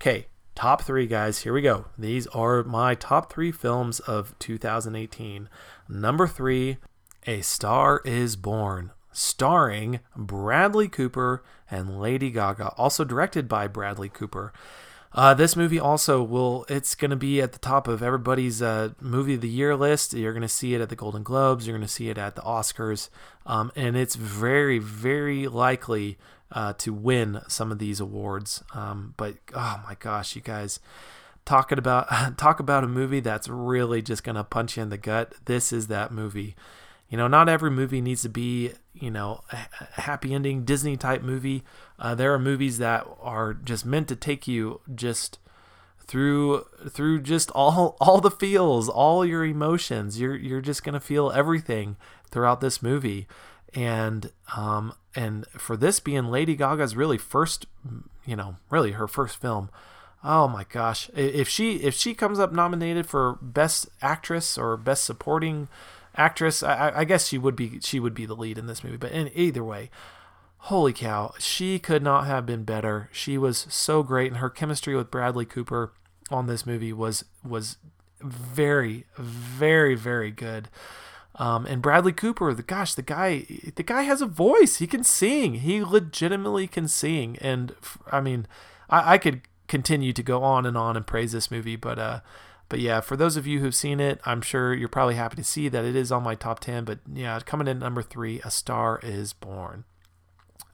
Okay, 0.00 0.26
top 0.54 0.82
three, 0.82 1.06
guys. 1.06 1.40
Here 1.40 1.52
we 1.52 1.62
go. 1.62 1.86
These 1.98 2.26
are 2.28 2.62
my 2.62 2.94
top 2.94 3.32
three 3.32 3.52
films 3.52 4.00
of 4.00 4.38
2018. 4.38 5.48
Number 5.88 6.26
three, 6.26 6.78
A 7.26 7.40
Star 7.40 8.02
is 8.04 8.36
Born, 8.36 8.90
starring 9.12 10.00
Bradley 10.16 10.88
Cooper 10.88 11.42
and 11.70 12.00
Lady 12.00 12.30
Gaga, 12.30 12.68
also 12.76 13.04
directed 13.04 13.48
by 13.48 13.66
Bradley 13.66 14.08
Cooper. 14.08 14.52
Uh, 15.14 15.32
this 15.32 15.54
movie 15.54 15.78
also 15.78 16.22
will, 16.22 16.66
it's 16.68 16.96
going 16.96 17.10
to 17.10 17.16
be 17.16 17.40
at 17.40 17.52
the 17.52 17.58
top 17.58 17.86
of 17.86 18.02
everybody's 18.02 18.60
uh, 18.60 18.90
movie 19.00 19.34
of 19.34 19.40
the 19.40 19.48
year 19.48 19.76
list. 19.76 20.12
You're 20.12 20.32
going 20.32 20.42
to 20.42 20.48
see 20.48 20.74
it 20.74 20.80
at 20.80 20.88
the 20.88 20.96
Golden 20.96 21.22
Globes, 21.22 21.66
you're 21.66 21.76
going 21.76 21.86
to 21.86 21.92
see 21.92 22.08
it 22.08 22.18
at 22.18 22.34
the 22.34 22.42
Oscars, 22.42 23.10
um, 23.46 23.70
and 23.76 23.96
it's 23.96 24.16
very, 24.16 24.80
very 24.80 25.46
likely 25.46 26.18
uh, 26.50 26.72
to 26.78 26.92
win 26.92 27.40
some 27.46 27.70
of 27.70 27.78
these 27.78 28.00
awards. 28.00 28.64
Um, 28.74 29.14
but 29.16 29.36
oh 29.54 29.80
my 29.86 29.96
gosh, 30.00 30.34
you 30.34 30.42
guys, 30.42 30.80
talking 31.44 31.78
about 31.78 32.36
talk 32.38 32.58
about 32.58 32.84
a 32.84 32.88
movie 32.88 33.20
that's 33.20 33.48
really 33.48 34.02
just 34.02 34.24
gonna 34.24 34.44
punch 34.44 34.76
you 34.76 34.82
in 34.82 34.88
the 34.88 34.98
gut. 34.98 35.34
This 35.44 35.72
is 35.72 35.86
that 35.88 36.12
movie. 36.12 36.56
You 37.14 37.18
know, 37.18 37.28
not 37.28 37.48
every 37.48 37.70
movie 37.70 38.00
needs 38.00 38.22
to 38.22 38.28
be 38.28 38.72
you 38.92 39.08
know 39.08 39.42
a 39.52 40.00
happy 40.00 40.34
ending 40.34 40.64
Disney 40.64 40.96
type 40.96 41.22
movie. 41.22 41.62
Uh, 41.96 42.16
there 42.16 42.34
are 42.34 42.40
movies 42.40 42.78
that 42.78 43.06
are 43.20 43.54
just 43.54 43.86
meant 43.86 44.08
to 44.08 44.16
take 44.16 44.48
you 44.48 44.80
just 44.92 45.38
through 46.08 46.66
through 46.90 47.22
just 47.22 47.52
all 47.52 47.96
all 48.00 48.20
the 48.20 48.32
feels, 48.32 48.88
all 48.88 49.24
your 49.24 49.44
emotions. 49.44 50.20
You're 50.20 50.34
you're 50.34 50.60
just 50.60 50.82
gonna 50.82 50.98
feel 50.98 51.30
everything 51.30 51.96
throughout 52.32 52.60
this 52.60 52.82
movie 52.82 53.28
and 53.72 54.32
um, 54.56 54.92
and 55.14 55.46
for 55.52 55.76
this 55.76 56.00
being 56.00 56.32
Lady 56.32 56.56
Gaga's 56.56 56.96
really 56.96 57.18
first, 57.18 57.66
you 58.26 58.34
know, 58.34 58.56
really 58.70 58.90
her 58.90 59.06
first 59.06 59.36
film. 59.36 59.70
Oh 60.24 60.48
my 60.48 60.64
gosh! 60.64 61.10
If 61.14 61.48
she 61.48 61.76
if 61.76 61.94
she 61.94 62.12
comes 62.12 62.40
up 62.40 62.52
nominated 62.52 63.06
for 63.06 63.38
best 63.40 63.88
actress 64.02 64.58
or 64.58 64.76
best 64.76 65.04
supporting 65.04 65.68
actress, 66.16 66.62
I, 66.62 66.92
I 66.94 67.04
guess 67.04 67.28
she 67.28 67.38
would 67.38 67.56
be 67.56 67.80
she 67.80 68.00
would 68.00 68.14
be 68.14 68.26
the 68.26 68.36
lead 68.36 68.58
in 68.58 68.66
this 68.66 68.84
movie. 68.84 68.96
But 68.96 69.12
in 69.12 69.30
either 69.34 69.64
way, 69.64 69.90
holy 70.58 70.92
cow, 70.92 71.34
she 71.38 71.78
could 71.78 72.02
not 72.02 72.26
have 72.26 72.46
been 72.46 72.64
better. 72.64 73.08
She 73.12 73.38
was 73.38 73.66
so 73.68 74.02
great, 74.02 74.28
and 74.28 74.38
her 74.38 74.50
chemistry 74.50 74.94
with 74.96 75.10
Bradley 75.10 75.44
Cooper 75.44 75.92
on 76.30 76.46
this 76.46 76.66
movie 76.66 76.92
was 76.92 77.24
was 77.42 77.76
very, 78.20 79.04
very, 79.16 79.94
very 79.94 80.30
good. 80.30 80.68
Um, 81.36 81.66
and 81.66 81.82
Bradley 81.82 82.12
Cooper, 82.12 82.54
the 82.54 82.62
gosh, 82.62 82.94
the 82.94 83.02
guy, 83.02 83.44
the 83.74 83.82
guy 83.82 84.02
has 84.02 84.22
a 84.22 84.26
voice. 84.26 84.76
He 84.76 84.86
can 84.86 85.02
sing. 85.02 85.54
He 85.54 85.82
legitimately 85.82 86.68
can 86.68 86.86
sing. 86.86 87.36
And 87.40 87.74
I 88.10 88.20
mean, 88.20 88.46
I, 88.88 89.14
I 89.14 89.18
could 89.18 89.42
continue 89.66 90.12
to 90.12 90.22
go 90.22 90.42
on 90.42 90.64
and 90.64 90.76
on 90.76 90.96
and 90.96 91.06
praise 91.06 91.32
this 91.32 91.50
movie, 91.50 91.76
but 91.76 91.98
uh, 91.98 92.20
but 92.68 92.80
yeah, 92.80 93.00
for 93.00 93.16
those 93.16 93.36
of 93.36 93.46
you 93.46 93.60
who've 93.60 93.74
seen 93.74 94.00
it, 94.00 94.20
I'm 94.24 94.40
sure 94.40 94.74
you're 94.74 94.88
probably 94.88 95.14
happy 95.14 95.36
to 95.36 95.44
see 95.44 95.68
that 95.68 95.84
it 95.84 95.96
is 95.96 96.10
on 96.10 96.22
my 96.22 96.34
top 96.34 96.60
ten. 96.60 96.84
But 96.84 97.00
yeah, 97.12 97.38
coming 97.40 97.68
in 97.68 97.78
number 97.78 98.02
three, 98.02 98.40
A 98.44 98.50
Star 98.50 99.00
Is 99.02 99.32
Born. 99.32 99.84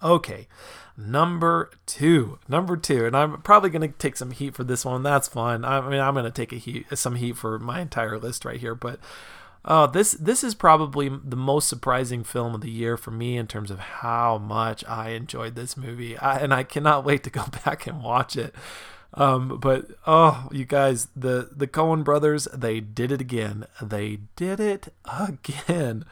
Okay, 0.03 0.49
number 0.97 1.71
two, 1.85 2.39
number 2.49 2.77
two, 2.77 3.05
and 3.05 3.17
I'm 3.17 3.43
probably 3.43 3.71
gonna 3.71 3.89
take 3.89 4.17
some 4.17 4.31
heat 4.31 4.55
for 4.55 4.65
this 4.65 4.85
one. 4.85 5.03
That's 5.03 5.29
fine. 5.29 5.65
I 5.65 5.81
mean, 5.89 6.01
I'm 6.01 6.15
gonna 6.15 6.31
take 6.31 6.53
a 6.53 6.57
heat, 6.57 6.87
some 6.95 7.17
heat 7.17 7.37
for 7.37 7.59
my 7.59 7.81
entire 7.81 8.19
list 8.19 8.45
right 8.45 8.59
here, 8.61 8.75
but 8.75 8.99
Oh, 9.65 9.87
this 9.87 10.13
this 10.13 10.43
is 10.43 10.55
probably 10.55 11.09
the 11.09 11.37
most 11.37 11.69
surprising 11.69 12.25
film 12.25 12.55
of 12.55 12.63
the 12.63 12.71
year 12.71 12.97
for 12.97 13.11
me 13.11 13.37
in 13.37 13.47
terms 13.47 13.71
of 13.71 13.79
how 13.79 14.39
much 14.39 14.83
I 14.89 15.11
enjoyed 15.11 15.55
this 15.55 15.77
movie, 15.77 16.17
I, 16.17 16.39
and 16.39 16.55
I 16.55 16.63
cannot 16.63 17.05
wait 17.05 17.23
to 17.25 17.31
go 17.31 17.45
back 17.65 17.87
and 17.87 18.03
watch 18.03 18.37
it. 18.37 18.55
Um, 19.15 19.59
but 19.61 19.87
oh, 20.07 20.49
you 20.53 20.65
guys, 20.65 21.09
the 21.17 21.51
the 21.55 21.67
Coen 21.67 22.05
brothers, 22.05 22.47
they 22.55 22.81
did 22.81 23.11
it 23.11 23.21
again. 23.21 23.67
They 23.83 24.21
did 24.37 24.61
it 24.61 24.93
again. 25.05 26.05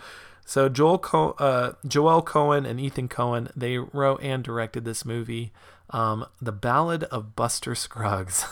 So 0.44 0.68
Joel 0.68 0.98
Co- 0.98 1.36
uh, 1.38 1.74
Joel 1.86 2.22
Coen 2.22 2.66
and 2.66 2.80
Ethan 2.80 3.08
Coen, 3.08 3.50
they 3.54 3.76
wrote 3.78 4.22
and 4.22 4.42
directed 4.42 4.84
this 4.84 5.04
movie, 5.04 5.52
um, 5.90 6.24
The 6.40 6.52
Ballad 6.52 7.04
of 7.04 7.36
Buster 7.36 7.74
Scruggs. 7.74 8.46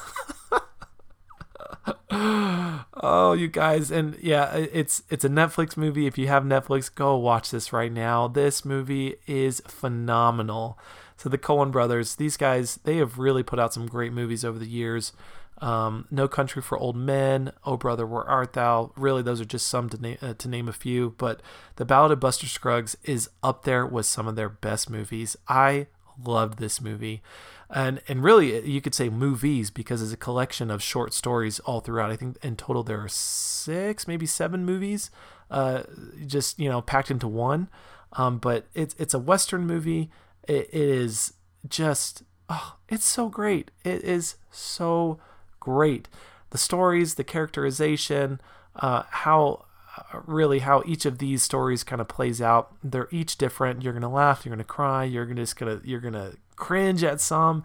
oh, 2.10 3.32
you 3.32 3.48
guys, 3.48 3.90
and 3.90 4.16
yeah, 4.20 4.54
it's 4.54 5.02
it's 5.10 5.24
a 5.24 5.28
Netflix 5.28 5.76
movie. 5.76 6.06
If 6.06 6.18
you 6.18 6.28
have 6.28 6.42
Netflix, 6.44 6.94
go 6.94 7.16
watch 7.16 7.50
this 7.50 7.72
right 7.72 7.92
now. 7.92 8.28
This 8.28 8.64
movie 8.64 9.16
is 9.26 9.62
phenomenal. 9.66 10.78
So 11.16 11.28
the 11.28 11.38
Coen 11.38 11.70
brothers, 11.70 12.16
these 12.16 12.36
guys, 12.36 12.78
they 12.84 12.96
have 12.98 13.18
really 13.18 13.42
put 13.42 13.58
out 13.58 13.72
some 13.72 13.86
great 13.86 14.12
movies 14.12 14.44
over 14.44 14.58
the 14.58 14.66
years. 14.66 15.12
Um, 15.58 16.06
no 16.10 16.28
Country 16.28 16.60
for 16.60 16.76
Old 16.76 16.96
Men, 16.96 17.52
Oh 17.64 17.78
Brother, 17.78 18.06
Where 18.06 18.24
Art 18.24 18.52
Thou? 18.52 18.92
Really, 18.96 19.22
those 19.22 19.40
are 19.40 19.46
just 19.46 19.66
some 19.66 19.88
to, 19.88 20.00
na- 20.00 20.16
uh, 20.20 20.34
to 20.34 20.48
name 20.48 20.68
a 20.68 20.72
few. 20.72 21.14
But 21.16 21.40
The 21.76 21.86
Ballad 21.86 22.12
of 22.12 22.20
Buster 22.20 22.46
Scruggs 22.46 22.96
is 23.04 23.30
up 23.42 23.64
there 23.64 23.86
with 23.86 24.04
some 24.04 24.28
of 24.28 24.36
their 24.36 24.50
best 24.50 24.90
movies. 24.90 25.36
I 25.48 25.86
loved 26.22 26.58
this 26.58 26.80
movie 26.80 27.22
and 27.70 28.00
and 28.08 28.22
really 28.22 28.66
you 28.68 28.80
could 28.80 28.94
say 28.94 29.08
movies 29.08 29.70
because 29.70 30.00
it's 30.00 30.12
a 30.12 30.16
collection 30.16 30.70
of 30.70 30.82
short 30.82 31.12
stories 31.12 31.58
all 31.60 31.80
throughout. 31.80 32.10
I 32.10 32.16
think 32.16 32.38
in 32.42 32.56
total 32.56 32.82
there 32.82 33.02
are 33.02 33.08
six, 33.08 34.06
maybe 34.06 34.26
seven 34.26 34.64
movies, 34.64 35.10
uh, 35.50 35.82
just 36.26 36.58
you 36.58 36.68
know 36.68 36.80
packed 36.80 37.10
into 37.10 37.28
one. 37.28 37.68
Um, 38.12 38.38
but 38.38 38.66
it's 38.74 38.94
it's 38.98 39.14
a 39.14 39.18
western 39.18 39.66
movie. 39.66 40.10
It, 40.46 40.68
is 40.72 41.34
just 41.68 42.22
oh, 42.48 42.76
it's 42.88 43.04
so 43.04 43.28
great. 43.28 43.70
It 43.84 44.02
is 44.02 44.36
so 44.50 45.18
great. 45.60 46.08
The 46.50 46.58
stories, 46.58 47.14
the 47.14 47.24
characterization, 47.24 48.40
uh, 48.76 49.02
how 49.08 49.64
uh, 49.96 50.20
really 50.26 50.60
how 50.60 50.82
each 50.86 51.04
of 51.04 51.18
these 51.18 51.42
stories 51.42 51.84
kind 51.84 52.00
of 52.00 52.08
plays 52.08 52.40
out. 52.40 52.72
They're 52.82 53.08
each 53.10 53.36
different. 53.36 53.82
You're 53.82 53.92
gonna 53.92 54.12
laugh. 54.12 54.44
You're 54.44 54.54
gonna 54.54 54.64
cry. 54.64 55.04
You're 55.04 55.26
gonna 55.26 55.42
just 55.42 55.56
gonna 55.56 55.80
you're 55.84 56.00
gonna 56.00 56.32
cringe 56.56 57.04
at 57.04 57.20
some 57.20 57.64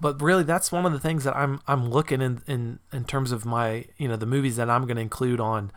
but 0.00 0.20
really 0.22 0.42
that's 0.44 0.72
one 0.72 0.86
of 0.86 0.92
the 0.92 0.98
things 0.98 1.24
that 1.24 1.36
I'm 1.36 1.60
I'm 1.66 1.90
looking 1.90 2.22
in 2.22 2.42
in 2.46 2.78
in 2.92 3.04
terms 3.04 3.32
of 3.32 3.44
my 3.44 3.84
you 3.98 4.08
know 4.08 4.16
the 4.16 4.26
movies 4.26 4.56
that 4.56 4.70
I'm 4.70 4.86
to 4.86 5.02
include 5.02 5.40
on 5.40 5.70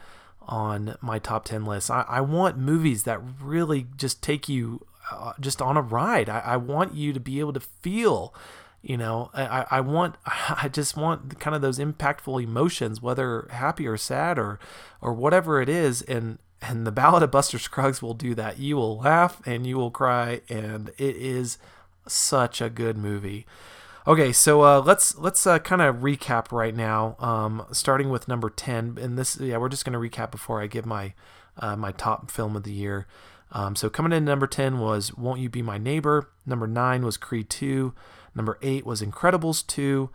on 0.47 0.95
my 1.01 1.19
top 1.19 1.45
10 1.45 1.65
list. 1.65 1.89
I, 1.89 2.05
I 2.07 2.21
want 2.21 2.57
movies 2.57 3.03
that 3.03 3.21
really 3.41 3.87
just 3.95 4.21
take 4.21 4.49
you 4.49 4.85
uh, 5.11 5.33
just 5.39 5.61
on 5.61 5.77
a 5.77 5.81
ride. 5.81 6.29
I, 6.29 6.39
I 6.39 6.57
want 6.57 6.95
you 6.95 7.13
to 7.13 7.19
be 7.19 7.39
able 7.39 7.53
to 7.53 7.59
feel, 7.59 8.33
you 8.81 8.97
know, 8.97 9.29
I, 9.33 9.65
I 9.69 9.79
want, 9.81 10.15
I 10.25 10.69
just 10.71 10.95
want 10.97 11.39
kind 11.39 11.55
of 11.55 11.61
those 11.61 11.79
impactful 11.79 12.41
emotions, 12.41 13.01
whether 13.01 13.47
happy 13.51 13.87
or 13.87 13.97
sad 13.97 14.37
or, 14.39 14.59
or 15.01 15.13
whatever 15.13 15.61
it 15.61 15.69
is. 15.69 16.01
And, 16.03 16.39
and 16.61 16.87
the 16.87 16.91
Ballad 16.91 17.23
of 17.23 17.31
Buster 17.31 17.59
Scruggs 17.59 18.01
will 18.01 18.13
do 18.13 18.33
that. 18.35 18.59
You 18.59 18.77
will 18.77 18.99
laugh 18.99 19.41
and 19.45 19.67
you 19.67 19.77
will 19.77 19.91
cry. 19.91 20.41
And 20.49 20.89
it 20.97 21.15
is 21.15 21.57
such 22.07 22.61
a 22.61 22.69
good 22.69 22.97
movie. 22.97 23.45
Okay, 24.05 24.33
so 24.33 24.63
uh, 24.63 24.81
let's 24.81 25.17
let's 25.17 25.47
uh, 25.47 25.59
kind 25.59 25.81
of 25.81 25.97
recap 25.97 26.51
right 26.51 26.75
now, 26.75 27.15
um, 27.19 27.65
starting 27.71 28.09
with 28.09 28.27
number 28.27 28.49
ten. 28.49 28.97
And 28.99 29.17
this, 29.17 29.39
yeah, 29.39 29.55
we're 29.55 29.69
just 29.69 29.85
going 29.85 29.93
to 29.93 30.17
recap 30.17 30.29
before 30.29 30.61
I 30.61 30.67
give 30.67 30.85
my 30.85 31.13
uh, 31.57 31.77
my 31.77 31.93
top 31.93 32.29
film 32.29 32.57
of 32.57 32.63
the 32.63 32.73
year. 32.73 33.07
Um, 33.53 33.75
so 33.75 33.89
coming 33.89 34.11
in 34.11 34.25
number 34.25 34.47
ten 34.47 34.79
was 34.79 35.15
"Won't 35.15 35.39
You 35.39 35.49
Be 35.49 35.61
My 35.61 35.77
Neighbor." 35.77 36.29
Number 36.45 36.67
nine 36.67 37.05
was 37.05 37.17
Creed 37.17 37.49
two. 37.49 37.93
Number 38.35 38.57
eight 38.61 38.85
was 38.85 39.01
Incredibles 39.01 39.65
two. 39.65 40.09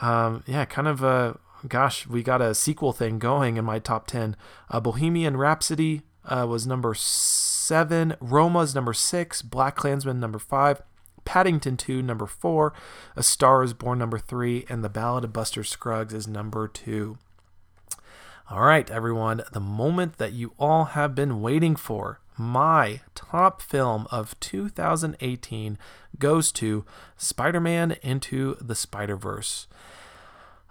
Um, 0.00 0.42
yeah, 0.46 0.64
kind 0.64 0.88
of 0.88 1.02
a 1.02 1.38
gosh, 1.66 2.06
we 2.06 2.22
got 2.22 2.42
a 2.42 2.54
sequel 2.54 2.92
thing 2.92 3.18
going 3.18 3.56
in 3.56 3.64
my 3.64 3.78
top 3.78 4.06
ten. 4.06 4.36
Uh, 4.68 4.80
Bohemian 4.80 5.36
Rhapsody 5.36 6.02
uh, 6.24 6.46
was 6.48 6.66
number 6.66 6.94
seven. 6.94 8.16
Roma's 8.20 8.74
number 8.74 8.92
six. 8.92 9.40
Black 9.40 9.76
Klansman 9.76 10.20
number 10.20 10.38
five. 10.38 10.82
Paddington 11.24 11.76
2, 11.76 12.02
number 12.02 12.26
4, 12.26 12.72
A 13.14 13.22
Star 13.22 13.62
is 13.62 13.72
Born, 13.72 13.98
number 13.98 14.18
3, 14.18 14.64
and 14.68 14.82
The 14.82 14.88
Ballad 14.88 15.24
of 15.24 15.32
Buster 15.32 15.62
Scruggs 15.62 16.14
is 16.14 16.26
number 16.26 16.66
2. 16.66 17.18
All 18.50 18.62
right, 18.62 18.90
everyone, 18.90 19.42
the 19.52 19.60
moment 19.60 20.18
that 20.18 20.32
you 20.32 20.52
all 20.58 20.86
have 20.86 21.14
been 21.14 21.40
waiting 21.40 21.76
for. 21.76 22.20
My 22.40 23.00
top 23.14 23.60
film 23.60 24.06
of 24.10 24.34
2018 24.40 25.76
goes 26.18 26.50
to 26.52 26.86
Spider 27.18 27.60
Man 27.60 27.98
Into 28.00 28.56
the 28.62 28.74
Spider 28.74 29.14
Verse. 29.14 29.66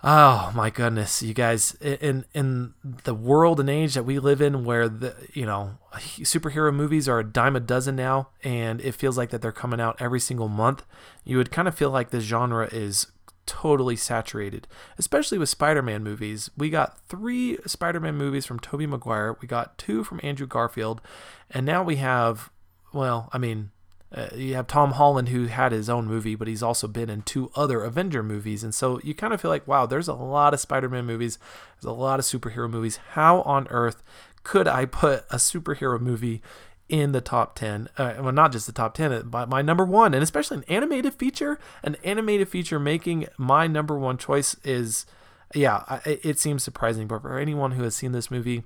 Oh 0.03 0.51
my 0.55 0.71
goodness, 0.71 1.21
you 1.21 1.35
guys! 1.35 1.75
In 1.75 2.25
in 2.33 2.73
the 3.03 3.13
world 3.13 3.59
and 3.59 3.69
age 3.69 3.93
that 3.93 4.03
we 4.03 4.17
live 4.17 4.41
in, 4.41 4.65
where 4.65 4.89
the 4.89 5.13
you 5.31 5.45
know 5.45 5.77
superhero 5.93 6.73
movies 6.73 7.07
are 7.07 7.19
a 7.19 7.23
dime 7.23 7.55
a 7.55 7.59
dozen 7.59 7.95
now, 7.95 8.29
and 8.43 8.81
it 8.81 8.95
feels 8.95 9.15
like 9.15 9.29
that 9.29 9.43
they're 9.43 9.51
coming 9.51 9.79
out 9.79 10.01
every 10.01 10.19
single 10.19 10.47
month, 10.47 10.83
you 11.23 11.37
would 11.37 11.51
kind 11.51 11.67
of 11.67 11.75
feel 11.75 11.91
like 11.91 12.09
this 12.09 12.23
genre 12.23 12.67
is 12.71 13.05
totally 13.49 13.95
saturated. 13.95 14.67
Especially 14.97 15.37
with 15.37 15.49
Spider-Man 15.49 16.03
movies, 16.03 16.49
we 16.55 16.69
got 16.69 16.99
three 17.07 17.57
Spider-Man 17.65 18.15
movies 18.15 18.45
from 18.45 18.59
Tobey 18.59 18.85
Maguire, 18.85 19.35
we 19.41 19.47
got 19.47 19.77
two 19.77 20.03
from 20.03 20.19
Andrew 20.21 20.47
Garfield, 20.47 21.01
and 21.49 21.65
now 21.65 21.83
we 21.83 21.95
have, 21.95 22.51
well, 22.93 23.29
I 23.33 23.39
mean, 23.39 23.71
uh, 24.15 24.27
you 24.35 24.55
have 24.55 24.67
Tom 24.67 24.93
Holland 24.93 25.29
who 25.29 25.47
had 25.47 25.71
his 25.71 25.89
own 25.89 26.05
movie, 26.05 26.35
but 26.35 26.47
he's 26.47 26.63
also 26.63 26.87
been 26.87 27.09
in 27.09 27.21
two 27.23 27.51
other 27.55 27.83
Avenger 27.83 28.23
movies, 28.23 28.63
and 28.63 28.73
so 28.73 28.99
you 29.03 29.13
kind 29.13 29.33
of 29.33 29.41
feel 29.41 29.51
like, 29.51 29.67
wow, 29.67 29.85
there's 29.85 30.07
a 30.07 30.13
lot 30.13 30.53
of 30.53 30.59
Spider-Man 30.59 31.05
movies, 31.05 31.39
there's 31.75 31.91
a 31.91 31.95
lot 31.95 32.19
of 32.19 32.25
superhero 32.25 32.69
movies. 32.69 32.97
How 33.11 33.41
on 33.41 33.67
earth 33.69 34.03
could 34.43 34.67
I 34.67 34.85
put 34.85 35.25
a 35.29 35.35
superhero 35.35 35.99
movie 35.99 36.41
in 36.89 37.11
the 37.11 37.21
top 37.21 37.55
10 37.55 37.87
uh, 37.97 38.15
well 38.19 38.31
not 38.31 38.51
just 38.51 38.65
the 38.65 38.73
top 38.73 38.93
10 38.95 39.29
but 39.29 39.47
my 39.47 39.61
number 39.61 39.85
one 39.85 40.13
and 40.13 40.23
especially 40.23 40.57
an 40.57 40.63
animated 40.67 41.13
feature 41.13 41.59
an 41.83 41.95
animated 42.03 42.49
feature 42.49 42.79
making 42.79 43.27
my 43.37 43.67
number 43.67 43.97
one 43.97 44.17
choice 44.17 44.55
is 44.63 45.05
yeah 45.53 45.99
it 46.05 46.39
seems 46.39 46.63
surprising 46.63 47.07
but 47.07 47.21
for 47.21 47.37
anyone 47.37 47.71
who 47.71 47.83
has 47.83 47.95
seen 47.95 48.11
this 48.11 48.31
movie 48.31 48.63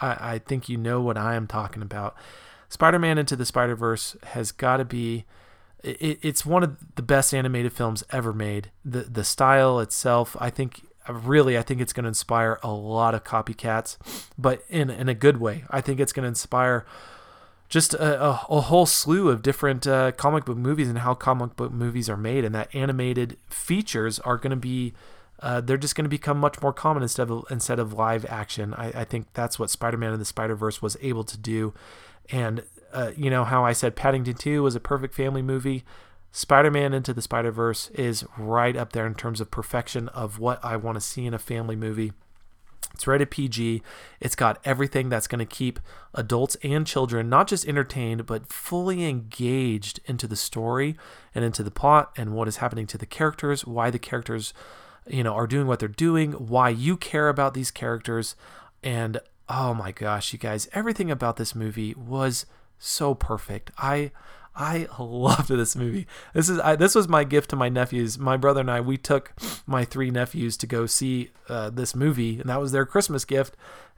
I, 0.00 0.34
I 0.34 0.38
think 0.38 0.68
you 0.68 0.76
know 0.76 1.00
what 1.00 1.18
i 1.18 1.34
am 1.34 1.46
talking 1.46 1.82
about 1.82 2.16
Spider-Man 2.74 3.18
Into 3.18 3.36
the 3.36 3.46
Spider-Verse 3.46 4.16
has 4.24 4.50
got 4.50 4.78
to 4.78 4.84
be 4.84 5.24
it, 5.84 6.18
it's 6.22 6.44
one 6.44 6.62
of 6.62 6.76
the 6.96 7.02
best 7.02 7.34
animated 7.34 7.72
films 7.72 8.02
ever 8.10 8.32
made. 8.32 8.70
The 8.84 9.02
the 9.02 9.24
style 9.24 9.78
itself, 9.80 10.36
I 10.40 10.50
think 10.50 10.86
really 11.08 11.58
I 11.58 11.62
think 11.62 11.80
it's 11.80 11.92
going 11.92 12.04
to 12.04 12.08
inspire 12.08 12.58
a 12.62 12.72
lot 12.72 13.14
of 13.14 13.22
copycats, 13.24 13.96
but 14.38 14.64
in 14.68 14.90
in 14.90 15.08
a 15.08 15.14
good 15.14 15.36
way. 15.38 15.64
I 15.70 15.80
think 15.80 16.00
it's 16.00 16.12
going 16.12 16.24
to 16.24 16.28
inspire 16.28 16.84
just 17.68 17.94
a, 17.94 18.22
a, 18.22 18.30
a, 18.50 18.60
whole 18.62 18.86
slew 18.86 19.28
of 19.28 19.42
different 19.42 19.86
uh, 19.86 20.12
comic 20.12 20.44
book 20.44 20.58
movies 20.58 20.88
and 20.88 20.98
how 20.98 21.14
comic 21.14 21.56
book 21.56 21.72
movies 21.72 22.08
are 22.08 22.16
made, 22.16 22.44
and 22.44 22.54
that 22.54 22.74
animated 22.74 23.36
features 23.48 24.18
are 24.20 24.36
going 24.36 24.50
to 24.50 24.56
be. 24.56 24.92
Uh, 25.40 25.60
they're 25.60 25.76
just 25.76 25.96
going 25.96 26.04
to 26.04 26.10
become 26.10 26.38
much 26.38 26.62
more 26.62 26.72
common 26.72 27.02
instead 27.02 27.30
of 27.30 27.44
instead 27.50 27.78
of 27.78 27.92
live 27.92 28.24
action. 28.26 28.74
I, 28.74 29.00
I 29.00 29.04
think 29.04 29.26
that's 29.34 29.58
what 29.58 29.70
Spider-Man 29.70 30.12
and 30.12 30.20
the 30.20 30.26
Spider-Verse 30.26 30.80
was 30.80 30.96
able 31.00 31.24
to 31.24 31.36
do, 31.36 31.74
and 32.30 32.62
uh, 32.92 33.10
you 33.16 33.28
know 33.28 33.44
how 33.44 33.64
I 33.64 33.72
said 33.72 33.96
Paddington 33.96 34.34
2 34.34 34.62
was 34.62 34.76
a 34.76 34.80
perfect 34.80 35.14
family 35.14 35.42
movie. 35.42 35.84
Spider 36.30 36.70
Man 36.70 36.92
Into 36.92 37.14
the 37.14 37.22
Spider 37.22 37.52
Verse 37.52 37.90
is 37.90 38.24
right 38.36 38.76
up 38.76 38.92
there 38.92 39.06
in 39.06 39.14
terms 39.14 39.40
of 39.40 39.52
perfection 39.52 40.08
of 40.08 40.40
what 40.40 40.64
I 40.64 40.76
want 40.76 40.96
to 40.96 41.00
see 41.00 41.26
in 41.26 41.34
a 41.34 41.38
family 41.38 41.76
movie. 41.76 42.12
It's 42.92 43.06
rated 43.06 43.30
PG. 43.30 43.82
It's 44.20 44.36
got 44.36 44.60
everything 44.64 45.08
that's 45.08 45.26
going 45.26 45.38
to 45.40 45.44
keep 45.44 45.80
adults 46.14 46.56
and 46.62 46.86
children 46.86 47.28
not 47.28 47.48
just 47.48 47.66
entertained, 47.66 48.26
but 48.26 48.52
fully 48.52 49.04
engaged 49.04 50.00
into 50.06 50.26
the 50.26 50.36
story 50.36 50.96
and 51.34 51.44
into 51.44 51.62
the 51.62 51.70
plot 51.70 52.12
and 52.16 52.34
what 52.34 52.48
is 52.48 52.58
happening 52.58 52.86
to 52.88 52.98
the 52.98 53.06
characters, 53.06 53.66
why 53.66 53.90
the 53.90 53.98
characters 53.98 54.54
you 55.06 55.22
know, 55.22 55.34
are 55.34 55.46
doing 55.46 55.66
what 55.66 55.78
they're 55.78 55.88
doing, 55.88 56.32
why 56.32 56.68
you 56.68 56.96
care 56.96 57.28
about 57.28 57.54
these 57.54 57.70
characters, 57.70 58.36
and 58.82 59.20
oh 59.48 59.74
my 59.74 59.92
gosh, 59.92 60.32
you 60.32 60.38
guys, 60.38 60.68
everything 60.72 61.10
about 61.10 61.36
this 61.36 61.54
movie 61.54 61.94
was 61.94 62.46
so 62.78 63.14
perfect. 63.14 63.70
I 63.78 64.12
I 64.56 64.86
loved 64.98 65.48
this 65.48 65.74
movie. 65.74 66.06
This 66.32 66.48
is 66.48 66.60
I, 66.60 66.76
this 66.76 66.94
was 66.94 67.08
my 67.08 67.24
gift 67.24 67.50
to 67.50 67.56
my 67.56 67.68
nephews. 67.68 68.18
My 68.18 68.36
brother 68.36 68.60
and 68.60 68.70
I 68.70 68.80
we 68.80 68.96
took 68.96 69.32
my 69.66 69.84
three 69.84 70.10
nephews 70.10 70.56
to 70.58 70.66
go 70.66 70.86
see 70.86 71.30
uh, 71.48 71.70
this 71.70 71.94
movie, 71.94 72.38
and 72.40 72.48
that 72.48 72.60
was 72.60 72.72
their 72.72 72.86
Christmas 72.86 73.24
gift. 73.24 73.56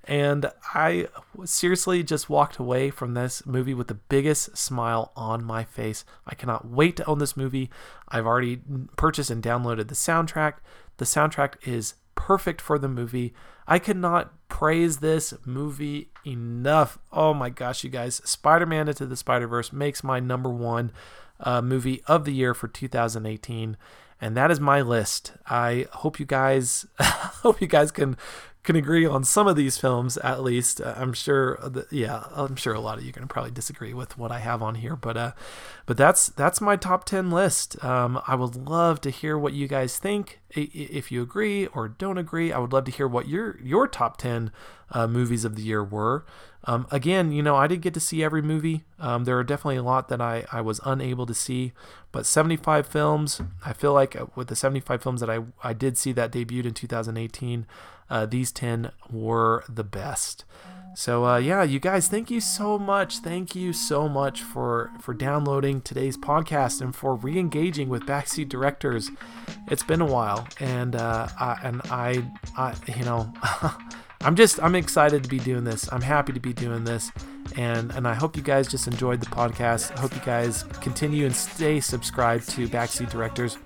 And 0.09 0.52
I 0.72 1.09
seriously 1.44 2.04
just 2.04 2.30
walked 2.30 2.59
away 2.59 2.90
from 2.90 3.14
this 3.14 3.44
movie 3.44 3.74
with 3.74 3.88
the 3.88 3.94
biggest 3.94 4.57
smile 4.57 5.11
on 5.16 5.44
my 5.44 5.64
face. 5.64 6.04
I 6.26 6.36
cannot 6.36 6.68
wait 6.68 6.96
to 6.96 7.07
own 7.07 7.18
this 7.18 7.36
movie. 7.36 7.70
I've 8.09 8.26
already 8.26 8.61
purchased 8.96 9.30
and 9.30 9.42
downloaded 9.42 9.88
the 9.88 9.94
soundtrack. 9.94 10.54
The 10.98 11.04
soundtrack 11.04 11.54
is 11.66 11.94
perfect 12.14 12.61
for 12.61 12.78
the 12.78 12.88
movie. 12.88 13.34
I 13.66 13.80
cannot 13.80 14.32
praise 14.48 14.98
this 14.98 15.34
movie 15.44 16.11
enough. 16.27 16.99
Oh 17.12 17.33
my 17.33 17.51
gosh, 17.51 17.85
you 17.85 17.91
guys. 17.91 18.20
Spider 18.24 18.66
Man 18.66 18.89
Into 18.89 19.07
the 19.07 19.16
Spider 19.16 19.47
Verse 19.47 19.72
makes 19.72 20.03
my 20.03 20.20
number 20.20 20.51
one 20.51 20.93
uh, 21.41 21.62
movie 21.62 22.03
of 22.07 22.24
the 22.24 22.33
year 22.33 22.55
for 22.55 22.68
2018. 22.68 23.77
And 24.20 24.37
that 24.37 24.51
is 24.51 24.61
my 24.61 24.81
list. 24.81 25.33
I 25.47 25.87
hope 25.93 26.18
you 26.18 26.27
guys 26.27 26.87
hope 27.01 27.61
you 27.61 27.66
guys 27.66 27.91
can 27.93 28.16
can 28.66 28.76
agree 28.76 29.06
on 29.06 29.24
some 29.24 29.46
of 29.46 29.56
these 29.56 29.78
films 29.78 30.18
at 30.18 30.42
least. 30.42 30.80
Uh, 30.80 30.92
I'm 30.96 31.12
sure, 31.12 31.56
that, 31.62 31.90
yeah, 31.92 32.24
I'm 32.32 32.56
sure 32.56 32.74
a 32.74 32.80
lot 32.80 32.98
of 32.98 33.04
you 33.04 33.10
are 33.10 33.12
going 33.12 33.26
to 33.26 33.32
probably 33.32 33.52
disagree 33.52 33.94
with 33.94 34.18
what 34.18 34.32
I 34.32 34.40
have 34.40 34.62
on 34.62 34.74
here, 34.74 34.96
but 34.96 35.16
uh, 35.16 35.32
but 35.86 35.96
that's 35.96 36.26
that's 36.26 36.60
my 36.60 36.76
top 36.76 37.04
ten 37.04 37.30
list. 37.30 37.82
Um, 37.82 38.20
I 38.26 38.34
would 38.34 38.56
love 38.56 39.00
to 39.02 39.10
hear 39.10 39.38
what 39.38 39.54
you 39.54 39.68
guys 39.68 39.98
think. 39.98 40.40
If 40.50 41.10
you 41.10 41.22
agree 41.22 41.66
or 41.68 41.88
don't 41.88 42.18
agree, 42.18 42.52
I 42.52 42.58
would 42.58 42.72
love 42.72 42.84
to 42.84 42.90
hear 42.90 43.08
what 43.08 43.28
your 43.28 43.58
your 43.62 43.86
top 43.86 44.16
ten 44.16 44.50
uh, 44.90 45.06
movies 45.06 45.44
of 45.44 45.56
the 45.56 45.62
year 45.62 45.82
were. 45.82 46.26
Um, 46.64 46.88
again, 46.90 47.30
you 47.30 47.42
know, 47.44 47.54
I 47.54 47.68
did 47.68 47.80
get 47.80 47.94
to 47.94 48.00
see 48.00 48.24
every 48.24 48.42
movie. 48.42 48.84
Um, 48.98 49.24
there 49.24 49.38
are 49.38 49.44
definitely 49.44 49.76
a 49.76 49.84
lot 49.84 50.08
that 50.08 50.20
I, 50.20 50.44
I 50.50 50.60
was 50.60 50.80
unable 50.84 51.24
to 51.26 51.34
see, 51.34 51.72
but 52.10 52.26
75 52.26 52.88
films, 52.88 53.40
I 53.64 53.72
feel 53.72 53.92
like 53.92 54.16
uh, 54.16 54.26
with 54.34 54.48
the 54.48 54.56
75 54.56 55.00
films 55.00 55.20
that 55.20 55.30
I, 55.30 55.44
I 55.62 55.72
did 55.72 55.96
see 55.96 56.10
that 56.12 56.32
debuted 56.32 56.66
in 56.66 56.74
2018, 56.74 57.66
uh, 58.11 58.26
these 58.26 58.52
10 58.52 58.90
were 59.11 59.64
the 59.68 59.84
best. 59.84 60.44
So 60.96 61.26
uh, 61.26 61.36
yeah, 61.36 61.62
you 61.62 61.78
guys, 61.78 62.09
thank 62.09 62.30
you 62.30 62.40
so 62.40 62.78
much. 62.78 63.18
Thank 63.18 63.54
you 63.54 63.74
so 63.74 64.09
much 64.09 64.40
for 64.40 64.90
for 64.98 65.12
downloading 65.12 65.82
today's 65.82 66.16
podcast 66.16 66.80
and 66.80 66.96
for 66.96 67.16
re-engaging 67.16 67.90
with 67.90 68.04
Backseat 68.04 68.48
Directors. 68.48 69.11
It's 69.70 69.82
been 69.82 70.00
a 70.00 70.07
while, 70.07 70.48
and 70.59 70.96
uh, 70.96 71.28
I, 71.38 71.61
and 71.62 71.82
I, 71.90 72.24
I, 72.57 72.74
you 72.96 73.04
know, 73.04 73.30
I'm 74.22 74.36
just 74.36 74.59
I'm 74.62 74.74
excited 74.74 75.22
to 75.22 75.28
be 75.28 75.38
doing 75.38 75.64
this. 75.64 75.86
I'm 75.92 76.00
happy 76.00 76.32
to 76.32 76.40
be 76.40 76.54
doing 76.54 76.84
this, 76.84 77.12
and 77.57 77.92
and 77.92 78.09
I 78.09 78.14
hope 78.14 78.34
you 78.34 78.42
guys 78.42 78.66
just 78.66 78.86
enjoyed 78.86 79.20
the 79.20 79.26
podcast. 79.26 79.94
I 79.98 80.00
hope 80.00 80.14
you 80.14 80.22
guys 80.24 80.62
continue 80.80 81.26
and 81.26 81.36
stay 81.36 81.78
subscribed 81.78 82.48
to 82.52 82.66
Backseat 82.68 83.11
Directors. 83.11 83.59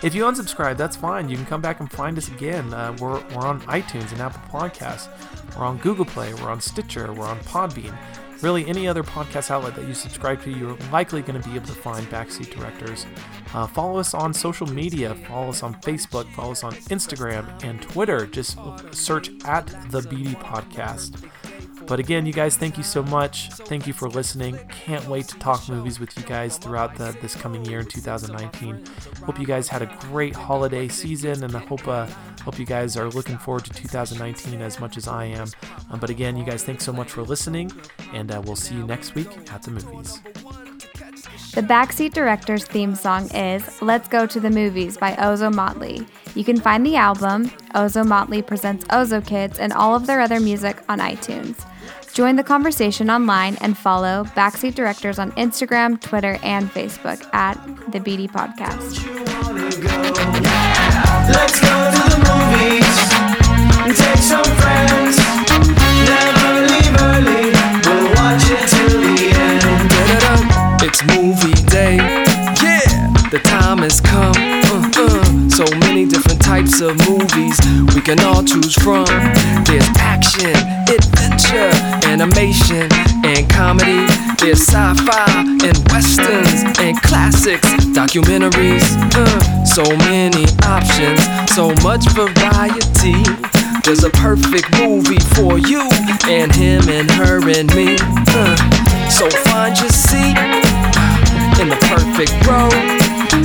If 0.00 0.14
you 0.14 0.22
unsubscribe, 0.24 0.76
that's 0.76 0.96
fine. 0.96 1.28
You 1.28 1.36
can 1.36 1.44
come 1.44 1.60
back 1.60 1.80
and 1.80 1.90
find 1.90 2.16
us 2.18 2.28
again. 2.28 2.72
Uh, 2.72 2.96
we're, 3.00 3.18
we're 3.30 3.44
on 3.44 3.60
iTunes 3.62 4.12
and 4.12 4.20
Apple 4.20 4.40
Podcasts. 4.48 5.08
We're 5.56 5.64
on 5.64 5.78
Google 5.78 6.04
Play. 6.04 6.32
We're 6.34 6.50
on 6.50 6.60
Stitcher. 6.60 7.12
We're 7.12 7.26
on 7.26 7.40
Podbean. 7.40 7.96
Really, 8.40 8.64
any 8.68 8.86
other 8.86 9.02
podcast 9.02 9.50
outlet 9.50 9.74
that 9.74 9.88
you 9.88 9.94
subscribe 9.94 10.40
to, 10.42 10.50
you're 10.50 10.76
likely 10.92 11.22
going 11.22 11.42
to 11.42 11.48
be 11.48 11.56
able 11.56 11.66
to 11.66 11.72
find 11.72 12.06
Backseat 12.06 12.54
Directors. 12.54 13.04
Uh, 13.52 13.66
follow 13.66 13.98
us 13.98 14.14
on 14.14 14.32
social 14.32 14.68
media. 14.68 15.16
Follow 15.26 15.48
us 15.48 15.64
on 15.64 15.74
Facebook. 15.80 16.32
Follow 16.34 16.52
us 16.52 16.62
on 16.62 16.74
Instagram 16.74 17.64
and 17.64 17.82
Twitter. 17.82 18.26
Just 18.26 18.56
search 18.92 19.30
at 19.44 19.66
the 19.90 20.02
BD 20.02 20.36
Podcast. 20.40 21.28
But 21.88 21.98
again, 21.98 22.26
you 22.26 22.34
guys, 22.34 22.54
thank 22.54 22.76
you 22.76 22.82
so 22.82 23.02
much. 23.02 23.48
Thank 23.50 23.86
you 23.86 23.94
for 23.94 24.10
listening. 24.10 24.58
Can't 24.68 25.06
wait 25.08 25.26
to 25.28 25.38
talk 25.38 25.66
movies 25.70 25.98
with 25.98 26.14
you 26.18 26.22
guys 26.22 26.58
throughout 26.58 26.94
the, 26.96 27.16
this 27.22 27.34
coming 27.34 27.64
year 27.64 27.80
in 27.80 27.86
2019. 27.86 28.84
Hope 29.24 29.40
you 29.40 29.46
guys 29.46 29.68
had 29.68 29.80
a 29.80 29.86
great 30.00 30.36
holiday 30.36 30.88
season, 30.88 31.44
and 31.44 31.56
I 31.56 31.60
hope 31.60 31.88
uh, 31.88 32.06
hope 32.44 32.58
you 32.58 32.66
guys 32.66 32.98
are 32.98 33.08
looking 33.08 33.38
forward 33.38 33.64
to 33.64 33.72
2019 33.72 34.60
as 34.60 34.78
much 34.78 34.98
as 34.98 35.08
I 35.08 35.24
am. 35.24 35.48
Um, 35.90 35.98
but 35.98 36.10
again, 36.10 36.36
you 36.36 36.44
guys, 36.44 36.62
thanks 36.62 36.84
so 36.84 36.92
much 36.92 37.10
for 37.10 37.22
listening, 37.22 37.72
and 38.12 38.30
uh, 38.30 38.42
we'll 38.44 38.56
see 38.56 38.74
you 38.74 38.86
next 38.86 39.14
week 39.14 39.50
at 39.50 39.62
the 39.62 39.70
movies. 39.70 40.20
The 41.54 41.62
Backseat 41.62 42.12
Director's 42.12 42.66
theme 42.66 42.94
song 42.94 43.30
is 43.34 43.80
Let's 43.80 44.08
Go 44.08 44.26
to 44.26 44.38
the 44.38 44.50
Movies 44.50 44.98
by 44.98 45.12
Ozomatli. 45.14 46.06
You 46.36 46.44
can 46.44 46.60
find 46.60 46.84
the 46.84 46.96
album, 46.96 47.46
Ozomatli 47.74 48.46
Presents 48.46 48.84
OzoKidz, 48.84 49.58
and 49.58 49.72
all 49.72 49.96
of 49.96 50.06
their 50.06 50.20
other 50.20 50.38
music 50.38 50.82
on 50.90 50.98
iTunes. 50.98 51.64
Join 52.18 52.34
the 52.34 52.42
conversation 52.42 53.10
online 53.10 53.56
and 53.60 53.78
follow 53.78 54.24
Backseat 54.34 54.74
Directors 54.74 55.20
on 55.20 55.30
Instagram, 55.36 56.00
Twitter, 56.00 56.36
and 56.42 56.68
Facebook 56.68 57.24
at 57.32 57.54
the 57.92 58.00
BD 58.00 58.28
Podcast. 58.28 59.06
Let's 61.32 61.60
go 61.60 61.68
to 61.94 62.02
the 62.10 62.18
movies 62.26 62.98
and 63.78 63.94
take 63.94 64.18
some 64.18 64.42
friends. 64.58 65.16
Never 66.10 66.66
leave 66.66 66.90
early, 67.06 67.54
we'll 67.86 68.10
watch 68.16 68.50
it 68.50 68.66
till 68.66 68.98
the 68.98 69.30
end. 69.38 69.62
It's 70.82 71.00
movie 71.04 71.54
day, 71.68 71.98
yeah, 72.60 73.12
the 73.30 73.38
time 73.44 73.78
has 73.78 74.00
come. 74.00 74.27
Types 76.48 76.80
of 76.80 76.96
movies 77.06 77.60
we 77.94 78.00
can 78.00 78.18
all 78.20 78.42
choose 78.42 78.74
from. 78.76 79.04
There's 79.68 79.86
action, 80.00 80.56
adventure 80.88 81.68
animation 82.08 82.88
and 83.22 83.44
comedy. 83.50 84.08
There's 84.40 84.62
sci-fi 84.62 85.44
and 85.44 85.76
westerns 85.92 86.64
and 86.80 86.96
classics, 87.02 87.68
documentaries. 87.92 88.82
Uh, 89.14 89.64
so 89.66 89.84
many 90.08 90.46
options, 90.64 91.20
so 91.52 91.68
much 91.86 92.08
variety. 92.16 93.20
There's 93.84 94.04
a 94.04 94.10
perfect 94.10 94.72
movie 94.80 95.20
for 95.36 95.58
you 95.58 95.84
and 96.24 96.50
him 96.56 96.88
and 96.88 97.10
her 97.10 97.46
and 97.46 97.68
me. 97.76 97.98
Uh, 98.00 98.56
so 99.10 99.28
find 99.44 99.76
your 99.76 99.90
seat 99.90 100.38
in 101.60 101.68
the 101.68 101.78
perfect 101.92 102.32
row. 102.48 102.72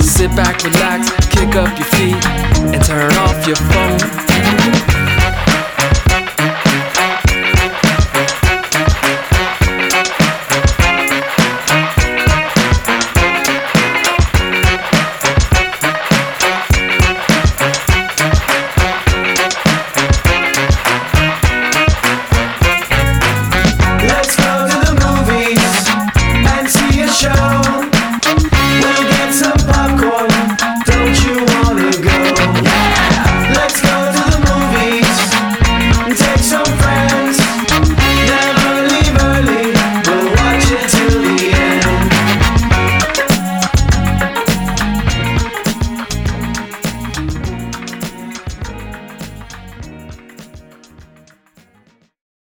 Sit 0.00 0.30
back, 0.36 0.62
relax, 0.64 1.10
kick 1.34 1.56
up 1.56 1.76
your 1.78 1.88
feet, 1.96 2.26
and 2.74 2.84
turn 2.84 3.12
off 3.14 3.46
your 3.46 3.56
phone. 3.56 4.93